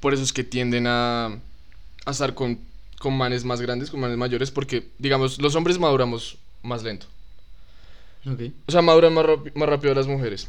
por 0.00 0.14
eso 0.14 0.24
es 0.24 0.32
que 0.32 0.42
tienden 0.42 0.88
a, 0.88 1.26
a 1.26 2.10
estar 2.10 2.34
con, 2.34 2.58
con 2.98 3.16
manes 3.16 3.44
más 3.44 3.60
grandes, 3.60 3.88
con 3.88 4.00
manes 4.00 4.18
mayores, 4.18 4.50
porque, 4.50 4.88
digamos, 4.98 5.40
los 5.40 5.54
hombres 5.54 5.78
maduramos 5.78 6.38
más 6.64 6.82
lento. 6.82 7.06
Ok. 8.26 8.40
O 8.66 8.72
sea, 8.72 8.82
maduran 8.82 9.14
más, 9.14 9.26
más 9.54 9.68
rápido 9.68 9.94
las 9.94 10.06
mujeres, 10.06 10.48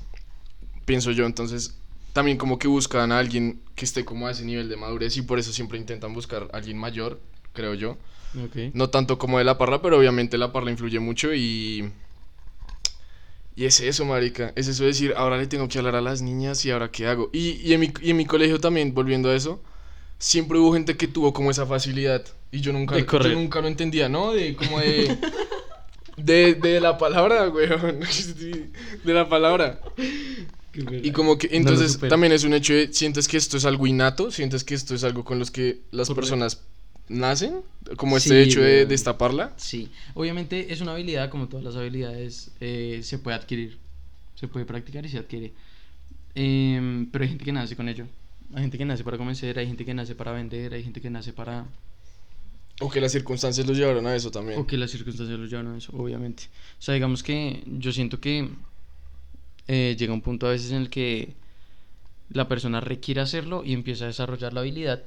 pienso 0.86 1.12
yo. 1.12 1.26
Entonces, 1.26 1.76
también 2.14 2.38
como 2.38 2.60
que 2.60 2.68
buscan 2.68 3.12
a 3.12 3.20
alguien 3.20 3.62
que 3.76 3.86
esté 3.86 4.04
como 4.04 4.28
a 4.28 4.32
ese 4.32 4.46
nivel 4.46 4.70
de 4.70 4.78
madurez 4.78 5.16
y 5.18 5.22
por 5.22 5.40
eso 5.40 5.54
siempre 5.54 5.78
intentan 5.78 6.14
buscar 6.14 6.50
a 6.52 6.58
alguien 6.58 6.78
mayor, 6.78 7.20
creo 7.54 7.74
yo. 7.74 7.98
Ok. 8.44 8.74
No 8.74 8.90
tanto 8.90 9.18
como 9.18 9.38
de 9.38 9.44
la 9.44 9.58
parla, 9.58 9.82
pero 9.82 9.98
obviamente 9.98 10.38
la 10.38 10.52
parla 10.52 10.72
influye 10.72 11.00
mucho 11.00 11.34
y... 11.34 11.92
Y 13.54 13.66
es 13.66 13.82
eso, 13.82 14.06
marica. 14.06 14.54
Es 14.56 14.68
eso 14.70 14.84
de 14.84 14.88
decir, 14.88 15.14
ahora 15.18 15.38
le 15.38 15.46
tengo 15.46 15.68
que 15.68 15.78
hablar 15.78 15.96
a 15.96 16.02
las 16.02 16.22
niñas 16.22 16.64
y 16.66 16.72
ahora 16.72 16.90
qué 16.90 17.08
hago. 17.08 17.30
Y, 17.34 17.62
y, 17.62 17.74
en, 17.74 17.82
mi, 17.82 17.92
y 18.02 18.12
en 18.12 18.18
mi 18.18 18.26
colegio 18.26 18.60
también, 18.60 18.94
volviendo 18.94 19.30
a 19.30 19.36
eso, 19.36 19.62
siempre 20.18 20.58
hubo 20.58 20.74
gente 20.74 20.96
que 20.96 21.08
tuvo 21.08 21.34
como 21.34 21.52
esa 21.52 21.66
facilidad. 21.66 22.26
Y 22.50 22.62
yo 22.62 22.72
nunca, 22.72 22.98
yo 22.98 23.34
nunca 23.34 23.60
lo 23.60 23.68
entendía, 23.68 24.08
¿no? 24.08 24.32
De 24.32 24.56
como 24.56 24.80
de... 24.80 25.18
De, 26.18 26.56
de 26.56 26.80
la 26.80 26.98
palabra, 26.98 27.50
weón. 27.50 28.00
De 29.04 29.14
la 29.14 29.28
palabra. 29.30 29.80
Y 30.74 31.12
como 31.12 31.38
que, 31.38 31.50
entonces 31.52 32.00
también 32.00 32.32
es 32.32 32.44
un 32.44 32.54
hecho 32.54 32.74
de, 32.74 32.94
sientes 32.94 33.28
que 33.28 33.38
esto 33.38 33.58
es 33.58 33.66
algo 33.66 33.88
innato, 33.88 34.32
sientes 34.32 34.64
que 34.64 34.74
esto 34.74 34.96
es 34.96 35.04
algo 35.04 35.26
con 35.26 35.38
los 35.38 35.52
que 35.52 35.82
las 35.92 36.10
personas 36.10 36.62
nacen, 37.10 37.62
como 37.98 38.20
Sí, 38.20 38.30
este 38.30 38.44
hecho 38.44 38.62
de 38.62 38.86
destaparla. 38.86 39.54
Sí, 39.58 39.90
obviamente 40.14 40.72
es 40.72 40.80
una 40.80 40.94
habilidad, 40.94 41.30
como 41.30 41.50
todas 41.50 41.66
las 41.66 41.76
habilidades, 41.76 42.52
eh, 42.62 43.02
se 43.04 43.20
puede 43.20 43.36
adquirir, 43.36 43.80
se 44.36 44.48
puede 44.48 44.66
practicar 44.66 45.06
y 45.06 45.10
se 45.10 45.18
adquiere. 45.18 45.52
Em, 46.36 47.08
pero 47.12 47.24
hay 47.24 47.30
gente 47.30 47.44
que 47.44 47.52
nace 47.52 47.76
con 47.76 47.90
ello. 47.90 48.06
Hay 48.54 48.62
gente 48.62 48.78
que 48.78 48.86
nace 48.86 49.04
para 49.04 49.18
convencer, 49.18 49.60
hay 49.60 49.68
gente 49.68 49.84
que 49.86 49.94
nace 49.94 50.16
para 50.16 50.32
vender, 50.32 50.74
hay 50.74 50.84
gente 50.84 51.02
que 51.02 51.10
nace 51.10 51.34
para... 51.34 51.66
O 52.82 52.90
que 52.90 53.00
las 53.00 53.12
circunstancias 53.12 53.66
los 53.66 53.78
llevaron 53.78 54.06
a 54.08 54.16
eso 54.16 54.32
también. 54.32 54.60
O 54.60 54.68
que 54.68 54.78
las 54.78 54.92
circunstancias 54.92 55.40
los 55.40 55.50
llevan 55.50 55.68
a 55.68 55.78
eso, 55.78 55.92
obviamente. 55.96 56.44
O 56.80 56.82
sea, 56.82 56.94
digamos 56.94 57.24
que 57.24 57.64
yo 57.66 57.92
siento 57.92 58.20
que 58.20 58.50
eh, 59.68 59.96
llega 59.98 60.14
un 60.14 60.22
punto 60.22 60.48
a 60.48 60.50
veces 60.50 60.72
en 60.72 60.78
el 60.78 60.90
que 60.90 61.36
la 62.30 62.48
persona 62.48 62.82
requiere 62.82 63.22
hacerlo 63.22 63.64
y 63.64 63.74
empieza 63.74 64.06
a 64.06 64.08
desarrollar 64.08 64.54
la 64.54 64.62
habilidad 64.62 65.04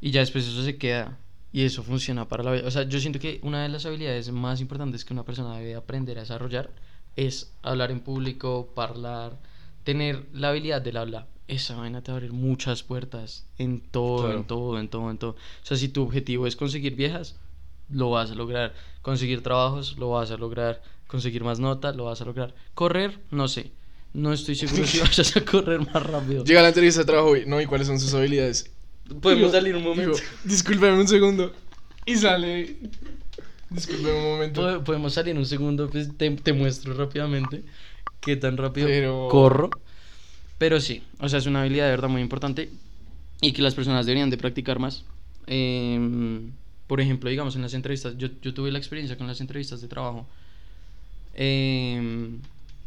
y 0.00 0.10
ya 0.10 0.20
después 0.20 0.46
eso 0.46 0.62
se 0.62 0.76
queda 0.76 1.18
y 1.52 1.64
eso 1.64 1.82
funciona 1.82 2.28
para 2.28 2.42
la 2.42 2.52
vida. 2.52 2.66
O 2.66 2.70
sea, 2.70 2.84
yo 2.84 3.00
siento 3.00 3.18
que 3.18 3.40
una 3.42 3.62
de 3.62 3.68
las 3.68 3.86
habilidades 3.86 4.30
más 4.30 4.60
importantes 4.60 5.04
que 5.04 5.12
una 5.12 5.24
persona 5.24 5.58
debe 5.58 5.74
aprender 5.74 6.16
a 6.18 6.22
desarrollar 6.22 6.70
es 7.16 7.52
hablar 7.62 7.90
en 7.90 8.00
público, 8.00 8.72
hablar, 8.76 9.38
tener 9.84 10.26
la 10.32 10.50
habilidad 10.50 10.80
del 10.80 10.96
habla. 10.96 11.26
Esa 11.50 11.74
vaina 11.76 12.00
te 12.02 12.12
va 12.12 12.16
a 12.16 12.18
abrir 12.18 12.32
muchas 12.32 12.82
puertas 12.84 13.44
en 13.58 13.80
todo, 13.80 14.22
Claro. 14.24 14.38
en 14.38 14.44
todo, 14.44 14.78
en 14.78 14.88
todo, 14.88 15.10
en 15.10 15.18
todo. 15.18 15.30
O 15.32 15.66
sea, 15.66 15.76
si 15.76 15.88
tu 15.88 16.02
objetivo 16.02 16.46
es 16.46 16.54
conseguir 16.54 16.94
viejas, 16.94 17.36
lo 17.90 18.10
vas 18.10 18.30
a 18.30 18.34
lograr. 18.36 18.72
Conseguir 19.02 19.42
trabajos, 19.42 19.96
lo 19.98 20.10
vas 20.10 20.30
a 20.30 20.36
lograr. 20.36 20.80
Conseguir 21.08 21.42
más 21.42 21.58
notas, 21.58 21.96
lo 21.96 22.04
vas 22.04 22.20
a 22.20 22.24
lograr. 22.24 22.54
Correr, 22.74 23.18
no 23.32 23.48
sé. 23.48 23.72
No 24.14 24.32
estoy 24.32 24.54
seguro 24.54 24.86
si 24.86 24.98
vayas 25.00 25.36
a 25.36 25.44
correr 25.44 25.80
más 25.80 26.02
rápido. 26.04 26.44
Llega 26.44 26.62
la 26.62 26.68
entrevista 26.68 27.00
de 27.00 27.06
trabajo 27.06 27.36
y, 27.36 27.46
no, 27.46 27.60
¿y 27.60 27.66
cuáles 27.66 27.88
son 27.88 27.98
sus 27.98 28.14
habilidades? 28.14 28.70
Podemos 29.20 29.50
Digo- 29.50 29.52
salir 29.52 29.74
un 29.76 29.82
momento. 29.82 30.16
digo, 30.16 30.24
discúlpeme 30.44 31.00
un 31.00 31.08
segundo. 31.08 31.52
Y 32.06 32.14
sale. 32.16 32.76
Discúlpeme 33.70 34.12
un 34.18 34.24
momento. 34.24 34.60
Pod- 34.62 34.84
Podemos 34.84 35.12
salir 35.14 35.36
un 35.36 35.46
segundo, 35.46 35.88
pues 35.90 36.16
te, 36.16 36.30
te 36.30 36.52
muestro 36.52 36.94
rápidamente 36.94 37.64
qué 38.20 38.36
tan 38.36 38.56
rápido 38.56 38.86
Pero- 38.86 39.28
corro. 39.30 39.70
Pero 40.60 40.78
sí, 40.78 41.02
o 41.20 41.26
sea, 41.26 41.38
es 41.38 41.46
una 41.46 41.62
habilidad 41.62 41.86
de 41.86 41.92
verdad 41.92 42.10
muy 42.10 42.20
importante 42.20 42.70
y 43.40 43.52
que 43.52 43.62
las 43.62 43.74
personas 43.74 44.04
deberían 44.04 44.28
de 44.28 44.36
practicar 44.36 44.78
más. 44.78 45.04
Em, 45.46 46.52
por 46.86 47.00
ejemplo, 47.00 47.30
digamos 47.30 47.56
en 47.56 47.62
las 47.62 47.72
entrevistas, 47.72 48.18
yo, 48.18 48.28
yo 48.42 48.52
tuve 48.52 48.70
la 48.70 48.76
experiencia 48.76 49.16
con 49.16 49.26
las 49.26 49.40
entrevistas 49.40 49.80
de 49.80 49.88
trabajo. 49.88 50.26
Em, 51.32 52.40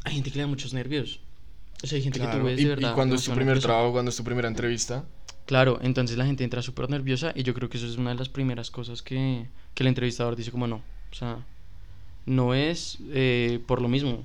hay 0.03 0.13
gente 0.13 0.29
que 0.29 0.37
le 0.37 0.43
da 0.43 0.47
muchos 0.47 0.71
nervios. 0.71 1.19
O 1.83 1.87
sea, 1.87 1.95
hay 1.97 2.03
gente 2.03 2.19
que 2.19 2.27
tú 2.27 2.43
ves 2.43 2.53
y, 2.53 2.55
de 2.57 2.61
y 2.61 2.65
verdad. 2.75 2.93
cuando 2.93 3.15
es 3.15 3.23
tu 3.23 3.31
primer 3.31 3.47
nerviosa. 3.47 3.67
trabajo, 3.69 3.91
cuando 3.91 4.09
es 4.11 4.17
tu 4.17 4.23
primera 4.23 4.47
entrevista. 4.47 5.03
Claro, 5.47 5.79
entonces 5.81 6.15
la 6.15 6.27
gente 6.27 6.43
entra 6.43 6.61
súper 6.61 6.91
nerviosa 6.91 7.33
y 7.35 7.41
yo 7.41 7.55
creo 7.55 7.69
que 7.69 7.77
eso 7.77 7.87
es 7.87 7.97
una 7.97 8.11
de 8.11 8.17
las 8.17 8.29
primeras 8.29 8.69
cosas 8.69 9.01
que, 9.01 9.47
que 9.73 9.81
el 9.81 9.87
entrevistador 9.87 10.35
dice 10.35 10.51
como 10.51 10.67
no. 10.67 10.83
O 11.11 11.15
sea, 11.15 11.39
no 12.27 12.53
es 12.53 12.99
eh, 13.09 13.59
por 13.65 13.81
lo 13.81 13.87
mismo. 13.87 14.23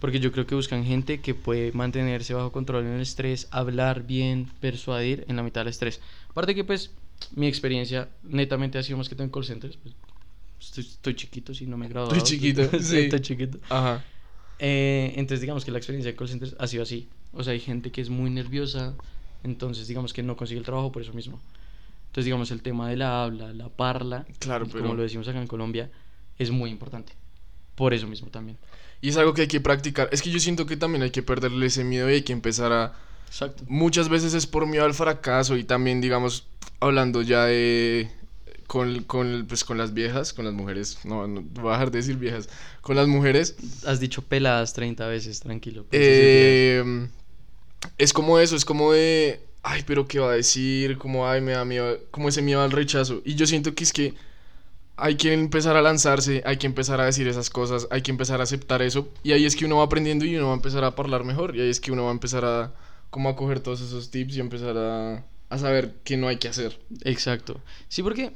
Porque 0.00 0.18
yo 0.18 0.32
creo 0.32 0.46
que 0.46 0.54
buscan 0.54 0.84
gente 0.84 1.20
que 1.20 1.34
puede 1.34 1.72
mantenerse 1.72 2.32
bajo 2.34 2.52
control 2.52 2.86
en 2.86 2.92
el 2.94 3.00
estrés, 3.02 3.48
hablar 3.50 4.06
bien, 4.06 4.48
persuadir 4.60 5.24
en 5.28 5.36
la 5.36 5.42
mitad 5.42 5.60
del 5.60 5.68
estrés. 5.68 6.00
Aparte 6.30 6.54
que 6.54 6.64
pues 6.64 6.90
mi 7.36 7.46
experiencia 7.46 8.08
netamente 8.22 8.78
ha 8.78 8.82
sido 8.82 8.96
más 8.98 9.08
que 9.08 9.14
todo 9.14 9.24
en 9.24 9.30
call 9.30 9.44
centers. 9.44 9.76
pues, 9.76 9.94
estoy, 10.60 10.84
estoy 10.84 11.14
chiquito, 11.14 11.54
si 11.54 11.66
no 11.66 11.76
me 11.76 11.86
he 11.86 11.88
graduado. 11.90 12.16
Estoy 12.16 12.38
chiquito, 12.38 12.62
Sí, 12.78 12.84
sí. 12.84 12.98
estoy 12.98 13.20
chiquito. 13.20 13.58
Ajá. 13.68 14.02
Eh, 14.58 15.12
entonces 15.16 15.40
digamos 15.40 15.64
que 15.64 15.70
la 15.70 15.78
experiencia 15.78 16.10
de 16.12 16.16
call 16.16 16.28
centers 16.28 16.56
ha 16.58 16.66
sido 16.66 16.82
así. 16.82 17.08
O 17.32 17.42
sea, 17.44 17.52
hay 17.52 17.60
gente 17.60 17.92
que 17.92 18.00
es 18.00 18.08
muy 18.10 18.30
nerviosa, 18.30 18.94
entonces 19.44 19.86
digamos 19.86 20.12
que 20.12 20.22
no 20.22 20.36
consigue 20.36 20.58
el 20.60 20.64
trabajo 20.66 20.90
por 20.92 21.02
eso 21.02 21.12
mismo. 21.12 21.38
Entonces 22.06 22.24
digamos 22.24 22.50
el 22.50 22.62
tema 22.62 22.88
de 22.88 22.96
la 22.96 23.22
habla, 23.24 23.52
la 23.52 23.68
parla, 23.68 24.26
Claro, 24.38 24.66
pero- 24.66 24.80
como 24.82 24.94
lo 24.94 25.02
decimos 25.02 25.28
acá 25.28 25.40
en 25.40 25.46
Colombia, 25.46 25.90
es 26.38 26.50
muy 26.50 26.70
importante. 26.70 27.12
Por 27.80 27.94
eso 27.94 28.06
mismo 28.06 28.28
también. 28.28 28.58
Y 29.00 29.08
es 29.08 29.16
algo 29.16 29.32
que 29.32 29.40
hay 29.40 29.48
que 29.48 29.58
practicar. 29.58 30.10
Es 30.12 30.20
que 30.20 30.28
yo 30.28 30.38
siento 30.38 30.66
que 30.66 30.76
también 30.76 31.02
hay 31.02 31.10
que 31.10 31.22
perderle 31.22 31.64
ese 31.64 31.82
miedo 31.82 32.10
y 32.10 32.16
hay 32.16 32.22
que 32.22 32.34
empezar 32.34 32.74
a. 32.74 32.92
Exacto. 33.26 33.64
Muchas 33.68 34.10
veces 34.10 34.34
es 34.34 34.46
por 34.46 34.66
miedo 34.66 34.84
al 34.84 34.92
fracaso 34.92 35.56
y 35.56 35.64
también, 35.64 36.02
digamos, 36.02 36.46
hablando 36.78 37.22
ya 37.22 37.46
de 37.46 38.10
con, 38.66 39.02
con, 39.04 39.46
pues, 39.48 39.64
con 39.64 39.78
las 39.78 39.94
viejas, 39.94 40.34
con 40.34 40.44
las 40.44 40.52
mujeres, 40.52 40.98
no, 41.04 41.26
no 41.26 41.40
voy 41.40 41.70
a 41.70 41.72
dejar 41.72 41.90
de 41.90 42.00
decir 42.00 42.16
viejas, 42.16 42.50
con 42.82 42.96
las 42.96 43.08
mujeres, 43.08 43.56
Has 43.86 43.98
dicho 43.98 44.20
peladas 44.20 44.74
30 44.74 45.06
veces, 45.06 45.40
tranquilo. 45.40 45.86
eh, 45.90 47.08
es 47.96 48.12
como 48.12 48.38
eso, 48.38 48.56
es 48.56 48.66
como 48.66 48.92
de, 48.92 49.40
ay, 49.62 49.84
pero 49.86 50.06
¿qué 50.06 50.18
va 50.18 50.32
a 50.32 50.34
decir? 50.34 50.98
Como, 50.98 51.26
ay, 51.26 51.40
me 51.40 51.52
da 51.52 51.64
miedo, 51.64 51.98
como 52.10 52.28
ese 52.28 52.42
miedo 52.42 52.60
al 52.60 52.72
rechazo. 52.72 53.22
Y 53.24 53.36
yo 53.36 53.46
siento 53.46 53.74
que 53.74 53.84
es 53.84 53.92
que 53.94 54.12
hay 55.00 55.16
que 55.16 55.32
empezar 55.32 55.76
a 55.76 55.82
lanzarse, 55.82 56.42
hay 56.44 56.56
que 56.58 56.66
empezar 56.66 57.00
a 57.00 57.04
decir 57.06 57.26
esas 57.28 57.50
cosas, 57.50 57.88
hay 57.90 58.02
que 58.02 58.10
empezar 58.10 58.40
a 58.40 58.44
aceptar 58.44 58.82
eso. 58.82 59.08
Y 59.22 59.32
ahí 59.32 59.44
es 59.46 59.56
que 59.56 59.64
uno 59.64 59.76
va 59.78 59.84
aprendiendo 59.84 60.24
y 60.24 60.36
uno 60.36 60.46
va 60.46 60.52
a 60.52 60.56
empezar 60.56 60.84
a 60.84 60.88
hablar 60.88 61.24
mejor. 61.24 61.56
Y 61.56 61.60
ahí 61.60 61.70
es 61.70 61.80
que 61.80 61.92
uno 61.92 62.04
va 62.04 62.10
a 62.10 62.12
empezar 62.12 62.44
a, 62.44 62.72
como 63.10 63.28
a 63.28 63.36
coger 63.36 63.60
todos 63.60 63.80
esos 63.80 64.10
tips 64.10 64.36
y 64.36 64.40
empezar 64.40 64.76
a, 64.78 65.24
a 65.48 65.58
saber 65.58 65.96
qué 66.04 66.16
no 66.16 66.28
hay 66.28 66.36
que 66.38 66.48
hacer. 66.48 66.78
Exacto. 67.04 67.60
Sí, 67.88 68.02
porque, 68.02 68.32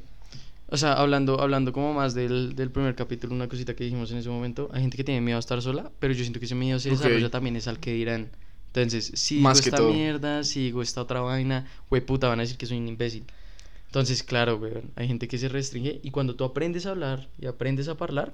o 0.67 0.77
sea, 0.77 0.93
hablando, 0.93 1.39
hablando 1.41 1.71
como 1.73 1.93
más 1.93 2.13
del, 2.13 2.55
del 2.55 2.71
primer 2.71 2.95
capítulo, 2.95 3.33
una 3.35 3.47
cosita 3.47 3.75
que 3.75 3.83
dijimos 3.85 4.11
en 4.11 4.17
ese 4.17 4.29
momento, 4.29 4.69
hay 4.73 4.81
gente 4.81 4.97
que 4.97 5.03
tiene 5.03 5.21
miedo 5.21 5.37
a 5.37 5.39
estar 5.39 5.61
sola, 5.61 5.91
pero 5.99 6.13
yo 6.13 6.21
siento 6.23 6.39
que 6.39 6.45
ese 6.45 6.55
miedo 6.55 6.79
se 6.79 6.89
desarrolla 6.89 7.29
también 7.29 7.55
es 7.55 7.67
al 7.67 7.79
que 7.79 7.93
dirán. 7.93 8.31
Entonces, 8.73 9.11
si 9.15 9.39
Más 9.39 9.57
digo 9.57 9.63
que 9.63 9.69
esta 9.69 9.77
todo. 9.77 9.93
mierda, 9.93 10.43
si 10.43 10.63
digo 10.63 10.81
esta 10.81 11.01
otra 11.01 11.21
vaina, 11.21 11.65
güey 11.89 12.01
puta, 12.05 12.27
van 12.27 12.39
a 12.39 12.43
decir 12.43 12.57
que 12.57 12.65
soy 12.65 12.77
un 12.77 12.87
imbécil. 12.89 13.25
Entonces, 13.95 14.23
claro, 14.23 14.59
güey, 14.59 14.73
hay 14.97 15.07
gente 15.07 15.25
que 15.29 15.37
se 15.37 15.47
restringe 15.47 16.01
y 16.03 16.11
cuando 16.11 16.35
tú 16.35 16.43
aprendes 16.43 16.85
a 16.85 16.89
hablar 16.89 17.29
y 17.39 17.45
aprendes 17.45 17.87
a 17.87 17.91
hablar, 17.91 18.33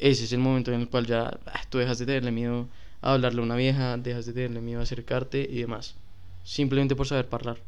ese 0.00 0.24
es 0.24 0.32
el 0.32 0.40
momento 0.40 0.72
en 0.72 0.80
el 0.80 0.88
cual 0.88 1.06
ya 1.06 1.38
ah, 1.46 1.60
tú 1.68 1.78
dejas 1.78 2.00
de 2.00 2.06
tenerle 2.06 2.32
miedo 2.32 2.66
a 3.00 3.12
hablarle 3.12 3.40
a 3.40 3.44
una 3.44 3.54
vieja, 3.54 3.96
dejas 3.98 4.26
de 4.26 4.32
tenerle 4.32 4.60
miedo 4.60 4.80
a 4.80 4.82
acercarte 4.82 5.48
y 5.48 5.60
demás. 5.60 5.94
Simplemente 6.42 6.96
por 6.96 7.06
saber 7.06 7.28
hablar. 7.30 7.58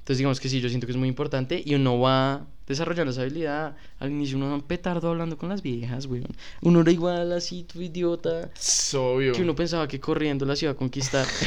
Entonces, 0.00 0.18
digamos 0.18 0.40
que 0.40 0.48
sí, 0.48 0.60
yo 0.60 0.68
siento 0.68 0.88
que 0.88 0.90
es 0.90 0.96
muy 0.96 1.06
importante 1.06 1.62
y 1.64 1.76
uno 1.76 2.00
va 2.00 2.44
desarrollando 2.66 3.12
esa 3.12 3.20
habilidad. 3.20 3.76
Al 4.00 4.10
inicio 4.10 4.36
uno 4.36 4.46
era 4.46 4.56
un 4.56 4.62
petardo 4.62 5.08
hablando 5.08 5.38
con 5.38 5.50
las 5.50 5.62
viejas, 5.62 6.08
güey. 6.08 6.24
Uno 6.62 6.80
era 6.80 6.90
igual 6.90 7.30
así, 7.30 7.62
tu 7.62 7.80
idiota, 7.80 8.50
Es 8.56 8.92
obvio. 8.92 9.34
que 9.34 9.42
uno 9.42 9.54
pensaba 9.54 9.86
que 9.86 10.00
corriendo 10.00 10.44
las 10.44 10.60
iba 10.64 10.72
a 10.72 10.74
conquistar. 10.74 11.28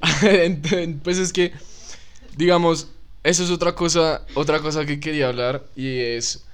Pues 1.04 1.18
es 1.18 1.34
que, 1.34 1.52
digamos, 2.38 2.88
eso 3.24 3.44
es 3.44 3.50
otra 3.50 3.74
cosa, 3.74 4.22
otra 4.34 4.60
cosa 4.60 4.84
que 4.86 5.00
quería 5.00 5.28
hablar 5.28 5.66
y 5.76 5.98
es, 5.98 6.44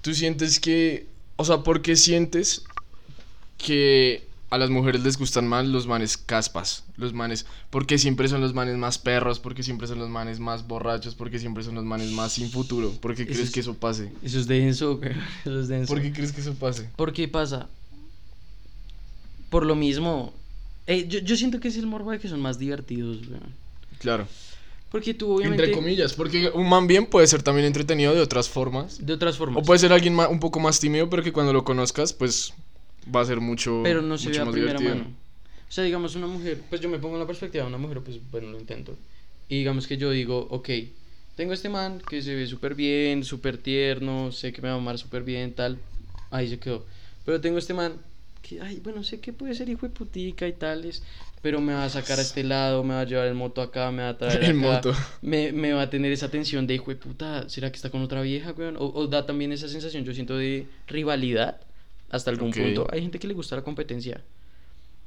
tú 0.00 0.14
sientes 0.14 0.60
que, 0.60 1.06
o 1.36 1.44
sea, 1.44 1.58
¿por 1.58 1.82
qué 1.82 1.96
sientes 1.96 2.62
que 3.58 4.26
a 4.50 4.58
las 4.58 4.70
mujeres 4.70 5.02
les 5.02 5.16
gustan 5.18 5.48
más 5.48 5.66
los 5.66 5.86
manes 5.86 6.16
caspas? 6.16 6.84
Los 6.96 7.12
manes, 7.12 7.44
porque 7.70 7.98
siempre 7.98 8.28
son 8.28 8.40
los 8.40 8.54
manes 8.54 8.76
más 8.76 8.98
perros, 8.98 9.40
porque 9.40 9.64
siempre 9.64 9.88
son 9.88 9.98
los 9.98 10.08
manes 10.08 10.38
más 10.38 10.68
borrachos, 10.68 11.16
porque 11.16 11.40
siempre 11.40 11.64
son 11.64 11.74
los 11.74 11.84
manes 11.84 12.10
más 12.12 12.32
sin 12.34 12.48
futuro. 12.50 12.92
¿Por 13.00 13.16
qué 13.16 13.22
Eso 13.22 13.32
crees 13.32 13.48
es- 13.48 13.50
que 13.52 13.60
eso 13.60 13.74
pase? 13.74 14.12
Eso 14.22 14.38
es 14.38 14.46
denso. 14.46 15.00
Eso 15.44 15.60
es 15.60 15.66
denso. 15.68 15.92
¿Por 15.92 16.00
qué 16.00 16.12
crees 16.12 16.30
que 16.32 16.40
eso 16.40 16.54
pase? 16.54 16.88
¿Por 16.94 17.12
qué 17.12 17.26
pasa? 17.26 17.68
Por 19.50 19.66
lo 19.66 19.74
mismo. 19.74 20.32
Eh, 20.86 21.06
yo, 21.08 21.18
yo 21.20 21.36
siento 21.36 21.58
que 21.60 21.68
es 21.68 21.76
el 21.76 21.86
morbo 21.86 22.10
de 22.12 22.18
que 22.20 22.28
son 22.28 22.40
más 22.40 22.58
divertidos, 22.58 23.26
güey. 23.26 23.40
Claro. 23.98 24.28
Porque 24.94 25.12
tú 25.12 25.32
obviamente... 25.32 25.64
Entre 25.64 25.76
comillas, 25.76 26.12
porque 26.12 26.50
un 26.54 26.68
man 26.68 26.86
bien 26.86 27.06
puede 27.06 27.26
ser 27.26 27.42
también 27.42 27.66
entretenido 27.66 28.14
de 28.14 28.20
otras 28.20 28.48
formas. 28.48 29.04
De 29.04 29.12
otras 29.12 29.36
formas. 29.36 29.60
O 29.60 29.66
puede 29.66 29.80
ser 29.80 29.92
alguien 29.92 30.16
un 30.16 30.38
poco 30.38 30.60
más 30.60 30.78
tímido, 30.78 31.10
pero 31.10 31.20
que 31.20 31.32
cuando 31.32 31.52
lo 31.52 31.64
conozcas, 31.64 32.12
pues 32.12 32.54
va 33.12 33.20
a 33.20 33.24
ser 33.24 33.40
mucho. 33.40 33.80
pero 33.82 34.02
no 34.02 34.16
se 34.16 34.28
mucho 34.28 34.38
ve 34.38 34.42
a 34.42 34.44
más 34.44 34.52
primera 34.52 34.78
divertido. 34.78 35.04
mano. 35.04 35.16
O 35.68 35.72
sea, 35.72 35.82
digamos 35.82 36.14
una 36.14 36.28
mujer, 36.28 36.60
pues 36.68 36.80
yo 36.80 36.88
me 36.88 37.00
pongo 37.00 37.16
en 37.16 37.20
la 37.22 37.26
perspectiva 37.26 37.64
de 37.64 37.70
una 37.70 37.78
mujer, 37.78 38.02
pues 38.02 38.20
bueno, 38.30 38.52
lo 38.52 38.60
intento. 38.60 38.96
Y 39.48 39.58
digamos 39.58 39.88
que 39.88 39.96
yo 39.96 40.12
digo, 40.12 40.46
ok, 40.48 40.68
tengo 41.34 41.54
este 41.54 41.68
man 41.68 42.00
que 42.08 42.22
se 42.22 42.36
ve 42.36 42.46
súper 42.46 42.76
bien, 42.76 43.24
súper 43.24 43.58
tierno, 43.58 44.30
sé 44.30 44.52
que 44.52 44.62
me 44.62 44.68
va 44.68 44.74
a 44.74 44.78
amar 44.78 44.96
súper 44.96 45.24
bien, 45.24 45.54
tal. 45.54 45.76
Ahí 46.30 46.48
se 46.48 46.60
quedó. 46.60 46.86
Pero 47.24 47.40
tengo 47.40 47.58
este 47.58 47.74
man 47.74 47.94
que, 48.42 48.60
ay, 48.60 48.80
bueno, 48.84 49.02
sé 49.02 49.18
que 49.18 49.32
puede 49.32 49.56
ser 49.56 49.68
hijo 49.68 49.88
de 49.88 49.92
putica 49.92 50.46
y 50.46 50.52
tales, 50.52 51.02
pero 51.44 51.60
me 51.60 51.74
va 51.74 51.84
a 51.84 51.90
sacar 51.90 52.18
a 52.18 52.22
este 52.22 52.42
lado, 52.42 52.82
me 52.84 52.94
va 52.94 53.02
a 53.02 53.04
llevar 53.04 53.28
en 53.28 53.36
moto 53.36 53.60
acá, 53.60 53.90
me 53.90 54.02
va 54.02 54.08
a 54.08 54.16
traer 54.16 54.44
acá, 54.44 54.54
moto. 54.54 54.94
Me, 55.20 55.52
me 55.52 55.74
va 55.74 55.82
a 55.82 55.90
tener 55.90 56.10
esa 56.10 56.30
tensión 56.30 56.66
de 56.66 56.76
hijo 56.76 56.90
de 56.90 56.96
puta, 56.96 57.46
¿será 57.50 57.70
que 57.70 57.76
está 57.76 57.90
con 57.90 58.00
otra 58.00 58.22
vieja, 58.22 58.52
weón? 58.56 58.78
O, 58.78 58.86
o 58.86 59.06
da 59.08 59.26
también 59.26 59.52
esa 59.52 59.68
sensación, 59.68 60.06
yo 60.06 60.14
siento, 60.14 60.38
de 60.38 60.66
rivalidad 60.86 61.60
hasta 62.08 62.30
algún 62.30 62.50
punto. 62.50 62.86
Hay 62.90 63.02
gente 63.02 63.18
que 63.18 63.28
le 63.28 63.34
gusta 63.34 63.56
la 63.56 63.62
competencia, 63.62 64.22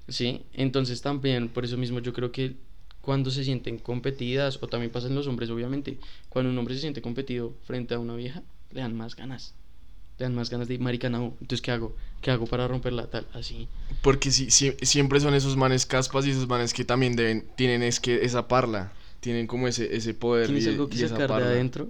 ¿sí? 0.10 0.44
Entonces 0.54 1.02
también, 1.02 1.50
por 1.50 1.66
eso 1.66 1.76
mismo 1.76 2.02
yo 2.02 2.14
creo 2.14 2.32
que 2.32 2.54
cuando 3.02 3.32
se 3.32 3.44
sienten 3.44 3.80
competidas, 3.80 4.62
o 4.62 4.68
también 4.68 4.92
pasa 4.92 5.08
en 5.08 5.16
los 5.16 5.26
hombres, 5.26 5.50
obviamente, 5.50 5.98
cuando 6.30 6.52
un 6.52 6.58
hombre 6.60 6.76
se 6.76 6.82
siente 6.82 7.02
competido 7.02 7.56
frente 7.64 7.96
a 7.96 8.00
una 8.00 8.16
vieja, 8.16 8.44
le 8.70 8.82
dan 8.82 8.96
más 8.96 9.16
ganas. 9.16 9.56
Le 10.20 10.24
dan 10.26 10.34
más 10.36 10.50
ganas 10.50 10.68
de 10.68 10.80
marica, 10.80 11.10
no, 11.10 11.36
entonces 11.40 11.62
¿qué 11.62 11.72
hago? 11.72 11.96
¿Qué 12.22 12.32
hago 12.32 12.46
para 12.48 12.68
romperla? 12.68 13.06
Tal, 13.08 13.28
así. 13.34 13.68
Porque 14.02 14.32
sí, 14.32 14.50
sí- 14.50 14.74
siempre 14.82 15.20
son 15.20 15.36
esos 15.36 15.56
manes 15.58 15.86
caspas 15.86 16.26
y 16.26 16.32
esos 16.32 16.48
manes 16.48 16.74
que 16.74 16.84
también 16.84 17.16
deben, 17.16 17.46
tienen 17.56 17.84
es 17.84 18.00
que 18.00 18.26
esa 18.26 18.48
parla. 18.48 18.92
Tienen 19.20 19.46
como 19.48 19.68
ese, 19.68 19.96
ese 19.96 20.14
poder. 20.14 20.48
¿Tienes 20.48 20.66
y- 20.66 20.70
algo 20.70 20.90
que 20.90 20.96
y 20.96 21.00
esa 21.00 21.10
sacar 21.10 21.22
de 21.28 21.28
parla. 21.36 21.48
adentro? 21.50 21.88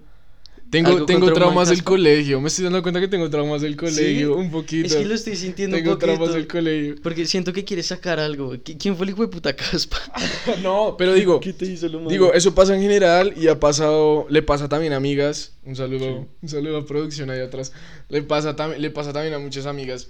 Tengo, 0.69 0.89
¿Algo 0.89 1.05
tengo 1.05 1.31
traumas 1.31 1.69
del 1.69 1.81
colegio. 1.83 2.41
Me 2.41 2.49
estoy 2.49 2.65
dando 2.65 2.81
cuenta 2.81 2.99
que 2.99 3.07
tengo 3.07 3.29
traumas 3.29 3.61
del 3.61 3.77
colegio. 3.77 4.33
¿Sí? 4.33 4.39
Un 4.39 4.51
poquito. 4.51 4.87
Es 4.87 4.95
que 4.95 5.05
lo 5.05 5.13
estoy 5.15 5.37
sintiendo 5.37 5.77
tengo 5.77 5.91
un 5.91 5.95
poquito. 5.97 6.13
traumas 6.15 6.33
del 6.35 6.45
colegio. 6.47 6.95
Porque 7.01 7.25
siento 7.25 7.53
que 7.53 7.63
quieres 7.63 7.87
sacar 7.87 8.19
algo. 8.19 8.53
¿Qui- 8.55 8.75
¿Quién 8.77 8.97
fue 8.97 9.05
el 9.05 9.11
hijo 9.11 9.21
de 9.21 9.29
puta 9.29 9.55
caspa? 9.55 9.97
no, 10.63 10.95
pero 10.97 11.13
digo. 11.13 11.39
¿Qué 11.39 11.53
te 11.53 11.65
hizo 11.65 11.87
lo 11.87 11.99
malo? 11.99 12.09
Digo, 12.09 12.33
eso 12.33 12.53
pasa 12.53 12.75
en 12.75 12.81
general 12.81 13.33
y 13.37 13.47
ha 13.47 13.59
pasado, 13.59 14.25
le 14.29 14.41
pasa 14.43 14.67
también 14.67 14.91
a 14.91 14.97
amigas. 14.97 15.53
Un 15.63 15.75
saludo, 15.77 16.27
un 16.41 16.49
saludo 16.49 16.77
a 16.79 16.85
producción 16.85 17.29
ahí 17.29 17.39
atrás. 17.39 17.71
Le 18.09 18.21
pasa, 18.23 18.53
le 18.77 18.89
pasa 18.91 19.13
también 19.13 19.33
a 19.35 19.39
muchas 19.39 19.65
amigas. 19.67 20.09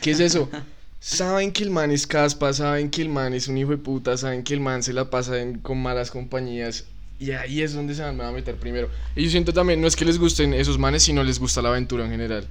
¿Qué 0.00 0.12
es 0.12 0.20
eso? 0.20 0.48
Saben 1.00 1.52
que 1.52 1.62
el 1.62 1.70
man 1.70 1.92
es 1.92 2.06
caspa, 2.08 2.52
saben 2.52 2.90
que 2.90 3.02
el 3.02 3.08
man 3.08 3.32
es 3.32 3.46
un 3.46 3.56
hijo 3.56 3.70
de 3.70 3.76
puta, 3.78 4.16
saben 4.16 4.42
que 4.42 4.52
el 4.54 4.60
man 4.60 4.82
se 4.82 4.92
la 4.92 5.10
pasa 5.10 5.40
en- 5.40 5.58
con 5.60 5.80
malas 5.80 6.10
compañías. 6.10 6.86
Y 7.20 7.32
ahí 7.32 7.62
es 7.62 7.72
donde 7.74 7.94
se 7.94 8.02
van 8.02 8.20
a 8.20 8.30
meter 8.30 8.54
primero. 8.56 8.88
Y 9.16 9.24
yo 9.24 9.30
siento 9.30 9.52
también, 9.52 9.80
no 9.80 9.86
es 9.88 9.96
que 9.96 10.04
les 10.04 10.18
gusten 10.18 10.54
esos 10.54 10.78
manes, 10.78 11.02
sino 11.02 11.24
les 11.24 11.38
gusta 11.40 11.60
la 11.62 11.70
aventura 11.70 12.04
en 12.04 12.10
general. 12.10 12.46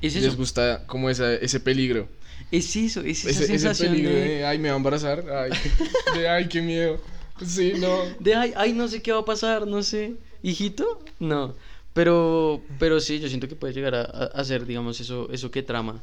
Es 0.00 0.14
Les 0.14 0.24
eso. 0.24 0.36
gusta 0.36 0.84
como 0.86 1.10
esa, 1.10 1.34
ese 1.34 1.60
peligro. 1.60 2.08
Es 2.50 2.74
eso. 2.76 3.00
Es 3.00 3.20
esa 3.24 3.30
Ese, 3.30 3.30
ese 3.30 3.46
sensación 3.46 3.92
peligro 3.92 4.10
de, 4.14 4.20
de, 4.28 4.44
ay, 4.44 4.58
me 4.58 4.68
va 4.68 4.74
a 4.74 4.76
embarazar. 4.76 5.24
Ay, 5.30 5.50
de, 6.18 6.28
ay, 6.28 6.48
qué 6.48 6.60
miedo. 6.60 7.00
Sí, 7.44 7.72
no. 7.78 7.98
de 8.20 8.34
ay, 8.34 8.52
ay, 8.56 8.72
no 8.72 8.86
sé 8.88 9.02
qué 9.02 9.12
va 9.12 9.20
a 9.20 9.24
pasar, 9.24 9.66
no 9.66 9.82
sé. 9.82 10.14
¿Hijito? 10.42 11.04
No. 11.18 11.54
Pero, 11.92 12.62
pero 12.78 13.00
sí, 13.00 13.20
yo 13.20 13.28
siento 13.28 13.48
que 13.48 13.56
puede 13.56 13.74
llegar 13.74 13.94
a, 13.94 14.02
a, 14.02 14.24
a 14.26 14.44
ser, 14.44 14.66
digamos, 14.66 15.00
eso, 15.00 15.28
eso 15.32 15.50
que 15.50 15.62
trama. 15.62 16.02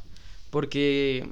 Porque. 0.50 1.30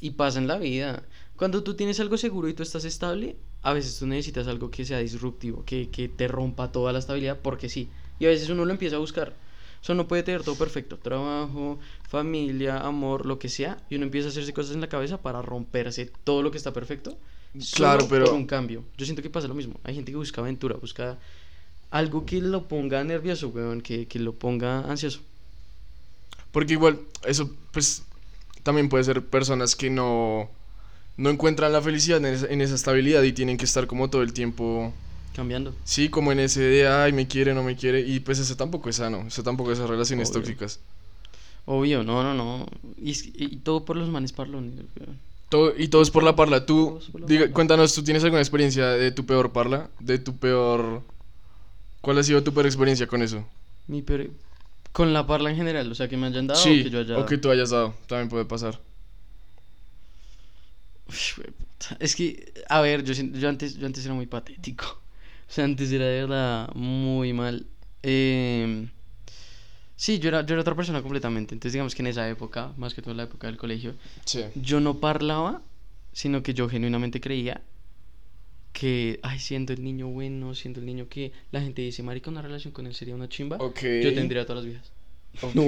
Y 0.00 0.10
pasa 0.10 0.38
en 0.38 0.46
la 0.46 0.58
vida. 0.58 1.02
Cuando 1.36 1.62
tú 1.62 1.74
tienes 1.74 1.98
algo 2.00 2.16
seguro 2.16 2.48
y 2.48 2.54
tú 2.54 2.62
estás 2.62 2.84
estable, 2.84 3.36
a 3.62 3.72
veces 3.72 3.98
tú 3.98 4.06
necesitas 4.06 4.46
algo 4.48 4.70
que 4.70 4.84
sea 4.84 4.98
disruptivo, 4.98 5.64
que, 5.64 5.90
que 5.90 6.08
te 6.08 6.28
rompa 6.28 6.72
toda 6.72 6.92
la 6.92 6.98
estabilidad, 6.98 7.38
porque 7.42 7.68
sí. 7.68 7.88
Y 8.18 8.26
a 8.26 8.28
veces 8.28 8.48
uno 8.48 8.64
lo 8.64 8.70
empieza 8.72 8.96
a 8.96 9.00
buscar. 9.00 9.34
Eso 9.82 9.94
no 9.94 10.06
puede 10.08 10.22
tener 10.22 10.42
todo 10.42 10.56
perfecto. 10.56 10.98
Trabajo, 10.98 11.78
familia, 12.08 12.78
amor, 12.80 13.24
lo 13.24 13.38
que 13.38 13.48
sea. 13.48 13.78
Y 13.88 13.96
uno 13.96 14.04
empieza 14.04 14.28
a 14.28 14.30
hacerse 14.30 14.52
cosas 14.52 14.74
en 14.74 14.80
la 14.82 14.88
cabeza 14.88 15.22
para 15.22 15.40
romperse 15.42 16.10
todo 16.24 16.42
lo 16.42 16.50
que 16.50 16.58
está 16.58 16.72
perfecto. 16.72 17.16
Claro, 17.74 18.00
solo 18.00 18.10
pero- 18.10 18.24
Por 18.26 18.34
un 18.34 18.46
cambio. 18.46 18.84
Yo 18.98 19.04
siento 19.06 19.22
que 19.22 19.30
pasa 19.30 19.48
lo 19.48 19.54
mismo. 19.54 19.80
Hay 19.84 19.94
gente 19.94 20.12
que 20.12 20.16
busca 20.16 20.40
aventura, 20.42 20.76
busca 20.76 21.18
algo 21.90 22.24
que 22.26 22.40
lo 22.40 22.68
ponga 22.68 23.02
nervioso, 23.04 23.48
weón, 23.48 23.80
que, 23.80 24.06
que 24.06 24.18
lo 24.18 24.34
ponga 24.34 24.80
ansioso. 24.80 25.20
Porque 26.52 26.74
igual, 26.74 27.00
eso 27.26 27.50
pues 27.72 28.02
también 28.62 28.88
puede 28.88 29.04
ser 29.04 29.24
personas 29.24 29.74
que 29.76 29.88
no, 29.90 30.50
no 31.16 31.30
encuentran 31.30 31.72
la 31.72 31.80
felicidad 31.82 32.18
en 32.18 32.26
esa, 32.26 32.46
en 32.46 32.60
esa 32.60 32.74
estabilidad 32.74 33.22
y 33.22 33.32
tienen 33.32 33.56
que 33.56 33.64
estar 33.64 33.86
como 33.86 34.08
todo 34.10 34.22
el 34.22 34.32
tiempo, 34.32 34.92
Cambiando. 35.34 35.74
sí, 35.84 36.08
como 36.08 36.32
en 36.32 36.40
ese 36.40 36.60
de, 36.60 36.88
ay, 36.88 37.12
me 37.12 37.26
quiere, 37.28 37.54
no 37.54 37.62
me 37.62 37.76
quiere, 37.76 38.00
y 38.00 38.20
pues 38.20 38.38
eso 38.38 38.56
tampoco 38.56 38.88
es 38.88 38.96
sano, 38.96 39.24
eso 39.26 39.42
tampoco 39.42 39.72
es 39.72 39.78
esas 39.78 39.90
relaciones 39.90 40.28
Obvio. 40.30 40.40
tóxicas. 40.40 40.80
Obvio, 41.66 42.02
no, 42.02 42.22
no, 42.22 42.34
no. 42.34 42.66
Y, 42.96 43.10
y 43.44 43.56
todo 43.58 43.84
por 43.84 43.96
los 43.96 44.08
manes 44.08 44.32
parlones. 44.32 44.72
Todo, 45.50 45.72
y 45.76 45.88
todo 45.88 46.02
es 46.02 46.10
por 46.10 46.22
la 46.22 46.34
parla. 46.34 46.64
Tú, 46.64 47.00
la 47.14 47.26
diga- 47.26 47.40
parla. 47.42 47.54
cuéntanos, 47.54 47.94
¿tú 47.94 48.02
tienes 48.02 48.24
alguna 48.24 48.40
experiencia 48.40 48.86
de 48.88 49.12
tu 49.12 49.26
peor 49.26 49.52
parla? 49.52 49.90
De 50.00 50.18
tu 50.18 50.36
peor... 50.36 51.02
¿Cuál 52.00 52.18
ha 52.18 52.22
sido 52.22 52.42
tu 52.42 52.52
peor 52.54 52.66
experiencia 52.66 53.06
con 53.06 53.20
eso? 53.22 53.44
Mi 53.86 54.00
peor- 54.02 54.30
Con 54.92 55.12
la 55.12 55.26
parla 55.26 55.50
en 55.50 55.56
general, 55.56 55.90
o 55.92 55.94
sea, 55.94 56.08
que 56.08 56.16
me 56.16 56.26
hayan 56.28 56.46
dado 56.46 56.60
sí, 56.60 56.80
o 56.80 56.84
que 56.84 56.90
yo 56.90 57.00
haya 57.00 57.18
o 57.18 57.26
que 57.26 57.36
tú 57.38 57.50
hayas 57.50 57.70
dado, 57.70 57.94
también 58.06 58.28
puede 58.28 58.44
pasar. 58.46 58.80
Es 61.98 62.14
que, 62.16 62.52
a 62.68 62.80
ver, 62.80 63.02
yo, 63.04 63.14
siento- 63.14 63.38
yo, 63.38 63.48
antes, 63.48 63.76
yo 63.76 63.86
antes 63.86 64.04
era 64.04 64.14
muy 64.14 64.26
patético. 64.26 64.84
O 65.50 65.52
sea, 65.52 65.64
antes 65.64 65.90
era 65.90 66.04
de 66.04 66.20
verdad 66.20 66.72
muy 66.76 67.32
mal. 67.32 67.66
Eh, 68.04 68.86
sí, 69.96 70.20
yo 70.20 70.28
era, 70.28 70.46
yo 70.46 70.54
era 70.54 70.60
otra 70.62 70.76
persona 70.76 71.02
completamente. 71.02 71.54
Entonces, 71.56 71.72
digamos 71.72 71.94
que 71.96 72.02
en 72.02 72.06
esa 72.06 72.28
época, 72.28 72.72
más 72.76 72.94
que 72.94 73.02
todo 73.02 73.10
en 73.10 73.16
la 73.16 73.24
época 73.24 73.48
del 73.48 73.56
colegio, 73.56 73.94
Sí. 74.24 74.44
yo 74.54 74.78
no 74.78 74.98
parlaba, 75.00 75.60
sino 76.12 76.44
que 76.44 76.54
yo 76.54 76.68
genuinamente 76.68 77.20
creía 77.20 77.62
que, 78.72 79.18
ay, 79.24 79.38
siendo 79.40 79.72
el 79.72 79.82
niño 79.82 80.06
bueno, 80.08 80.54
siendo 80.54 80.78
el 80.80 80.86
niño 80.86 81.08
que 81.08 81.32
la 81.50 81.60
gente 81.60 81.82
dice, 81.82 82.02
marica, 82.04 82.30
una 82.30 82.42
relación 82.42 82.72
con 82.72 82.86
él 82.86 82.94
sería 82.94 83.14
una 83.16 83.28
chimba, 83.28 83.56
Ok. 83.58 83.80
yo 84.02 84.14
tendría 84.14 84.46
todas 84.46 84.62
las 84.64 84.66
viejas. 84.72 84.92
Ok. 85.42 85.54
No, 85.54 85.64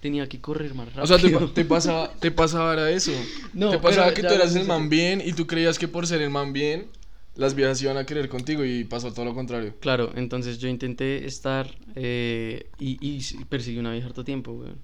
tenía 0.00 0.28
que 0.28 0.40
correr 0.40 0.74
más 0.74 0.86
rápido. 0.88 1.04
O 1.04 1.06
sea, 1.06 1.18
te, 1.18 1.30
pa- 1.30 1.52
te 1.54 1.64
pasaba, 1.64 2.12
te 2.20 2.30
pasaba 2.30 2.72
era 2.74 2.90
eso. 2.90 3.12
No, 3.54 3.70
te 3.70 3.78
pasaba 3.78 4.06
pero 4.08 4.14
que 4.16 4.22
ya 4.22 4.28
tú 4.28 4.34
eras 4.34 4.54
el 4.56 4.66
man 4.66 4.88
bien 4.90 5.22
y 5.24 5.32
tú 5.32 5.46
creías 5.46 5.78
que 5.78 5.88
por 5.88 6.06
ser 6.06 6.20
el 6.20 6.28
man 6.30 6.52
bien, 6.52 6.88
las 7.34 7.54
viejas 7.54 7.80
iban 7.80 7.96
a 7.96 8.04
querer 8.04 8.28
contigo 8.28 8.64
y 8.64 8.84
pasó 8.84 9.12
todo 9.12 9.24
lo 9.24 9.34
contrario. 9.34 9.74
Claro, 9.80 10.12
entonces 10.16 10.58
yo 10.58 10.68
intenté 10.68 11.24
estar 11.24 11.74
eh, 11.94 12.66
y, 12.78 12.98
y 13.00 13.44
perseguí 13.44 13.78
una 13.78 13.92
vieja 13.92 14.08
harto 14.08 14.24
tiempo, 14.24 14.52
weón. 14.52 14.76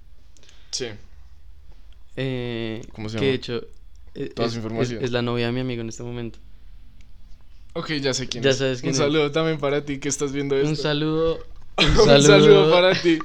Sí. 0.71 0.87
Eh, 2.15 2.81
¿Cómo 2.93 3.09
se 3.09 3.17
que 3.17 3.21
llama? 3.21 3.29
de 3.29 3.35
hecho 3.35 3.61
eh, 4.15 4.29
Toda 4.35 4.47
es, 4.47 4.53
su 4.53 4.59
información. 4.59 4.99
es- 4.99 5.05
es 5.05 5.11
la 5.11 5.21
novia 5.21 5.47
de 5.47 5.51
mi 5.51 5.59
amigo 5.59 5.81
en 5.81 5.89
este 5.89 6.03
momento. 6.03 6.39
Ok, 7.73 7.91
ya 7.93 8.13
sé 8.13 8.27
quién 8.27 8.43
Ya 8.43 8.51
es. 8.51 8.57
sabes 8.57 8.81
quién 8.81 8.89
Un 8.89 8.93
es. 8.93 8.97
saludo 8.97 9.31
también 9.31 9.57
para 9.59 9.83
ti 9.83 9.99
que 9.99 10.09
estás 10.09 10.31
viendo 10.31 10.55
esto. 10.55 10.69
Un 10.69 10.75
saludo. 10.77 11.39
Un 11.77 12.21
saludo 12.23 12.71
para 12.71 12.99
ti. 13.01 13.19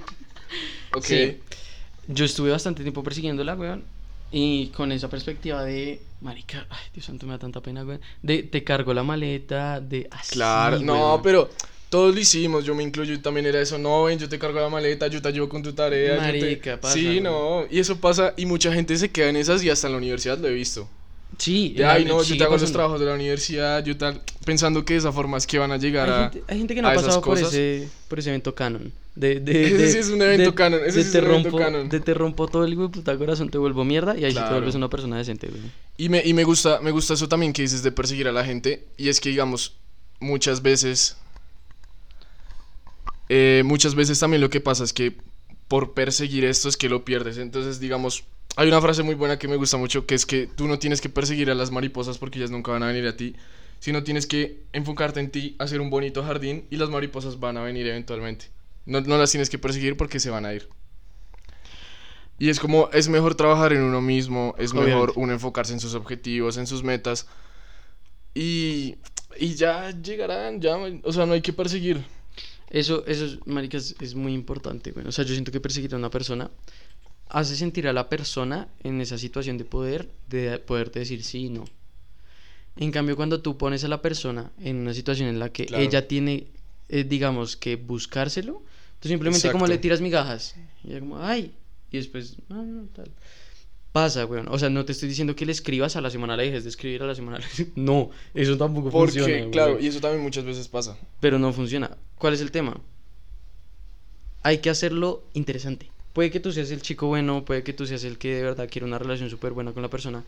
Ok. 0.94 1.04
Sí. 1.04 1.36
Yo 2.08 2.24
estuve 2.24 2.50
bastante 2.50 2.82
tiempo 2.82 3.02
persiguiéndola, 3.02 3.54
weón. 3.54 3.84
Y 4.30 4.68
con 4.68 4.92
esa 4.92 5.08
perspectiva 5.08 5.64
de, 5.64 6.02
marica, 6.20 6.66
ay, 6.70 6.86
Dios 6.92 7.06
santo, 7.06 7.26
me 7.26 7.32
da 7.32 7.38
tanta 7.38 7.60
pena, 7.62 7.84
weón. 7.84 8.00
De, 8.22 8.42
te 8.42 8.62
cargo 8.64 8.92
la 8.94 9.02
maleta, 9.02 9.80
de 9.80 10.06
así, 10.10 10.34
Claro, 10.34 10.78
no, 10.80 10.94
weón. 11.12 11.22
pero 11.22 11.50
todos 11.88 12.14
lo 12.14 12.20
hicimos, 12.20 12.64
yo 12.64 12.74
me 12.74 12.82
incluyo 12.82 13.14
y 13.14 13.18
también 13.18 13.46
era 13.46 13.60
eso, 13.60 13.78
no, 13.78 14.04
ven, 14.04 14.18
yo 14.18 14.28
te 14.28 14.38
cargo 14.38 14.60
la 14.60 14.68
maleta, 14.68 15.06
yo 15.08 15.22
te 15.22 15.28
ayudo 15.28 15.48
con 15.48 15.62
tu 15.62 15.72
tarea. 15.72 16.16
yo 16.16 16.38
te- 16.38 16.40
Marica, 16.42 16.78
pasa, 16.80 16.94
Sí, 16.94 17.20
no, 17.20 17.64
y 17.70 17.78
eso 17.78 17.98
pasa 18.00 18.34
y 18.36 18.44
mucha 18.46 18.72
gente 18.72 18.96
se 18.98 19.10
queda 19.10 19.30
en 19.30 19.36
esas 19.36 19.62
y 19.64 19.70
hasta 19.70 19.86
en 19.86 19.92
la 19.94 19.98
universidad 19.98 20.36
lo 20.38 20.48
he 20.48 20.52
visto. 20.54 20.88
Sí, 21.38 21.74
De, 21.76 21.84
ay, 21.86 22.04
no, 22.04 22.22
yo 22.22 22.36
te 22.36 22.42
hago 22.42 22.54
los 22.54 22.62
pasando. 22.62 22.76
trabajos 22.78 23.00
de 23.00 23.06
la 23.06 23.14
universidad, 23.14 23.84
yo 23.84 23.96
tal, 23.96 24.20
pensando 24.44 24.84
que 24.84 24.94
de 24.94 24.98
esa 25.00 25.12
forma 25.12 25.36
es 25.38 25.46
que 25.46 25.58
van 25.58 25.72
a 25.72 25.76
llegar 25.76 26.08
Hay 26.10 26.14
a... 26.24 26.30
gente, 26.30 26.44
hay 26.52 26.58
gente 26.58 26.74
que 26.74 26.82
no 26.82 26.88
ha 26.88 26.94
pasado 26.94 27.20
por 27.22 27.34
cosas. 27.38 27.48
ese, 27.54 27.88
por 28.08 28.18
ese 28.18 28.30
evento 28.30 28.54
canon. 28.54 28.92
De, 29.18 29.40
de, 29.40 29.66
Ese 29.66 29.76
de- 29.76 29.90
sí 29.92 29.98
es 29.98 30.08
un 30.10 30.22
evento 30.22 30.50
de- 30.50 30.54
canon, 30.54 30.80
ese 30.84 30.98
de 30.98 31.02
sí 31.02 31.08
es 31.08 31.12
te 31.12 31.18
un 31.18 31.24
evento 31.26 31.50
rompo, 31.50 31.64
canon. 31.64 31.88
De 31.88 32.00
te 32.00 32.14
rompo 32.14 32.48
todo 32.48 32.64
el 32.64 32.76
puta 32.76 33.18
corazón, 33.18 33.50
te 33.50 33.58
vuelvo 33.58 33.84
mierda 33.84 34.16
y 34.16 34.24
ahí 34.24 34.32
sí 34.32 34.38
te 34.38 34.52
vuelves 34.52 34.74
una 34.76 34.88
persona 34.88 35.18
decente, 35.18 35.48
güey. 35.48 35.60
Y 35.96 36.08
me, 36.08 36.22
y 36.24 36.32
me 36.34 36.44
gusta, 36.44 36.80
me 36.80 36.92
gusta 36.92 37.14
eso 37.14 37.28
también 37.28 37.52
que 37.52 37.62
dices 37.62 37.82
de 37.82 37.90
perseguir 37.90 38.28
a 38.28 38.32
la 38.32 38.44
gente. 38.44 38.86
Y 38.96 39.08
es 39.08 39.20
que, 39.20 39.30
digamos, 39.30 39.74
muchas 40.20 40.62
veces. 40.62 41.16
eh, 43.28 43.62
muchas 43.64 43.94
veces 43.94 44.18
también 44.18 44.40
lo 44.40 44.50
que 44.50 44.60
pasa 44.60 44.84
es 44.84 44.92
que 44.92 45.16
por 45.68 45.92
perseguir 45.94 46.44
esto 46.44 46.68
es 46.68 46.76
que 46.76 46.88
lo 46.88 47.04
pierdes. 47.04 47.38
Entonces, 47.38 47.80
digamos, 47.80 48.24
hay 48.56 48.68
una 48.68 48.80
frase 48.80 49.02
muy 49.02 49.14
buena 49.14 49.38
que 49.38 49.48
me 49.48 49.56
gusta 49.56 49.76
mucho 49.76 50.06
que 50.06 50.14
es 50.14 50.24
que 50.26 50.46
tú 50.46 50.66
no 50.66 50.78
tienes 50.78 51.00
que 51.00 51.08
perseguir 51.08 51.50
a 51.50 51.54
las 51.54 51.70
mariposas 51.70 52.18
porque 52.18 52.38
ellas 52.38 52.50
nunca 52.50 52.72
van 52.72 52.82
a 52.82 52.86
venir 52.86 53.06
a 53.06 53.16
ti. 53.16 53.34
Sino 53.80 54.02
tienes 54.02 54.26
que 54.26 54.64
enfocarte 54.72 55.20
en 55.20 55.30
ti, 55.30 55.54
hacer 55.58 55.80
un 55.80 55.90
bonito 55.90 56.22
jardín 56.24 56.64
y 56.70 56.76
las 56.76 56.88
mariposas 56.90 57.38
van 57.38 57.56
a 57.58 57.62
venir 57.62 57.86
eventualmente. 57.86 58.46
No, 58.88 59.00
no 59.02 59.18
las 59.18 59.30
tienes 59.30 59.50
que 59.50 59.58
perseguir 59.58 59.96
porque 59.96 60.18
se 60.18 60.30
van 60.30 60.46
a 60.46 60.54
ir. 60.54 60.68
Y 62.38 62.48
es 62.48 62.58
como, 62.58 62.88
es 62.92 63.08
mejor 63.08 63.34
trabajar 63.34 63.72
en 63.72 63.82
uno 63.82 64.00
mismo, 64.00 64.54
es 64.58 64.72
mejor 64.72 65.12
uno 65.16 65.32
enfocarse 65.32 65.72
en 65.72 65.80
sus 65.80 65.94
objetivos, 65.94 66.56
en 66.56 66.66
sus 66.66 66.82
metas. 66.82 67.26
Y, 68.34 68.96
y 69.38 69.54
ya 69.56 69.90
llegarán, 69.90 70.60
ya, 70.60 70.76
o 71.02 71.12
sea, 71.12 71.26
no 71.26 71.32
hay 71.34 71.42
que 71.42 71.52
perseguir. 71.52 72.04
Eso, 72.70 73.04
eso, 73.06 73.24
es, 73.24 73.46
marica, 73.46 73.76
es, 73.76 74.14
muy 74.14 74.34
importante, 74.34 74.92
güey. 74.92 75.06
O 75.06 75.12
sea, 75.12 75.24
yo 75.24 75.32
siento 75.32 75.50
que 75.50 75.60
perseguir 75.60 75.94
a 75.94 75.96
una 75.96 76.10
persona 76.10 76.50
hace 77.28 77.56
sentir 77.56 77.88
a 77.88 77.92
la 77.92 78.08
persona 78.08 78.68
en 78.84 79.00
esa 79.00 79.18
situación 79.18 79.58
de 79.58 79.64
poder, 79.64 80.08
de 80.28 80.58
poderte 80.58 81.00
decir 81.00 81.24
sí 81.24 81.46
y 81.46 81.50
no. 81.50 81.64
En 82.76 82.92
cambio, 82.92 83.16
cuando 83.16 83.40
tú 83.42 83.58
pones 83.58 83.82
a 83.84 83.88
la 83.88 84.00
persona 84.00 84.52
en 84.60 84.76
una 84.76 84.94
situación 84.94 85.28
en 85.28 85.38
la 85.40 85.50
que 85.50 85.66
Claro. 85.66 85.82
ella 85.82 86.06
tiene, 86.06 86.46
eh, 86.88 87.04
digamos, 87.04 87.56
que 87.56 87.76
buscárselo, 87.76 88.62
tú 89.00 89.08
simplemente 89.08 89.50
como 89.50 89.66
le 89.66 89.78
tiras 89.78 90.00
migajas. 90.00 90.54
Y 90.84 90.90
ella 90.90 91.00
como, 91.00 91.18
ay, 91.18 91.54
y 91.90 91.96
después, 91.96 92.36
no, 92.48 92.62
no, 92.62 92.86
tal. 92.88 93.10
Pasa, 93.92 94.26
weón. 94.26 94.48
O 94.48 94.58
sea, 94.58 94.68
no 94.68 94.84
te 94.84 94.92
estoy 94.92 95.08
diciendo 95.08 95.34
que 95.34 95.46
le 95.46 95.52
escribas 95.52 95.96
a 95.96 96.00
la 96.00 96.10
semana, 96.10 96.36
le 96.36 96.44
dejes 96.44 96.64
de 96.64 96.70
escribir 96.70 97.02
a 97.02 97.06
la 97.06 97.14
semana. 97.14 97.40
no, 97.74 98.10
eso 98.34 98.56
tampoco 98.56 98.90
Porque, 98.90 99.20
funciona. 99.20 99.50
claro, 99.50 99.72
weón. 99.72 99.84
y 99.84 99.88
eso 99.88 100.00
también 100.00 100.22
muchas 100.22 100.44
veces 100.44 100.68
pasa. 100.68 100.96
Pero 101.20 101.38
no 101.38 101.52
funciona. 101.52 101.96
¿Cuál 102.16 102.34
es 102.34 102.40
el 102.40 102.50
tema? 102.50 102.78
Hay 104.42 104.58
que 104.58 104.70
hacerlo 104.70 105.24
interesante. 105.32 105.90
Puede 106.12 106.30
que 106.30 106.40
tú 106.40 106.52
seas 106.52 106.70
el 106.70 106.82
chico 106.82 107.06
bueno, 107.06 107.44
puede 107.44 107.62
que 107.62 107.72
tú 107.72 107.86
seas 107.86 108.04
el 108.04 108.18
que 108.18 108.34
de 108.34 108.42
verdad 108.42 108.68
quiere 108.70 108.86
una 108.86 108.98
relación 108.98 109.30
súper 109.30 109.52
buena 109.52 109.72
con 109.72 109.82
la 109.82 109.88
persona, 109.88 110.24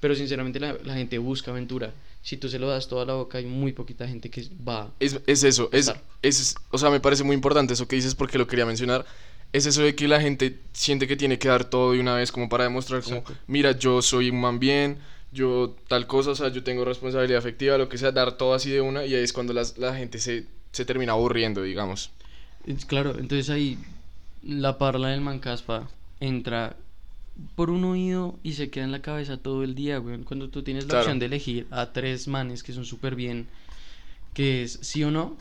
pero 0.00 0.14
sinceramente 0.14 0.60
la, 0.60 0.76
la 0.84 0.94
gente 0.94 1.18
busca 1.18 1.50
aventura. 1.50 1.92
Si 2.22 2.36
tú 2.36 2.48
se 2.48 2.58
lo 2.58 2.68
das 2.68 2.88
toda 2.88 3.04
la 3.04 3.14
boca, 3.14 3.38
hay 3.38 3.46
muy 3.46 3.72
poquita 3.72 4.06
gente 4.08 4.30
que 4.30 4.48
va. 4.66 4.90
Es, 4.98 5.20
es 5.26 5.44
eso, 5.44 5.68
es, 5.72 5.92
es, 6.22 6.54
o 6.70 6.78
sea, 6.78 6.90
me 6.90 7.00
parece 7.00 7.22
muy 7.22 7.34
importante 7.34 7.74
eso 7.74 7.86
que 7.86 7.96
dices 7.96 8.14
porque 8.14 8.38
lo 8.38 8.46
quería 8.46 8.66
mencionar. 8.66 9.04
Es 9.52 9.64
eso 9.66 9.82
de 9.82 9.94
que 9.94 10.08
la 10.08 10.20
gente 10.20 10.58
siente 10.72 11.06
que 11.06 11.16
tiene 11.16 11.38
que 11.38 11.48
dar 11.48 11.64
todo 11.64 11.92
de 11.92 12.00
una 12.00 12.14
vez 12.16 12.32
como 12.32 12.48
para 12.48 12.64
demostrar 12.64 13.02
como, 13.02 13.18
Exacto. 13.18 13.40
mira, 13.46 13.72
yo 13.72 14.02
soy 14.02 14.30
un 14.30 14.40
man 14.40 14.58
bien, 14.58 14.98
yo 15.32 15.76
tal 15.88 16.06
cosa, 16.08 16.30
o 16.30 16.34
sea, 16.34 16.48
yo 16.48 16.64
tengo 16.64 16.84
responsabilidad 16.84 17.38
afectiva, 17.38 17.78
lo 17.78 17.88
que 17.88 17.96
sea, 17.96 18.10
dar 18.10 18.36
todo 18.36 18.54
así 18.54 18.70
de 18.70 18.80
una 18.80 19.06
y 19.06 19.14
ahí 19.14 19.22
es 19.22 19.32
cuando 19.32 19.52
las- 19.52 19.78
la 19.78 19.94
gente 19.94 20.18
se, 20.18 20.46
se 20.72 20.84
termina 20.84 21.12
aburriendo, 21.12 21.62
digamos. 21.62 22.10
Claro, 22.88 23.16
entonces 23.18 23.48
ahí 23.50 23.78
la 24.42 24.78
parla 24.78 25.08
del 25.08 25.20
mancaspa 25.20 25.88
entra 26.20 26.76
por 27.54 27.70
un 27.70 27.84
oído 27.84 28.38
y 28.42 28.54
se 28.54 28.70
queda 28.70 28.84
en 28.84 28.92
la 28.92 29.02
cabeza 29.02 29.36
todo 29.36 29.62
el 29.62 29.74
día, 29.74 29.98
güey. 29.98 30.18
Cuando 30.24 30.48
tú 30.48 30.62
tienes 30.62 30.84
la 30.84 30.90
Claro. 30.90 31.02
opción 31.04 31.18
de 31.18 31.26
elegir 31.26 31.66
a 31.70 31.92
tres 31.92 32.28
manes 32.28 32.62
que 32.62 32.72
son 32.72 32.84
súper 32.84 33.14
bien, 33.14 33.46
que 34.34 34.62
es 34.62 34.78
sí 34.82 35.04
o 35.04 35.10
no, 35.10 35.36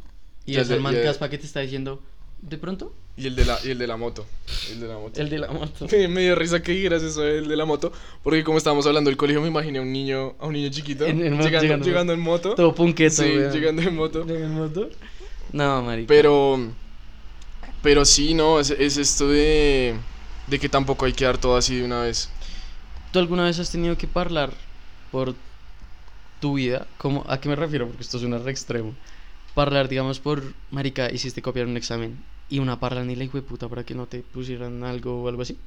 y 0.45 0.55
es 0.57 0.69
el 0.69 0.77
ya- 0.77 0.81
mancaspa 0.81 1.29
que 1.29 1.37
te 1.37 1.45
está 1.45 1.59
diciendo, 1.61 2.01
de 2.41 2.57
pronto, 2.57 2.93
Y 3.17 3.27
el 3.27 3.35
de 3.37 3.45
la, 3.45 3.57
y 3.63 3.69
el 3.69 3.77
de 3.77 3.87
la 3.87 3.95
moto. 3.95 4.25
El 4.71 4.81
de 4.81 4.87
la 4.89 4.97
moto. 4.97 5.21
el 5.21 5.29
de 5.29 5.39
la 5.39 5.47
moto. 5.49 5.87
Me, 5.91 6.07
me 6.09 6.21
dio 6.21 6.35
risa 6.35 6.61
que 6.61 6.73
dijeras 6.73 7.01
eso 7.01 7.21
del 7.21 7.47
de 7.47 7.55
la 7.55 7.63
moto, 7.63 7.93
porque 8.23 8.43
como 8.43 8.57
estábamos 8.57 8.85
hablando 8.87 9.09
del 9.09 9.15
colegio 9.15 9.41
me 9.41 9.47
imaginé 9.47 9.79
a 9.79 9.81
un 9.83 9.93
niño, 9.93 10.35
a 10.37 10.47
un 10.47 10.53
niño 10.53 10.69
chiquito 10.69 11.05
En- 11.05 11.21
en 11.25 11.33
moto, 11.33 11.45
llegando, 11.45 11.63
llegando. 11.63 11.85
llegando 11.87 12.13
en 12.13 12.19
moto. 12.19 12.55
Todo 12.55 12.75
punqueto, 12.75 13.23
sí, 13.23 13.29
llegando 13.53 13.81
en 13.83 13.95
moto. 13.95 14.25
¿Llega 14.25 14.45
en 14.45 14.53
moto? 14.53 14.89
No, 15.53 15.81
marica. 15.81 16.07
Pero, 16.09 16.59
pero 17.81 18.03
sí, 18.03 18.33
no, 18.33 18.59
es, 18.59 18.71
es 18.71 18.97
esto 18.97 19.29
de, 19.29 19.95
de 20.47 20.59
que 20.59 20.69
tampoco 20.69 21.05
hay 21.05 21.13
que 21.13 21.25
dar 21.25 21.37
todo 21.37 21.57
así 21.57 21.77
de 21.77 21.85
una 21.85 22.01
vez. 22.01 22.29
¿Tú 23.11 23.19
alguna 23.19 23.45
vez 23.45 23.59
has 23.59 23.71
tenido 23.71 23.97
que 23.97 24.07
hablar 24.13 24.53
por 25.11 25.35
tu 26.39 26.55
vida? 26.55 26.87
¿Cómo, 26.97 27.23
¿A 27.27 27.39
qué 27.39 27.49
me 27.49 27.55
refiero? 27.55 27.87
Porque 27.87 28.03
esto 28.03 28.19
suena 28.19 28.37
re 28.37 28.51
extremo. 28.51 28.93
Parlar, 29.53 29.87
digamos, 29.87 30.19
por, 30.19 30.43
marica, 30.71 31.11
hiciste 31.11 31.41
copiar 31.41 31.65
un 31.65 31.77
examen 31.77 32.17
y 32.49 32.59
una 32.59 32.79
parla 32.79 33.03
ni 33.03 33.15
la 33.15 33.23
hijo 33.23 33.37
de 33.37 33.43
puta 33.43 33.67
para 33.67 33.83
que 33.83 33.95
no 33.95 34.05
te 34.05 34.19
pusieran 34.19 34.83
algo 34.83 35.23
o 35.23 35.29
algo 35.29 35.41
así. 35.41 35.57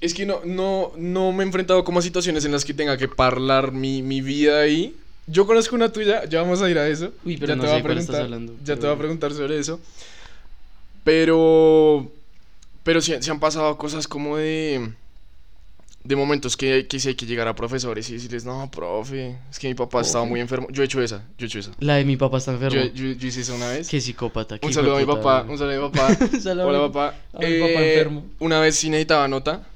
Es 0.00 0.12
que 0.12 0.26
no, 0.26 0.42
no, 0.44 0.92
no 0.96 1.32
me 1.32 1.42
he 1.42 1.46
enfrentado 1.46 1.82
como 1.82 1.98
a 1.98 2.02
situaciones 2.02 2.44
en 2.44 2.52
las 2.52 2.64
que 2.64 2.74
tenga 2.74 2.96
que 2.98 3.08
hablar 3.16 3.72
mi, 3.72 4.02
mi 4.02 4.20
vida 4.20 4.60
ahí. 4.60 4.94
Yo 5.26 5.46
conozco 5.46 5.74
una 5.74 5.90
tuya, 5.90 6.24
ya 6.26 6.42
vamos 6.42 6.60
a 6.62 6.70
ir 6.70 6.78
a 6.78 6.88
eso. 6.88 7.12
Uy, 7.24 7.36
pero 7.36 7.52
ya 7.52 7.56
no 7.56 7.62
te 7.62 7.70
voy 7.70 7.80
a 7.80 7.82
preguntar, 7.82 8.22
hablando, 8.22 8.52
Ya 8.58 8.64
pero 8.64 8.80
te 8.80 8.86
voy 8.86 8.96
a 8.96 8.98
preguntar 8.98 9.32
sobre 9.32 9.58
eso. 9.58 9.80
Pero, 11.04 12.12
pero 12.84 13.00
sí, 13.00 13.14
se 13.20 13.30
han 13.30 13.40
pasado 13.40 13.76
cosas 13.78 14.06
como 14.08 14.36
de, 14.36 14.92
de 16.04 16.16
momentos 16.16 16.56
que, 16.56 16.86
que 16.88 16.98
sí 16.98 17.08
hay 17.08 17.14
que 17.14 17.26
llegar 17.26 17.46
a 17.48 17.54
profesores 17.54 18.08
y 18.10 18.14
decirles, 18.14 18.44
no, 18.44 18.70
profe, 18.70 19.38
es 19.50 19.58
que 19.58 19.68
mi 19.68 19.74
papá 19.74 20.00
estaba 20.00 20.24
Profe. 20.24 20.30
muy 20.30 20.40
enfermo. 20.40 20.66
Yo 20.70 20.82
he 20.82 20.86
hecho 20.86 21.00
esa, 21.02 21.24
yo 21.38 21.44
he 21.44 21.48
hecho 21.48 21.58
esa. 21.60 21.70
La 21.80 21.94
de 21.96 22.04
mi 22.04 22.16
papá 22.16 22.38
está 22.38 22.52
enfermo. 22.52 22.80
Yo, 22.80 22.92
yo, 22.92 23.12
yo 23.12 23.28
hice 23.28 23.40
eso 23.42 23.54
una 23.54 23.68
vez. 23.68 23.88
Qué 23.88 24.00
psicópata. 24.00 24.58
qué 24.58 24.66
Un 24.66 24.72
saludo 24.72 24.96
a 24.96 25.00
mi 25.00 25.06
papá, 25.06 25.42
un 25.48 25.56
saludo 25.58 25.86
a 25.86 25.88
mi 25.88 25.96
papá. 25.96 26.14
Saludo 26.40 26.66
Hola 26.68 26.92
papá. 26.92 27.08
a 27.32 27.38
mi 27.38 27.58
papá 27.60 27.80
Eh, 27.82 27.92
enfermo. 27.94 28.26
Una 28.40 28.60
vez 28.60 28.74
sí 28.76 28.90
necesitaba 28.90 29.28
nota. 29.28 29.66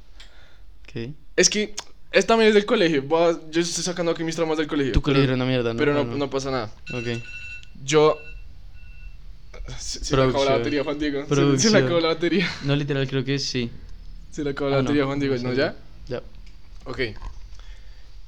¿Qué? 0.86 1.12
Es 1.36 1.48
que 1.50 1.74
es 2.12 2.26
también 2.26 2.48
es 2.48 2.54
del 2.54 2.64
colegio. 2.66 3.04
yo 3.50 3.60
estoy 3.60 3.84
sacando 3.84 4.12
aquí 4.12 4.24
mis 4.24 4.34
traumas 4.34 4.56
del 4.58 4.66
colegio. 4.66 4.92
Tu 4.92 5.02
colegio 5.02 5.24
era 5.24 5.34
una 5.34 5.44
mierda, 5.44 5.72
¿no? 5.74 5.78
pero 5.78 5.92
no, 5.94 6.00
Ah, 6.00 6.16
no 6.16 6.30
pasa 6.30 6.50
nada. 6.50 6.72
Ok. 6.92 7.22
Yo. 7.84 8.16
Se, 9.78 10.04
se 10.04 10.16
le 10.16 10.22
acabó 10.24 10.44
la 10.44 10.58
batería, 10.58 10.84
Juan 10.84 10.98
Diego. 10.98 11.24
Se- 11.28 11.58
Se, 11.58 11.70
le 11.70 11.78
acabó 11.78 12.00
la 12.00 12.08
batería. 12.08 12.50
No, 12.64 12.76
literal, 12.76 13.06
creo 13.08 13.24
que 13.24 13.38
sí. 13.38 13.70
Se 14.30 14.44
le 14.44 14.50
acabó 14.50 14.68
Ah, 14.68 14.70
la 14.72 14.76
no, 14.78 14.82
batería, 14.84 15.04
Juan 15.06 15.18
Diego. 15.18 15.34
no 15.36 15.42
¿No 15.42 15.50
sé. 15.50 15.56
ya? 15.56 15.76
Ya. 16.08 16.22
Ok. 16.84 17.00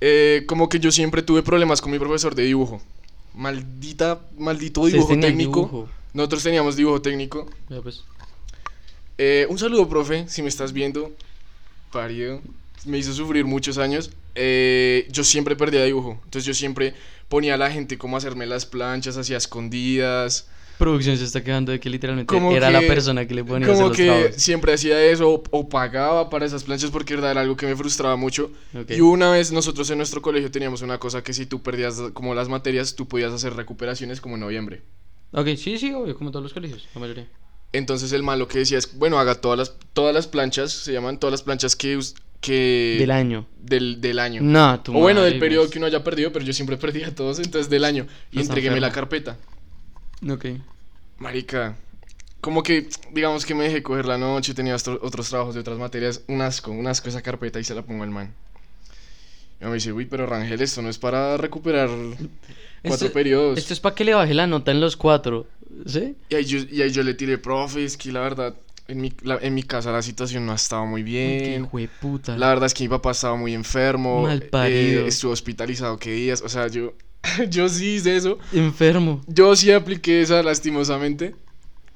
Eh, 0.01 0.45
como 0.47 0.69
que 0.69 0.79
yo 0.79 0.91
siempre 0.93 1.23
tuve 1.23 1.43
problemas 1.43 1.81
con 1.81 1.91
mi 1.93 1.99
profesor 1.99 2.35
de 2.35 2.45
dibujo. 2.45 2.81
Maldita, 3.35 4.21
maldito 4.39 4.85
dibujo 4.87 5.19
técnico. 5.19 5.61
dibujo. 5.61 5.89
Nosotros 6.15 6.43
teníamos 6.43 6.77
dibujo 6.77 7.01
técnico. 7.03 7.49
Ya, 7.69 7.81
pues. 7.83 8.03
Eh, 9.19 9.47
un 9.51 9.59
saludo, 9.59 9.89
profe, 9.89 10.29
si 10.29 10.43
me 10.43 10.49
estás 10.49 10.73
viendo. 10.73 11.13
Parido. 11.93 12.41
Me 12.85 12.99
hizo 12.99 13.13
sufrir 13.13 13.45
muchos 13.45 13.79
años. 13.79 14.11
Eh, 14.35 15.07
yo 15.11 15.25
siempre 15.25 15.57
perdía 15.57 15.83
dibujo. 15.85 16.13
Entonces 16.25 16.45
yo 16.45 16.55
siempre 16.55 16.95
ponía 17.29 17.55
a 17.55 17.57
la 17.57 17.71
gente 17.71 17.99
como 17.99 18.17
a 18.17 18.19
hacerme 18.19 18.47
las 18.47 18.67
planchas 18.67 19.17
hacia 19.17 19.37
escondidas. 19.37 20.49
Producción 20.79 21.17
se 21.19 21.25
está 21.25 21.43
quedando 21.43 21.73
de 21.73 21.81
que 21.81 21.91
literalmente 21.91 22.33
Como 22.33 22.53
era 22.53 22.71
la 22.71 22.81
persona 22.81 23.27
que 23.27 23.35
le 23.35 23.45
ponía 23.45 23.67
hacer 23.67 23.77
Como 23.77 23.89
los 23.89 23.97
que 23.97 24.05
trabajos. 24.07 24.37
siempre 24.37 24.73
hacía 24.73 25.05
eso 25.05 25.29
o, 25.29 25.43
o 25.51 25.69
pagaba 25.69 26.31
para 26.31 26.47
esas 26.47 26.63
planchas 26.65 26.91
porque 26.91 27.15
era 27.15 27.33
algo 27.33 27.57
que 27.57 27.67
me 27.67 27.75
frustraba 27.75 28.17
mucho. 28.17 28.53
Y 28.89 29.01
una 29.01 29.31
vez 29.33 29.51
nosotros 29.53 29.91
en 29.91 29.99
nuestro 29.99 30.23
colegio 30.23 30.51
teníamos 30.51 30.83
una 30.83 30.99
cosa 30.99 31.23
que 31.23 31.33
si 31.35 31.47
tú 31.47 31.63
perdías 31.63 32.01
como 32.13 32.35
las 32.35 32.49
materias, 32.49 32.95
tú 32.95 33.09
podías 33.09 33.33
hacer 33.33 33.55
recuperaciones 33.55 34.21
como 34.21 34.37
en 34.37 34.41
noviembre. 34.41 34.83
Ok, 35.33 35.49
sí, 35.57 35.79
sí, 35.79 35.93
obvio, 35.93 36.17
como 36.17 36.31
todos 36.31 36.45
los 36.45 36.53
colegios, 36.55 36.87
la 36.95 37.01
mayoría. 37.01 37.27
Entonces 37.73 38.13
el 38.13 38.23
malo 38.23 38.49
que 38.49 38.61
decía 38.61 38.79
es, 38.79 38.97
bueno, 38.97 39.19
haga 39.19 39.35
todas 39.35 39.59
las, 39.59 39.75
todas 39.93 40.15
las 40.15 40.27
planchas, 40.27 40.73
se 40.73 40.93
llaman 40.93 41.19
todas 41.19 41.33
las 41.33 41.43
planchas 41.43 41.77
que... 41.77 41.99
que 42.41 42.97
Del 42.99 43.11
año. 43.11 43.47
Del, 43.61 44.01
del 44.01 44.21
año. 44.21 44.41
No, 44.43 44.81
tu 44.81 44.93
o 44.97 45.01
bueno, 45.01 45.21
madre, 45.21 45.33
del 45.33 45.41
periodo 45.41 45.63
güey. 45.65 45.73
que 45.73 45.79
uno 45.79 45.87
haya 45.87 46.03
perdido, 46.03 46.33
pero 46.33 46.45
yo 46.45 46.53
siempre 46.55 46.77
perdía 46.79 47.15
todos, 47.15 47.39
entonces 47.41 47.69
del 47.69 47.85
año. 47.85 48.07
Y 48.31 48.37
Estás 48.37 48.47
entrégueme 48.49 48.81
la 48.81 48.91
carpeta. 48.93 49.37
Ok. 50.29 50.47
Marica, 51.19 51.77
como 52.41 52.63
que, 52.63 52.89
digamos 53.13 53.45
que 53.45 53.55
me 53.55 53.65
dejé 53.65 53.83
coger 53.83 54.07
la 54.07 54.19
noche, 54.19 54.55
tenía 54.55 54.77
otro- 54.77 54.99
otros 55.03 55.29
trabajos 55.29 55.55
de 55.55 55.61
otras 55.61 55.79
materias, 55.79 56.23
un 56.29 56.41
asco, 56.41 56.71
un 56.71 56.87
asco 56.87 57.09
esa 57.09 57.23
carpeta 57.23 57.59
y 57.61 57.65
se 57.65 57.75
la 57.75 57.83
pongo 57.83 58.05
al 58.05 58.11
man. 58.11 58.33
Y 59.61 59.65
me 59.65 59.75
dice, 59.75 59.93
uy, 59.93 60.07
pero 60.07 60.27
Rangel, 60.27 60.61
esto 60.63 60.81
no 60.83 60.89
es 60.89 60.99
para 60.99 61.37
recuperar 61.37 61.89
cuatro 62.83 63.07
Esto- 63.07 63.13
periodos. 63.13 63.59
Esto 63.59 63.73
es 63.73 63.81
para 63.81 63.95
que 63.95 64.05
le 64.05 64.15
baje 64.15 64.35
la 64.35 64.47
nota 64.47 64.71
en 64.71 64.81
los 64.81 64.97
cuatro, 64.97 65.47
¿sí? 65.87 66.15
Y, 66.29 66.35
ahí 66.37 66.45
yo, 66.45 66.59
y 66.71 66.83
ahí 66.83 66.91
yo 66.93 67.03
le 67.03 67.15
tiré, 67.15 67.39
profe, 67.39 67.85
es 67.85 67.97
que 67.97 68.13
la 68.13 68.21
verdad, 68.21 68.55
en 68.87 69.01
mi, 69.01 69.13
la- 69.23 69.39
en 69.43 69.55
mi 69.55 69.65
casa 69.65 69.91
la 69.91 70.03
situación 70.03 70.47
no 70.47 70.53
ha 70.53 70.55
estado 70.55 70.87
muy 70.87 71.03
Qué 71.03 71.11
bien. 71.11 71.65
hijo 71.65 71.79
de 71.79 71.89
puta. 71.89 72.39
La 72.39 72.49
verdad 72.51 72.67
es 72.67 72.75
que 72.75 72.85
mi 72.85 72.89
papá 72.89 73.11
estaba 73.11 73.35
muy 73.35 73.53
enfermo. 73.53 74.23
Malparido. 74.23 75.03
eh, 75.07 75.09
estuvo 75.09 75.33
hospitalizado 75.33 75.99
qué 75.99 76.13
días. 76.13 76.41
O 76.43 76.49
sea, 76.49 76.69
yo, 76.69 76.93
yo 77.51 77.69
sí 77.69 77.95
hice 77.97 78.17
eso. 78.17 78.39
Enfermo. 78.53 79.21
Yo 79.27 79.55
sí 79.57 79.71
apliqué 79.73 80.23
esa 80.23 80.43
lastimosamente. 80.43 81.35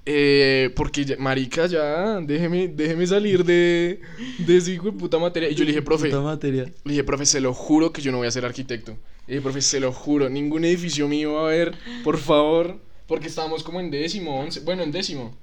Eh, 0.04 0.72
porque, 0.74 1.04
ya- 1.04 1.16
marica, 1.16 1.66
ya, 1.66 2.20
déjeme, 2.20 2.66
déjeme 2.66 3.06
salir 3.06 3.44
de, 3.44 4.00
de 4.38 4.56
ese 4.56 4.72
hijo 4.72 4.86
de 4.86 4.92
puta 4.98 5.18
materia. 5.18 5.48
Y 5.48 5.54
yo 5.54 5.64
le 5.64 5.70
dije, 5.70 5.82
profe, 5.82 6.06
Puta 6.08 6.20
materia. 6.20 6.64
le 6.64 6.90
dije, 6.92 7.04
profe, 7.04 7.24
se 7.24 7.40
lo 7.40 7.54
juro 7.54 7.92
que 7.92 8.02
yo 8.02 8.10
no 8.10 8.18
voy 8.18 8.26
a 8.26 8.30
ser 8.32 8.44
arquitecto. 8.44 8.98
Le 9.28 9.34
dije, 9.34 9.42
profe, 9.42 9.62
se 9.62 9.78
lo 9.78 9.92
juro, 9.92 10.28
ningún 10.28 10.64
edificio 10.64 11.06
mío 11.06 11.34
va 11.34 11.42
a 11.42 11.44
haber, 11.46 11.74
por 12.02 12.18
favor. 12.18 12.80
Porque 13.06 13.28
estábamos 13.28 13.62
como 13.62 13.78
en 13.78 13.92
décimo, 13.92 14.40
once, 14.40 14.58
bueno, 14.60 14.82
en 14.82 14.90
décimo. 14.90 15.36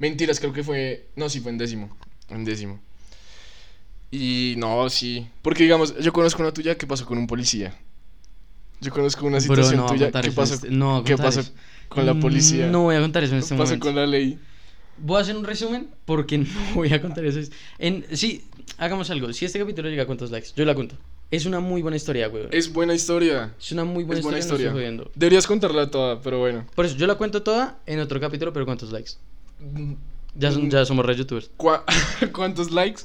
Mentiras, 0.00 0.40
creo 0.40 0.52
que 0.52 0.64
fue, 0.64 1.06
no, 1.14 1.28
sí 1.28 1.38
fue 1.40 1.52
en 1.52 1.58
décimo, 1.58 1.96
en 2.28 2.44
décimo. 2.44 2.80
Y 4.10 4.54
no, 4.58 4.88
sí, 4.90 5.26
porque 5.42 5.62
digamos, 5.62 5.96
yo 5.98 6.12
conozco 6.12 6.42
una 6.42 6.52
tuya 6.52 6.76
que 6.76 6.86
pasó 6.86 7.06
con 7.06 7.16
un 7.18 7.26
policía. 7.28 7.78
Yo 8.80 8.90
conozco 8.92 9.24
una 9.26 9.38
Bro, 9.38 9.42
situación 9.42 9.76
no 9.76 9.82
voy 9.84 9.90
a 9.92 9.94
tuya 9.96 10.06
en 10.26 10.34
pasó, 10.34 10.54
este- 10.54 10.70
no 10.70 11.02
contar 11.04 11.16
pasó 11.16 11.42
con 11.88 12.06
la 12.06 12.14
policía. 12.14 12.66
No 12.68 12.82
voy 12.82 12.96
a 12.96 13.00
contar 13.00 13.24
eso 13.24 13.32
en 13.34 13.40
¿Qué 13.40 13.44
este 13.44 13.54
pasó 13.56 13.64
momento. 13.68 13.86
con 13.86 13.96
la 13.96 14.06
ley? 14.06 14.38
Voy 14.98 15.18
a 15.18 15.20
hacer 15.20 15.36
un 15.36 15.44
resumen 15.44 15.88
porque 16.04 16.38
no 16.38 16.46
voy 16.74 16.92
a 16.92 17.00
contar 17.00 17.24
eso. 17.24 17.40
En, 17.78 18.04
sí, 18.12 18.44
hagamos 18.78 19.10
algo. 19.10 19.32
Si 19.32 19.44
este 19.44 19.58
capítulo 19.58 19.88
llega 19.88 20.02
a 20.02 20.06
cuántos 20.06 20.30
likes, 20.30 20.48
yo 20.56 20.64
la 20.64 20.74
cuento. 20.74 20.96
Es 21.30 21.44
una 21.44 21.58
muy 21.58 21.82
buena 21.82 21.96
historia, 21.96 22.28
güey. 22.28 22.44
Es, 22.52 22.66
Es 22.66 22.72
buena 22.72 22.94
historia. 22.94 23.52
una 23.72 23.84
muy 23.84 24.04
buena 24.04 24.20
es 24.20 24.22
buena 24.24 24.38
historia, 24.38 24.66
historia. 24.66 24.88
no 24.90 24.94
estoy. 24.94 25.10
Deberías 25.14 25.46
contarla 25.46 25.90
toda, 25.90 26.20
pero 26.22 26.38
bueno. 26.38 26.64
Por 26.74 26.86
eso, 26.86 26.96
yo 26.96 27.06
la 27.08 27.16
cuento 27.16 27.42
toda 27.42 27.80
en 27.86 27.98
otro 27.98 28.20
capítulo, 28.20 28.52
pero 28.52 28.64
¿cuántos 28.64 28.92
likes? 28.92 29.12
Ya, 30.36 30.52
son- 30.52 30.70
ya 30.70 30.84
somos 30.84 31.04
re 31.04 31.16
youtubers. 31.16 31.50
¿Cuá- 31.56 31.82
¿Cuántos 32.32 32.70
likes? 32.70 33.02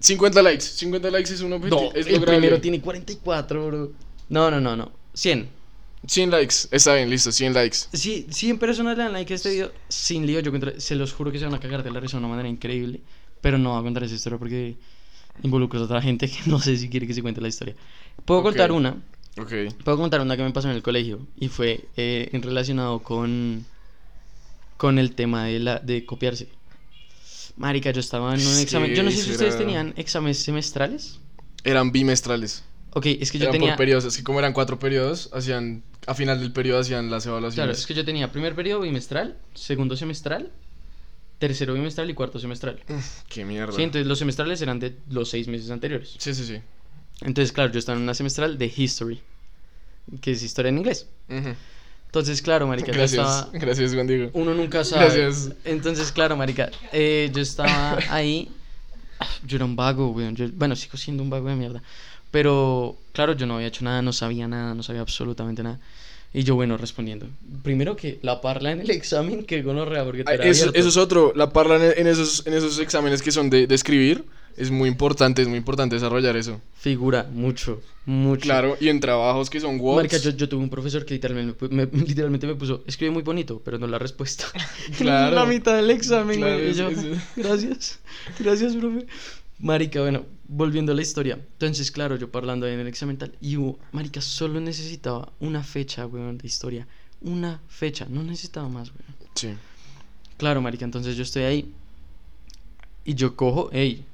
50 0.00 0.42
likes. 0.42 0.64
50 0.64 1.10
likes 1.10 1.32
es 1.32 1.40
un 1.40 1.52
objetivo. 1.52 1.80
No, 1.80 1.98
es 1.98 2.06
el 2.06 2.14
lograble. 2.14 2.38
primero 2.40 2.60
tiene 2.60 2.80
44, 2.80 3.66
bro. 3.66 3.92
No, 4.28 4.50
no, 4.50 4.60
no, 4.60 4.76
no. 4.76 4.92
100. 5.14 5.48
100 6.06 6.30
likes. 6.30 6.54
Está 6.70 6.94
bien, 6.94 7.10
listo, 7.10 7.32
100 7.32 7.54
likes. 7.54 7.78
Si 7.92 8.26
100 8.30 8.58
personas 8.58 8.96
le 8.96 9.04
dan 9.04 9.12
like 9.12 9.32
a 9.32 9.36
este 9.36 9.50
video, 9.50 9.72
sin 9.88 10.26
lío, 10.26 10.40
yo 10.40 10.50
contra- 10.52 10.78
se 10.78 10.94
los 10.94 11.12
juro 11.12 11.32
que 11.32 11.38
se 11.38 11.44
van 11.44 11.54
a 11.54 11.60
cagar 11.60 11.82
de 11.82 11.90
la 11.90 11.98
risa 12.00 12.16
de 12.16 12.24
una 12.24 12.28
manera 12.28 12.48
increíble. 12.48 13.00
Pero 13.40 13.58
no 13.58 13.70
voy 13.70 13.80
a 13.80 13.82
contar 13.82 14.04
esa 14.04 14.14
historia 14.14 14.38
porque 14.38 14.76
involucro 15.42 15.80
a 15.80 15.84
otra 15.84 16.00
gente 16.02 16.28
que 16.28 16.38
no 16.46 16.60
sé 16.60 16.76
si 16.76 16.88
quiere 16.88 17.06
que 17.06 17.14
se 17.14 17.22
cuente 17.22 17.40
la 17.40 17.48
historia. 17.48 17.74
Puedo 18.24 18.40
Ok. 18.40 18.46
contar 18.46 18.72
una, 18.72 18.96
Ok. 19.38 19.52
puedo 19.84 19.96
contar 19.98 20.20
una 20.20 20.36
que 20.36 20.42
me 20.42 20.50
pasó 20.52 20.68
en 20.70 20.76
el 20.76 20.82
colegio 20.82 21.26
y 21.38 21.48
fue 21.48 21.84
eh, 21.96 22.28
relacionado 22.42 23.00
con, 23.00 23.64
con 24.76 24.98
el 24.98 25.14
tema 25.14 25.44
de, 25.46 25.58
la, 25.58 25.78
de 25.80 26.04
copiarse. 26.06 26.48
Marica, 27.56 27.90
yo 27.90 28.00
estaba 28.00 28.34
en 28.34 28.40
un 28.40 28.54
Sí, 28.54 28.62
examen. 28.62 28.94
Yo 28.94 29.02
no 29.02 29.10
sé 29.10 29.16
si 29.16 29.22
eso 29.22 29.32
ustedes 29.32 29.54
era- 29.54 29.64
tenían 29.64 29.94
exámenes 29.96 30.38
semestrales. 30.38 31.18
Eran 31.64 31.90
bimestrales. 31.90 32.62
Ok, 32.92 33.06
es 33.06 33.30
que 33.30 33.38
yo 33.38 33.44
eran 33.44 33.52
tenía. 33.52 33.70
por 33.72 33.78
periodos. 33.78 34.04
Es 34.04 34.16
que 34.16 34.22
como 34.24 34.38
eran 34.38 34.52
cuatro 34.52 34.78
periodos, 34.78 35.30
hacían. 35.32 35.82
A 36.06 36.14
final 36.14 36.40
del 36.40 36.52
periodo 36.52 36.80
hacían 36.80 37.10
las 37.10 37.24
Claro, 37.24 37.36
evaluaciones. 37.38 37.78
es 37.80 37.86
que 37.86 37.92
yo 37.94 38.04
tenía 38.04 38.32
primer 38.32 38.54
periodo 38.54 38.80
bimestral, 38.80 39.36
segundo 39.54 39.94
semestral, 39.94 40.50
tercero 41.38 41.74
bimestral 41.74 42.08
y 42.08 42.14
cuarto 42.14 42.38
semestral. 42.38 42.80
Qué 43.28 43.44
mierda. 43.44 43.74
Sí, 43.74 43.82
entonces 43.82 44.06
los 44.06 44.18
semestrales 44.18 44.62
eran 44.62 44.80
de 44.80 44.96
los 45.10 45.28
seis 45.28 45.48
meses 45.48 45.70
anteriores. 45.70 46.14
sí, 46.18 46.34
sí. 46.34 46.44
sí. 46.46 46.60
Entonces, 47.20 47.52
claro, 47.52 47.72
yo 47.72 47.78
estaba 47.80 47.96
en 47.98 48.04
una 48.04 48.14
semestral 48.14 48.56
de 48.58 48.72
History, 48.74 49.20
que 50.20 50.30
es 50.30 50.42
historia 50.42 50.68
en 50.70 50.78
inglés. 50.78 51.08
Ujú. 51.28 51.54
Entonces, 52.06 52.40
claro, 52.40 52.66
marica, 52.66 52.86
yo 52.92 52.94
Gracias. 52.98 53.26
estaba... 53.26 53.50
Gracias, 53.52 53.92
Juan 53.92 54.06
Diego. 54.06 54.30
Uno 54.32 54.54
nunca 54.54 54.82
sabe. 54.84 55.04
Gracias. 55.04 55.52
Entonces, 55.64 56.10
claro, 56.12 56.36
marica, 56.36 56.70
eh, 56.92 57.28
yo 57.34 57.42
estaba 57.42 57.98
ahí... 58.08 58.48
Yo 59.44 59.56
era 59.56 59.64
un 59.64 59.74
vago, 59.76 60.10
weón. 60.12 60.36
Yo- 60.36 60.48
bueno, 60.54 60.74
sigo 60.76 60.96
siendo 60.96 61.22
un 61.24 61.28
vago 61.28 61.48
de 61.48 61.56
mierda. 61.56 61.82
Pero, 62.30 62.96
claro, 63.12 63.34
yo 63.34 63.46
no 63.46 63.56
había 63.56 63.68
hecho 63.68 63.84
nada, 63.84 64.02
no 64.02 64.12
sabía 64.12 64.48
nada, 64.48 64.74
no 64.74 64.82
sabía 64.82 65.00
absolutamente 65.00 65.62
nada. 65.62 65.80
Y 66.34 66.42
yo, 66.42 66.54
bueno, 66.56 66.76
respondiendo. 66.76 67.26
Primero 67.62 67.96
que 67.96 68.18
la 68.22 68.42
parla 68.42 68.70
en 68.72 68.80
el 68.80 68.90
examen, 68.90 69.44
que 69.44 69.62
gonorrea, 69.62 70.04
porque 70.04 70.24
te 70.24 70.30
Ah, 70.30 70.34
era 70.34 70.44
Eso, 70.44 70.64
abierto. 70.64 70.78
eso 70.78 70.88
es 70.90 70.96
otro. 70.98 71.32
La 71.34 71.50
parla 71.54 71.76
en, 71.76 71.94
en 72.00 72.06
esos, 72.06 72.46
en 72.46 72.52
esos 72.52 72.78
exámenes 72.80 73.22
que 73.22 73.32
son 73.32 73.48
de, 73.48 73.66
de 73.66 73.74
escribir. 73.74 74.24
Es 74.58 74.70
muy 74.72 74.88
importante, 74.88 75.40
es 75.40 75.46
muy 75.48 75.56
importante 75.56 75.94
desarrollar 75.94 76.36
eso. 76.36 76.60
Figura 76.76 77.26
mucho, 77.32 77.80
mucho. 78.06 78.42
Claro, 78.42 78.76
y 78.80 78.88
en 78.88 78.98
trabajos 78.98 79.48
que 79.48 79.60
son 79.60 79.78
Words. 79.80 79.96
Marica, 79.96 80.16
yo, 80.18 80.30
yo 80.36 80.48
tuve 80.48 80.62
un 80.64 80.68
profesor 80.68 81.06
que 81.06 81.14
literalmente 81.14 81.68
me, 81.70 81.86
me- 81.86 81.92
literalmente 82.06 82.46
me 82.46 82.56
puso, 82.56 82.82
escribe 82.86 83.12
muy 83.12 83.22
bonito, 83.22 83.62
pero 83.64 83.78
no 83.78 83.86
la 83.86 83.98
respuesta. 84.00 84.44
Claro. 84.98 85.36
la 85.36 85.46
mitad 85.46 85.76
del 85.76 85.90
examen, 85.90 86.38
Claro, 86.40 86.68
y 86.68 86.72
yo, 86.74 86.88
es- 86.88 86.98
es- 87.04 87.18
gracias, 87.36 88.00
gracias, 88.40 88.74
profe. 88.74 89.06
Marica, 89.58 90.00
bueno, 90.00 90.24
volviendo 90.46 90.92
a 90.92 90.94
la 90.94 91.02
historia. 91.02 91.34
Entonces, 91.34 91.90
claro, 91.90 92.16
yo 92.16 92.30
parlando 92.30 92.66
ahí 92.66 92.74
en 92.74 92.80
el 92.80 92.86
examen 92.86 93.18
tal, 93.18 93.34
y 93.40 93.56
hubo, 93.56 93.78
marica, 93.92 94.20
solo 94.20 94.60
necesitaba 94.60 95.32
una 95.40 95.62
fecha, 95.64 96.06
weón, 96.06 96.38
de 96.38 96.46
historia. 96.46 96.86
Una 97.20 97.60
fecha, 97.68 98.06
no 98.08 98.22
necesitaba 98.22 98.68
más, 98.68 98.90
weón. 98.90 99.16
Sí. 99.34 99.54
Claro, 100.36 100.60
marica, 100.60 100.84
entonces 100.84 101.16
yo 101.16 101.24
estoy 101.24 101.42
ahí 101.42 101.74
y 103.04 103.14
yo 103.14 103.34
cojo, 103.34 103.70
ey, 103.72 104.04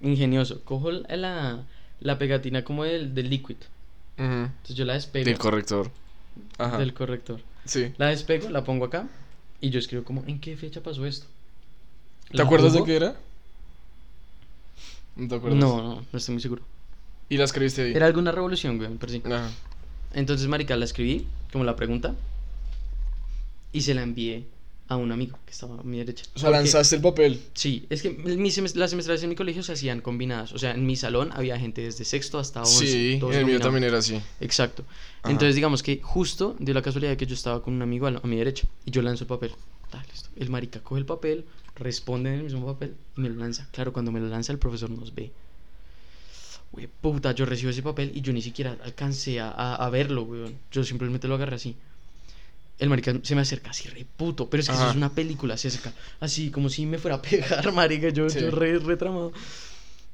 ingenioso, 0.00 0.62
cojo 0.64 0.92
la, 0.92 1.64
la, 2.00 2.18
pegatina 2.18 2.62
como 2.62 2.84
del, 2.84 3.14
del 3.14 3.30
liquid. 3.30 3.56
Ujú. 4.18 4.24
Entonces 4.24 4.76
yo 4.76 4.84
la 4.84 4.92
despego 4.94 5.24
Del 5.24 5.38
corrector. 5.38 5.90
Ajá. 6.58 6.78
del 6.78 6.94
corrector. 6.94 7.40
Sí. 7.64 7.92
La 7.96 8.08
despego, 8.08 8.48
la 8.50 8.62
pongo 8.62 8.84
acá 8.84 9.08
y 9.60 9.70
yo 9.70 9.78
escribo 9.78 10.04
como, 10.04 10.22
¿en 10.26 10.38
qué 10.38 10.56
fecha 10.56 10.82
pasó 10.82 11.06
esto? 11.06 11.26
¿Te 12.30 12.40
acuerdas 12.40 12.72
de 12.74 12.84
qué 12.84 12.96
era? 12.96 13.16
No 15.16 15.28
te 15.28 15.34
acuerdas. 15.34 15.58
No, 15.60 15.82
no, 15.82 16.04
no 16.12 16.18
estoy 16.18 16.34
muy 16.34 16.42
seguro. 16.42 16.62
Y 17.28 17.36
la 17.36 17.44
escribiste 17.44 17.82
ahí. 17.82 17.92
Era 17.94 18.06
alguna 18.06 18.32
revolución, 18.32 18.76
güey, 18.78 18.90
pero 18.98 19.12
sí. 19.12 19.22
Ajá. 19.24 19.50
Entonces, 20.14 20.46
marica, 20.48 20.76
la 20.76 20.84
escribí, 20.84 21.26
como 21.52 21.64
la 21.64 21.76
pregunta, 21.76 22.14
y 23.72 23.80
se 23.82 23.94
la 23.94 24.02
envié 24.02 24.44
a 24.88 24.96
un 24.96 25.10
amigo 25.10 25.38
que 25.46 25.52
estaba 25.52 25.80
a 25.80 25.82
mi 25.82 25.96
derecha. 25.98 26.24
O 26.34 26.38
sea, 26.38 26.48
Porque- 26.50 26.58
lanzaste 26.64 26.96
el 26.96 27.02
papel. 27.02 27.40
Sí, 27.54 27.86
es 27.88 28.02
que 28.02 28.10
mis 28.10 28.54
semes- 28.54 28.74
las 28.76 28.90
semestrales 28.90 29.22
en 29.22 29.30
mi 29.30 29.34
colegio 29.36 29.62
se 29.62 29.72
hacían 29.72 30.02
combinadas. 30.02 30.52
O 30.52 30.58
sea, 30.58 30.72
en 30.72 30.84
mi 30.84 30.96
salón 30.96 31.30
había 31.32 31.58
gente 31.58 31.80
desde 31.80 32.04
sexto 32.04 32.38
hasta 32.38 32.60
once. 32.60 32.86
Sí, 32.86 33.16
todos 33.18 33.34
el 33.36 33.46
mío 33.46 33.58
también 33.60 33.84
era 33.84 33.98
así. 33.98 34.20
Exacto. 34.40 34.84
Ajá. 35.22 35.30
Entonces, 35.32 35.54
digamos 35.54 35.82
que 35.82 36.00
justo 36.02 36.56
dio 36.58 36.74
la 36.74 36.82
casualidad 36.82 37.12
de 37.12 37.16
que 37.16 37.26
yo 37.26 37.34
estaba 37.34 37.62
con 37.62 37.72
un 37.72 37.80
amigo 37.82 38.06
a, 38.06 38.10
a 38.22 38.26
mi 38.26 38.36
derecha 38.36 38.66
y 38.84 38.90
yo 38.90 39.00
lanzo 39.00 39.24
el 39.24 39.28
papel. 39.28 39.52
Ah, 39.92 40.02
listo. 40.10 40.28
El 40.36 40.50
marica 40.50 40.80
coge 40.80 40.98
el 40.98 41.06
papel, 41.06 41.46
responde 41.76 42.30
en 42.30 42.36
el 42.40 42.44
mismo 42.44 42.66
papel 42.66 42.94
y 43.16 43.20
me 43.20 43.28
lo 43.30 43.36
lanza. 43.36 43.68
Claro, 43.72 43.92
cuando 43.92 44.12
me 44.12 44.20
lo 44.20 44.28
lanza, 44.28 44.52
el 44.52 44.58
profesor 44.58 44.90
nos 44.90 45.14
ve. 45.14 45.32
Güey, 46.72 46.88
puta, 47.00 47.32
yo 47.32 47.44
recibo 47.44 47.70
ese 47.70 47.82
papel 47.82 48.12
y 48.14 48.22
yo 48.22 48.32
ni 48.32 48.40
siquiera 48.40 48.76
alcancé 48.82 49.40
a, 49.40 49.50
a- 49.50 49.74
a 49.76 49.90
verlo, 49.90 50.22
weón. 50.22 50.56
Yo 50.70 50.84
simplemente 50.84 51.28
lo 51.28 51.34
agarré 51.34 51.56
así. 51.56 51.76
El 52.78 52.88
marica 52.88 53.14
se 53.22 53.34
me 53.34 53.42
acerca 53.42 53.70
así, 53.70 53.88
re 53.88 54.06
puto. 54.16 54.48
Pero 54.48 54.62
es 54.62 54.68
que 54.68 54.74
eso 54.74 54.88
es 54.90 54.96
una 54.96 55.10
película, 55.10 55.56
se 55.56 55.68
acerca 55.68 55.92
así, 56.20 56.50
como 56.50 56.68
si 56.70 56.86
me 56.86 56.98
fuera 56.98 57.16
a 57.16 57.22
pegar, 57.22 57.70
marica. 57.74 58.08
Yo, 58.08 58.28
Sí. 58.30 58.40
yo 58.40 58.50
re, 58.50 58.78
retramado. 58.78 59.32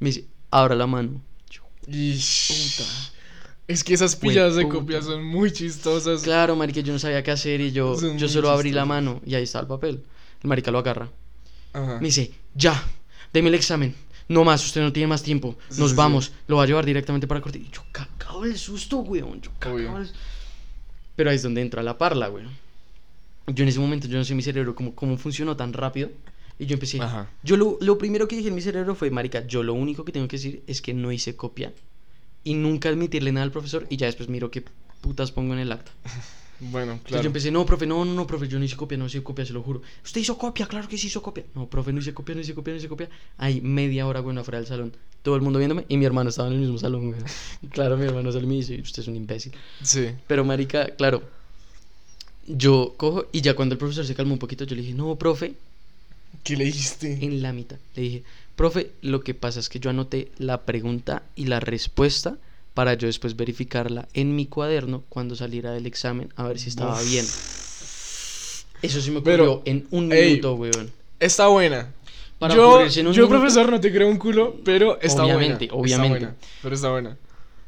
Me 0.01 0.09
dice, 0.09 0.24
abra 0.51 0.74
la 0.74 0.87
mano. 0.87 1.20
Yo, 1.49 1.62
Ish. 1.87 2.49
puta. 2.76 2.91
Es 3.68 3.85
que 3.85 3.95
esas 3.95 4.16
pilladas 4.16 4.57
de 4.57 4.66
copia 4.68 5.01
son 5.03 5.24
muy 5.24 5.53
chistosas. 5.53 6.22
Claro, 6.22 6.57
marica, 6.57 6.80
yo 6.80 6.93
no 6.93 6.99
sabía 6.99 7.22
qué 7.22 7.30
hacer 7.30 7.61
y 7.61 7.70
yo, 7.70 7.97
Son 7.97 8.18
yo 8.18 8.28
solo 8.28 8.51
abrí 8.51 8.72
la 8.72 8.85
mano 8.85 9.20
y 9.26 9.35
ahí 9.35 9.43
está 9.45 9.61
el 9.61 9.66
papel. 9.66 10.03
El 10.43 10.49
marica 10.49 10.70
lo 10.70 10.78
agarra. 10.78 11.09
Ajá. 11.73 11.99
Me 12.01 12.07
dice, 12.07 12.33
ya, 12.55 12.83
deme 13.33 13.49
el 13.49 13.55
examen. 13.55 13.95
No 14.29 14.45
más, 14.45 14.64
usted 14.64 14.83
no 14.83 14.93
tiene 14.93 15.07
más 15.07 15.23
tiempo. 15.23 15.57
Nos 15.79 15.91
sí, 15.91 15.97
vamos. 15.97 16.33
Lo 16.47 16.57
va 16.57 16.64
a 16.64 16.66
llevar 16.66 16.85
directamente 16.85 17.27
para 17.27 17.41
corte. 17.41 17.59
Y 17.59 17.71
yo 17.73 17.83
cagado 17.93 18.45
el 18.45 18.59
susto, 18.59 18.99
weón. 18.99 19.41
Yo 19.41 19.51
cagado 19.59 19.99
el... 19.99 20.11
Pero 21.16 21.31
ahí 21.31 21.37
es 21.37 21.43
donde 21.43 21.62
entra 21.62 21.83
la 21.83 21.97
parla, 21.97 22.31
weón. 22.31 22.51
yo 23.47 23.62
en 23.62 23.69
ese 23.69 23.81
momento, 23.81 24.07
yo 24.07 24.19
no 24.19 24.25
sé 24.25 24.35
mi 24.35 24.43
cerebro 24.43 24.75
cómo, 24.75 24.95
cómo 24.95 25.16
funcionó 25.16 25.57
tan 25.57 25.73
rápido. 25.73 26.11
Y 26.59 26.66
yo 26.66 26.75
empecé. 26.75 27.01
Ajá. 27.01 27.31
Yo 27.43 27.57
lo, 27.57 27.79
lo 27.81 27.97
primero 27.97 28.29
que 28.29 28.37
dije 28.37 28.49
en 28.49 28.55
mi 28.55 28.61
cerebro 28.61 28.95
fue, 28.95 29.11
Marica, 29.11 29.47
yo 29.47 29.62
lo 29.62 29.73
único 29.73 30.05
que 30.05 30.12
tengo 30.12 30.29
que 30.29 30.37
decir 30.37 30.62
es 30.66 30.83
que 30.83 30.93
no 30.93 31.11
hice 31.11 31.35
copia. 31.35 31.73
Y 32.45 32.55
nunca 32.55 32.91
admitirle 32.91 33.33
nada 33.33 33.45
al 33.45 33.53
profesor. 33.53 33.87
Y 33.89 33.97
ya 33.97 34.07
después 34.07 34.29
miro 34.29 34.51
qué 34.51 34.62
putas 35.01 35.33
pongo 35.33 35.55
en 35.55 35.61
el 35.61 35.73
acta. 35.73 35.93
Bueno, 36.61 36.93
Entonces 36.93 37.09
claro. 37.09 37.23
yo 37.23 37.27
empecé, 37.29 37.51
no, 37.51 37.65
profe, 37.65 37.87
no, 37.87 38.05
no, 38.05 38.15
no, 38.15 38.27
profe, 38.27 38.49
yo 38.49 38.59
no 38.59 38.65
hice 38.65 38.77
copia, 38.77 38.99
no 38.99 39.07
hice 39.07 39.23
copia, 39.23 39.47
se 39.47 39.53
lo 39.53 39.63
juro. 39.63 39.81
Usted 40.05 40.21
hizo 40.21 40.37
copia, 40.37 40.67
claro 40.67 40.89
que 40.89 40.99
sí 40.99 41.07
hizo 41.07 41.23
copia. 41.23 41.45
No, 41.55 41.69
profe, 41.69 41.93
no 41.93 42.01
hice 42.01 42.13
copia, 42.13 42.35
no 42.35 42.41
hice 42.41 42.55
copia, 42.55 42.73
no 42.73 42.79
hice 42.79 42.89
copia. 42.89 43.09
Ahí 43.37 43.61
media 43.61 44.07
hora, 44.07 44.21
bueno, 44.21 44.41
afuera 44.41 44.59
del 44.59 44.67
salón. 44.67 44.93
Todo 45.23 45.37
el 45.37 45.43
mundo 45.43 45.59
viéndome 45.59 45.85
y 45.89 45.97
mi 45.97 46.05
hermano 46.05 46.31
estaba 46.31 46.49
en 46.49 46.55
el 46.55 46.61
mismo 46.61 46.79
salón, 46.79 47.13
güey. 47.13 47.21
Claro, 47.71 47.97
mi 47.97 48.07
hermano 48.07 48.33
sale 48.33 48.45
y 48.45 48.49
me 48.49 48.55
dice, 48.57 48.81
usted 48.81 49.03
es 49.03 49.09
un 49.09 49.17
imbécil. 49.17 49.53
Sí. 49.83 50.11
Pero, 50.27 50.45
marica, 50.45 50.87
claro, 50.97 51.23
yo 52.47 52.95
cojo 52.97 53.27
y 53.31 53.41
ya 53.41 53.55
cuando 53.55 53.75
el 53.75 53.79
profesor 53.79 54.05
se 54.05 54.15
calmó 54.15 54.33
un 54.33 54.39
poquito, 54.39 54.65
yo 54.65 54.75
le 54.75 54.83
dije, 54.83 54.95
no, 54.95 55.15
profe, 55.17 55.55
¿Qué 56.43 56.57
le 56.57 56.65
dijiste? 56.65 57.25
en 57.25 57.43
la 57.43 57.53
mitad. 57.53 57.79
Le 57.95 58.03
dije, 58.03 58.23
profe, 58.57 58.91
lo 59.03 59.21
que 59.23 59.35
pasa 59.35 59.61
es 59.61 59.69
que 59.69 59.81
yo 59.81 59.91
anoté 59.91 60.33
la 60.39 60.63
pregunta 60.63 61.23
y 61.37 61.45
la 61.47 61.61
respuesta 61.61 62.37
para 62.79 62.95
yo 62.95 63.09
después 63.09 63.35
verificarla 63.35 64.07
en 64.14 64.37
mi 64.37 64.47
cuaderno 64.47 65.03
cuando 65.09 65.35
saliera 65.35 65.72
del 65.72 65.85
examen 65.87 66.33
a 66.37 66.45
ver 66.45 66.61
si 66.61 66.68
estaba 66.68 67.03
bien. 67.03 67.26
Eso 68.83 69.01
sí 69.01 69.11
me 69.11 69.20
Pero, 69.20 69.55
ocurrió 69.55 69.62
en 69.64 69.89
un 69.91 70.12
ey, 70.12 70.29
minuto, 70.31 70.55
weón. 70.55 70.89
Está 71.18 71.49
buena. 71.49 71.93
Para 72.39 72.55
yo, 72.55 72.74
ocurrirse 72.74 73.01
en 73.01 73.09
un 73.09 73.14
yo 73.14 73.22
minuto- 73.24 73.41
profesor, 73.41 73.68
no 73.72 73.81
te 73.81 73.93
creo 73.93 74.07
un 74.09 74.16
culo, 74.16 74.55
pero 74.64 75.01
está 75.01 75.24
Obviamente, 75.24 75.66
buena. 75.66 75.83
obviamente. 75.83 76.18
Buena, 76.26 76.37
pero 76.62 76.74
está 76.76 76.91
buena. 76.93 77.18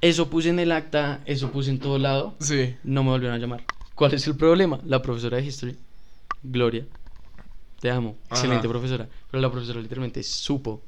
Eso 0.00 0.30
puse 0.30 0.50
en 0.50 0.60
el 0.60 0.70
acta, 0.70 1.22
eso 1.26 1.50
puse 1.50 1.70
en 1.70 1.80
todo 1.80 1.98
lado. 1.98 2.36
Sí. 2.38 2.76
No 2.84 3.02
me 3.02 3.10
volvieron 3.10 3.34
a 3.36 3.40
llamar. 3.40 3.64
¿Cuál 3.96 4.14
es 4.14 4.24
el 4.28 4.36
problema? 4.36 4.80
La 4.86 5.02
profesora 5.02 5.38
de 5.38 5.44
History, 5.44 5.76
Gloria, 6.44 6.86
te 7.80 7.90
amo, 7.90 8.16
Ajá. 8.28 8.36
excelente 8.42 8.68
profesora. 8.68 9.08
Pero 9.28 9.40
la 9.40 9.50
profesora 9.50 9.80
literalmente 9.80 10.22
supo 10.22 10.82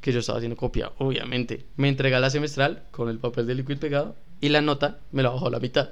que 0.00 0.12
yo 0.12 0.20
estaba 0.20 0.38
haciendo 0.38 0.56
copia, 0.56 0.92
obviamente. 0.98 1.64
Me 1.76 1.88
entrega 1.88 2.20
la 2.20 2.30
semestral 2.30 2.84
con 2.90 3.08
el 3.08 3.18
papel 3.18 3.46
de 3.46 3.54
liquid 3.54 3.78
pegado 3.78 4.16
y 4.40 4.48
la 4.48 4.60
nota 4.60 4.98
me 5.12 5.22
la 5.22 5.30
bajó 5.30 5.48
a 5.48 5.50
la 5.50 5.60
mitad. 5.60 5.90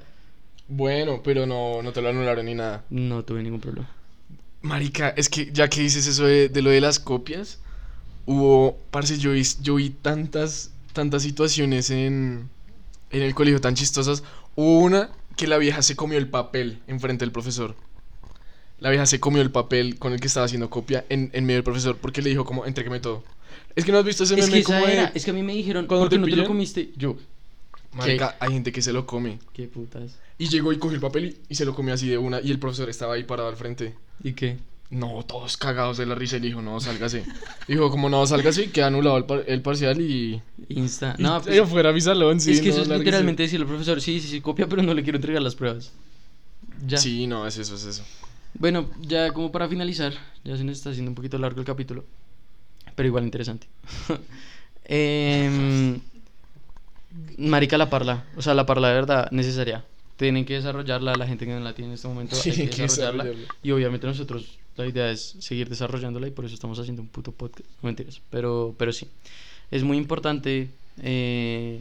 Bueno, 0.68 1.20
pero 1.22 1.46
no, 1.46 1.82
no 1.82 1.92
te 1.92 2.02
lo 2.02 2.09
anularon 2.09 2.46
ni 2.46 2.54
nada. 2.54 2.84
No 2.90 3.24
tuve 3.24 3.42
ningún 3.42 3.61
problema. 3.61 3.88
Marica, 4.62 5.11
es 5.11 5.28
que 5.28 5.50
ya 5.52 5.68
que 5.68 5.80
dices 5.80 6.07
eso 6.07 6.24
de, 6.24 6.48
de 6.48 6.62
lo 6.62 6.70
de 6.70 6.80
las 6.80 6.98
copias, 6.98 7.61
hubo, 8.24 8.78
parce, 8.90 9.18
yo 9.18 9.32
vi, 9.32 9.42
yo 9.61 9.76
vi 9.76 9.90
tantas, 9.90 10.72
tantas 10.92 11.22
situaciones 11.22 11.90
en, 11.90 12.48
en 13.11 13.22
el 13.22 13.34
colegio 13.34 13.61
tan 13.61 13.74
chistosas. 13.74 14.24
Hubo 14.57 14.80
una 14.80 15.11
que 15.36 15.46
la 15.46 15.59
vieja 15.59 15.82
se 15.82 15.96
comió 15.96 16.18
el 16.18 16.28
papel 16.28 16.80
enfrente 16.86 17.24
del 17.24 17.32
profesor. 17.32 17.76
La 18.78 18.90
vieja 18.90 19.07
se 19.07 19.20
comió 19.20 19.40
el 19.40 19.50
papel 19.50 19.98
con 19.98 20.12
el 20.12 20.20
que 20.20 20.26
estaba 20.26 20.46
haciendo 20.46 20.68
copia 20.68 21.04
en, 21.09 21.30
en 21.32 21.44
medio 21.44 21.59
del 21.59 21.64
profesor 21.64 21.96
porque 21.96 22.20
le 22.22 22.30
dijo 22.30 22.44
como, 22.44 22.66
entrégueme 22.66 23.00
todo. 23.00 23.22
Es 23.74 23.84
que 23.84 23.92
no 23.92 23.98
has 23.98 24.04
visto 24.04 24.24
ese 24.24 24.34
Es 24.34 24.40
meme 24.46 24.52
que 24.52 24.59
esa 24.61 24.74
como 24.80 24.86
de, 24.86 25.11
es 25.14 25.24
que 25.24 25.30
a 25.30 25.34
mí 25.34 25.42
me 25.42 25.54
dijeron, 25.54 25.86
¿Cuándo 25.86 26.04
¿por 26.04 26.11
qué 26.11 26.18
no 26.18 26.26
te 26.26 26.36
lo 26.36 26.46
comiste? 26.46 26.90
Yo, 26.96 27.16
Marica, 27.92 28.36
hay 28.40 28.52
gente 28.52 28.72
que 28.72 28.82
se 28.82 28.92
lo 28.92 29.07
come. 29.07 29.38
qué 29.52 29.66
putas. 29.66 30.16
Y 30.38 30.48
llegó 30.48 30.72
y 30.72 30.78
cogió 30.78 30.94
el 30.96 31.00
papel 31.00 31.24
y, 31.26 31.36
y 31.48 31.54
se 31.54 31.64
lo 31.64 31.74
comió 31.74 31.94
así 31.94 32.09
de 32.09 32.18
una 32.18 32.40
y 32.40 32.50
el 32.50 32.59
profesor 32.59 32.88
estaba 32.90 33.14
ahí 33.14 33.24
parado 33.24 33.48
al 33.48 33.57
frente. 33.57 33.94
¿Y 34.22 34.32
qué? 34.32 34.59
No, 34.90 35.24
todos 35.26 35.57
cagados 35.57 35.96
de 35.98 36.07
la 36.07 36.14
risa. 36.14 36.36
Él 36.36 36.42
dijo, 36.42 36.62
no, 36.62 36.78
sálgase. 36.78 37.24
dijo, 37.66 37.90
como 37.90 38.09
no, 38.09 38.24
sálgase, 38.26 38.70
queda 38.70 38.86
anulado 38.88 39.16
el, 39.16 39.24
par- 39.24 39.44
el 39.46 39.61
parcial 39.62 40.00
y. 40.00 40.40
Insta. 40.68 41.16
y 41.18 41.22
No, 41.22 41.40
pues, 41.42 41.59
afuera 41.59 41.90
a 41.90 41.92
mi 41.92 42.00
salón, 42.00 42.38
sí. 42.40 42.52
es 42.52 42.61
que 42.61 42.68
no, 42.68 42.74
eso 42.74 42.82
es 42.82 42.98
literalmente 42.98 43.42
decirle 43.42 43.64
al 43.64 43.68
profesor, 43.68 44.00
sí, 44.00 44.20
sí, 44.20 44.28
sí, 44.28 44.40
copia, 44.40 44.68
pero 44.68 44.82
no 44.82 44.94
le 44.94 45.02
quiero 45.02 45.16
entregar 45.16 45.42
las 45.42 45.54
pruebas. 45.57 45.92
Ya. 46.86 46.98
Sí, 46.98 47.26
no, 47.26 47.46
es 47.46 47.57
eso, 47.59 47.74
es 47.74 47.84
eso. 47.84 48.04
Bueno, 48.59 48.88
ya 49.00 49.32
como 49.32 49.50
para 49.50 49.68
finalizar, 49.68 50.12
ya 50.44 50.57
se 50.57 50.64
nos 50.64 50.76
está 50.78 50.90
haciendo 50.90 51.11
un 51.11 51.14
poquito 51.14 51.36
largo 51.38 51.59
el 51.61 51.66
capítulo, 51.66 52.04
pero 52.97 53.07
igual 53.07 53.24
interesante. 53.24 53.68
Em, 54.88 55.99
marica 57.38 57.76
la 57.76 57.90
parla, 57.90 58.24
o 58.36 58.42
sea, 58.42 58.55
la 58.55 58.66
parla 58.66 58.88
de 58.88 58.94
verdad 58.94 59.30
necesaria. 59.32 59.84
Tienen 60.16 60.44
que 60.44 60.55
desarrollarla, 60.55 61.14
la 61.16 61.26
gente 61.26 61.44
que 61.44 61.53
no 61.53 61.61
la 61.61 61.74
tiene 61.74 61.88
en 61.90 61.94
este 61.94 62.09
momento 62.09 62.36
Sí, 62.36 62.51
hay 62.51 62.57
que 62.57 62.62
hay 62.62 62.68
que 62.68 62.82
desarrollarla. 62.82 63.24
desarrollarla. 63.24 63.55
Y 63.62 63.70
obviamente 63.72 64.07
nosotros, 64.07 64.59
la 64.76 64.86
idea 64.86 65.11
es 65.11 65.34
seguir 65.40 65.68
desarrollándola 65.68 66.28
y 66.28 66.30
por 66.30 66.44
eso 66.44 66.55
estamos 66.55 66.78
haciendo 66.78 67.03
un 67.03 67.09
puto 67.09 67.32
podcast. 67.32 67.68
No 67.82 67.88
mentiras, 67.88 68.20
pero, 68.30 68.74
pero 68.78 68.92
sí. 68.92 69.09
Es 69.70 69.82
muy 69.82 69.97
importante 69.99 70.70
eh, 71.03 71.80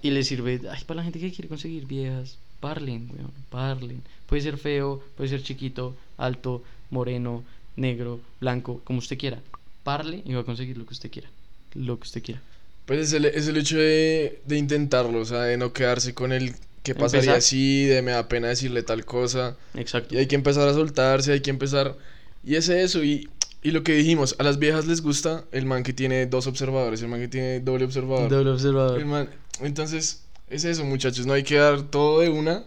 y 0.00 0.10
le 0.10 0.24
sirve, 0.24 0.60
ay, 0.70 0.82
para 0.86 0.96
la 0.98 1.04
gente 1.04 1.20
que 1.20 1.30
quiere 1.30 1.48
conseguir 1.48 1.86
viejas, 1.86 2.38
parlen, 2.60 3.10
weón, 3.14 3.30
parlen. 3.50 4.02
Puede 4.26 4.40
ser 4.42 4.56
feo, 4.56 5.02
puede 5.16 5.28
ser 5.28 5.42
chiquito, 5.42 5.94
alto, 6.16 6.62
moreno, 6.90 7.44
negro, 7.76 8.20
blanco, 8.40 8.80
como 8.84 8.98
usted 9.00 9.18
quiera. 9.18 9.38
Parle 9.82 10.22
y 10.24 10.32
va 10.34 10.40
a 10.42 10.44
conseguir 10.44 10.76
lo 10.78 10.86
que 10.86 10.94
usted 10.94 11.10
quiera. 11.10 11.28
Lo 11.74 11.98
que 11.98 12.04
usted 12.04 12.22
quiera. 12.22 12.40
Pues 12.86 12.98
es 13.00 13.12
el, 13.12 13.24
es 13.26 13.46
el 13.48 13.56
hecho 13.56 13.78
de, 13.78 14.40
de 14.46 14.58
intentarlo, 14.58 15.20
o 15.20 15.24
sea, 15.24 15.42
de 15.42 15.56
no 15.56 15.72
quedarse 15.72 16.14
con 16.14 16.32
el 16.32 16.54
que 16.82 16.94
pasaría 16.94 17.34
así, 17.36 17.84
de 17.84 18.02
me 18.02 18.10
da 18.10 18.28
pena 18.28 18.48
decirle 18.48 18.82
tal 18.82 19.04
cosa. 19.04 19.56
Exacto. 19.74 20.14
Y 20.14 20.18
hay 20.18 20.26
que 20.26 20.34
empezar 20.34 20.68
a 20.68 20.74
soltarse, 20.74 21.32
hay 21.32 21.40
que 21.40 21.50
empezar. 21.50 21.96
Y 22.44 22.56
es 22.56 22.68
eso, 22.68 23.04
y, 23.04 23.28
y 23.62 23.70
lo 23.70 23.84
que 23.84 23.94
dijimos, 23.94 24.34
a 24.38 24.42
las 24.42 24.58
viejas 24.58 24.86
les 24.86 25.00
gusta 25.00 25.44
el 25.52 25.64
man 25.64 25.84
que 25.84 25.92
tiene 25.92 26.26
dos 26.26 26.48
observadores, 26.48 27.00
el 27.02 27.08
man 27.08 27.20
que 27.20 27.28
tiene 27.28 27.60
doble 27.60 27.84
observador. 27.84 28.28
Doble 28.28 28.50
observador. 28.50 28.98
El 28.98 29.06
man- 29.06 29.30
entonces, 29.60 30.24
es 30.50 30.64
eso, 30.64 30.84
muchachos. 30.84 31.24
No 31.24 31.34
hay 31.34 31.44
que 31.44 31.54
dar 31.54 31.82
todo 31.82 32.18
de 32.20 32.30
una. 32.30 32.64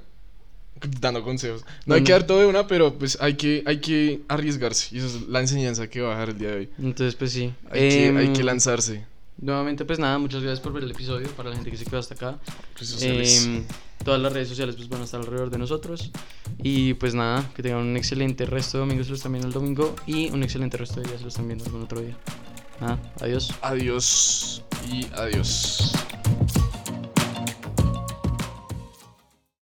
Dando 1.00 1.24
consejos. 1.24 1.66
No 1.86 1.96
hay 1.96 2.04
que 2.04 2.12
dar 2.12 2.26
todo 2.26 2.40
de 2.40 2.46
una, 2.46 2.68
pero 2.68 2.98
pues 2.98 3.18
hay 3.22 3.36
que, 3.36 3.64
hay 3.66 3.80
que 3.80 4.22
arriesgarse. 4.28 4.96
Y 4.96 5.00
eso 5.00 5.08
es 5.08 5.28
la 5.28 5.40
enseñanza 5.40 5.88
que 5.88 6.02
va 6.02 6.10
a 6.10 6.12
dejar 6.12 6.30
el 6.30 6.38
día 6.38 6.50
de 6.50 6.56
hoy. 6.58 6.70
Entonces, 6.80 7.16
pues 7.16 7.32
sí. 7.32 7.54
Hay, 7.72 7.90
que, 7.90 8.18
hay 8.18 8.34
que 8.34 8.40
Em, 8.42 8.46
lanzarse. 8.46 9.06
Nuevamente, 9.38 9.84
pues 9.84 10.00
nada, 10.00 10.18
muchas 10.18 10.42
gracias 10.42 10.62
por 10.62 10.74
ver 10.74 10.84
el 10.84 10.92
episodio. 10.92 11.28
Para 11.30 11.50
la 11.50 11.56
gente 11.56 11.72
que 11.72 11.78
se 11.78 11.86
quedó 11.86 12.00
hasta 12.00 12.16
acá. 12.16 12.40
Em, 13.02 13.64
todas 14.04 14.22
las 14.22 14.32
redes 14.32 14.48
sociales 14.48 14.76
pues 14.76 14.88
van 14.88 15.02
a 15.02 15.06
estar 15.06 15.20
alrededor 15.20 15.50
de 15.50 15.58
nosotros. 15.58 16.12
Y 16.60 16.94
pues 16.96 17.16
nada, 17.16 17.50
que 17.56 17.62
tengan 17.64 17.82
un 17.82 17.98
excelente 17.98 18.46
resto 18.46 18.78
de 18.78 18.86
domingos, 18.86 19.08
se 19.08 19.12
los 19.12 19.20
están 19.20 19.34
viendo 19.34 19.48
el 19.48 19.54
domingo. 19.54 19.96
Y 20.08 20.30
un 20.30 20.44
excelente 20.44 20.78
resto 20.78 21.02
de 21.02 21.08
días, 21.08 21.20
se 21.20 21.26
los 21.26 21.34
están 21.34 21.48
viendo 21.48 21.66
algún 21.66 21.84
otro 21.84 22.02
día. 22.02 22.18
Adiós. 23.22 23.54
Adiós 23.62 24.64
y 24.92 25.08
adiós. 25.14 25.94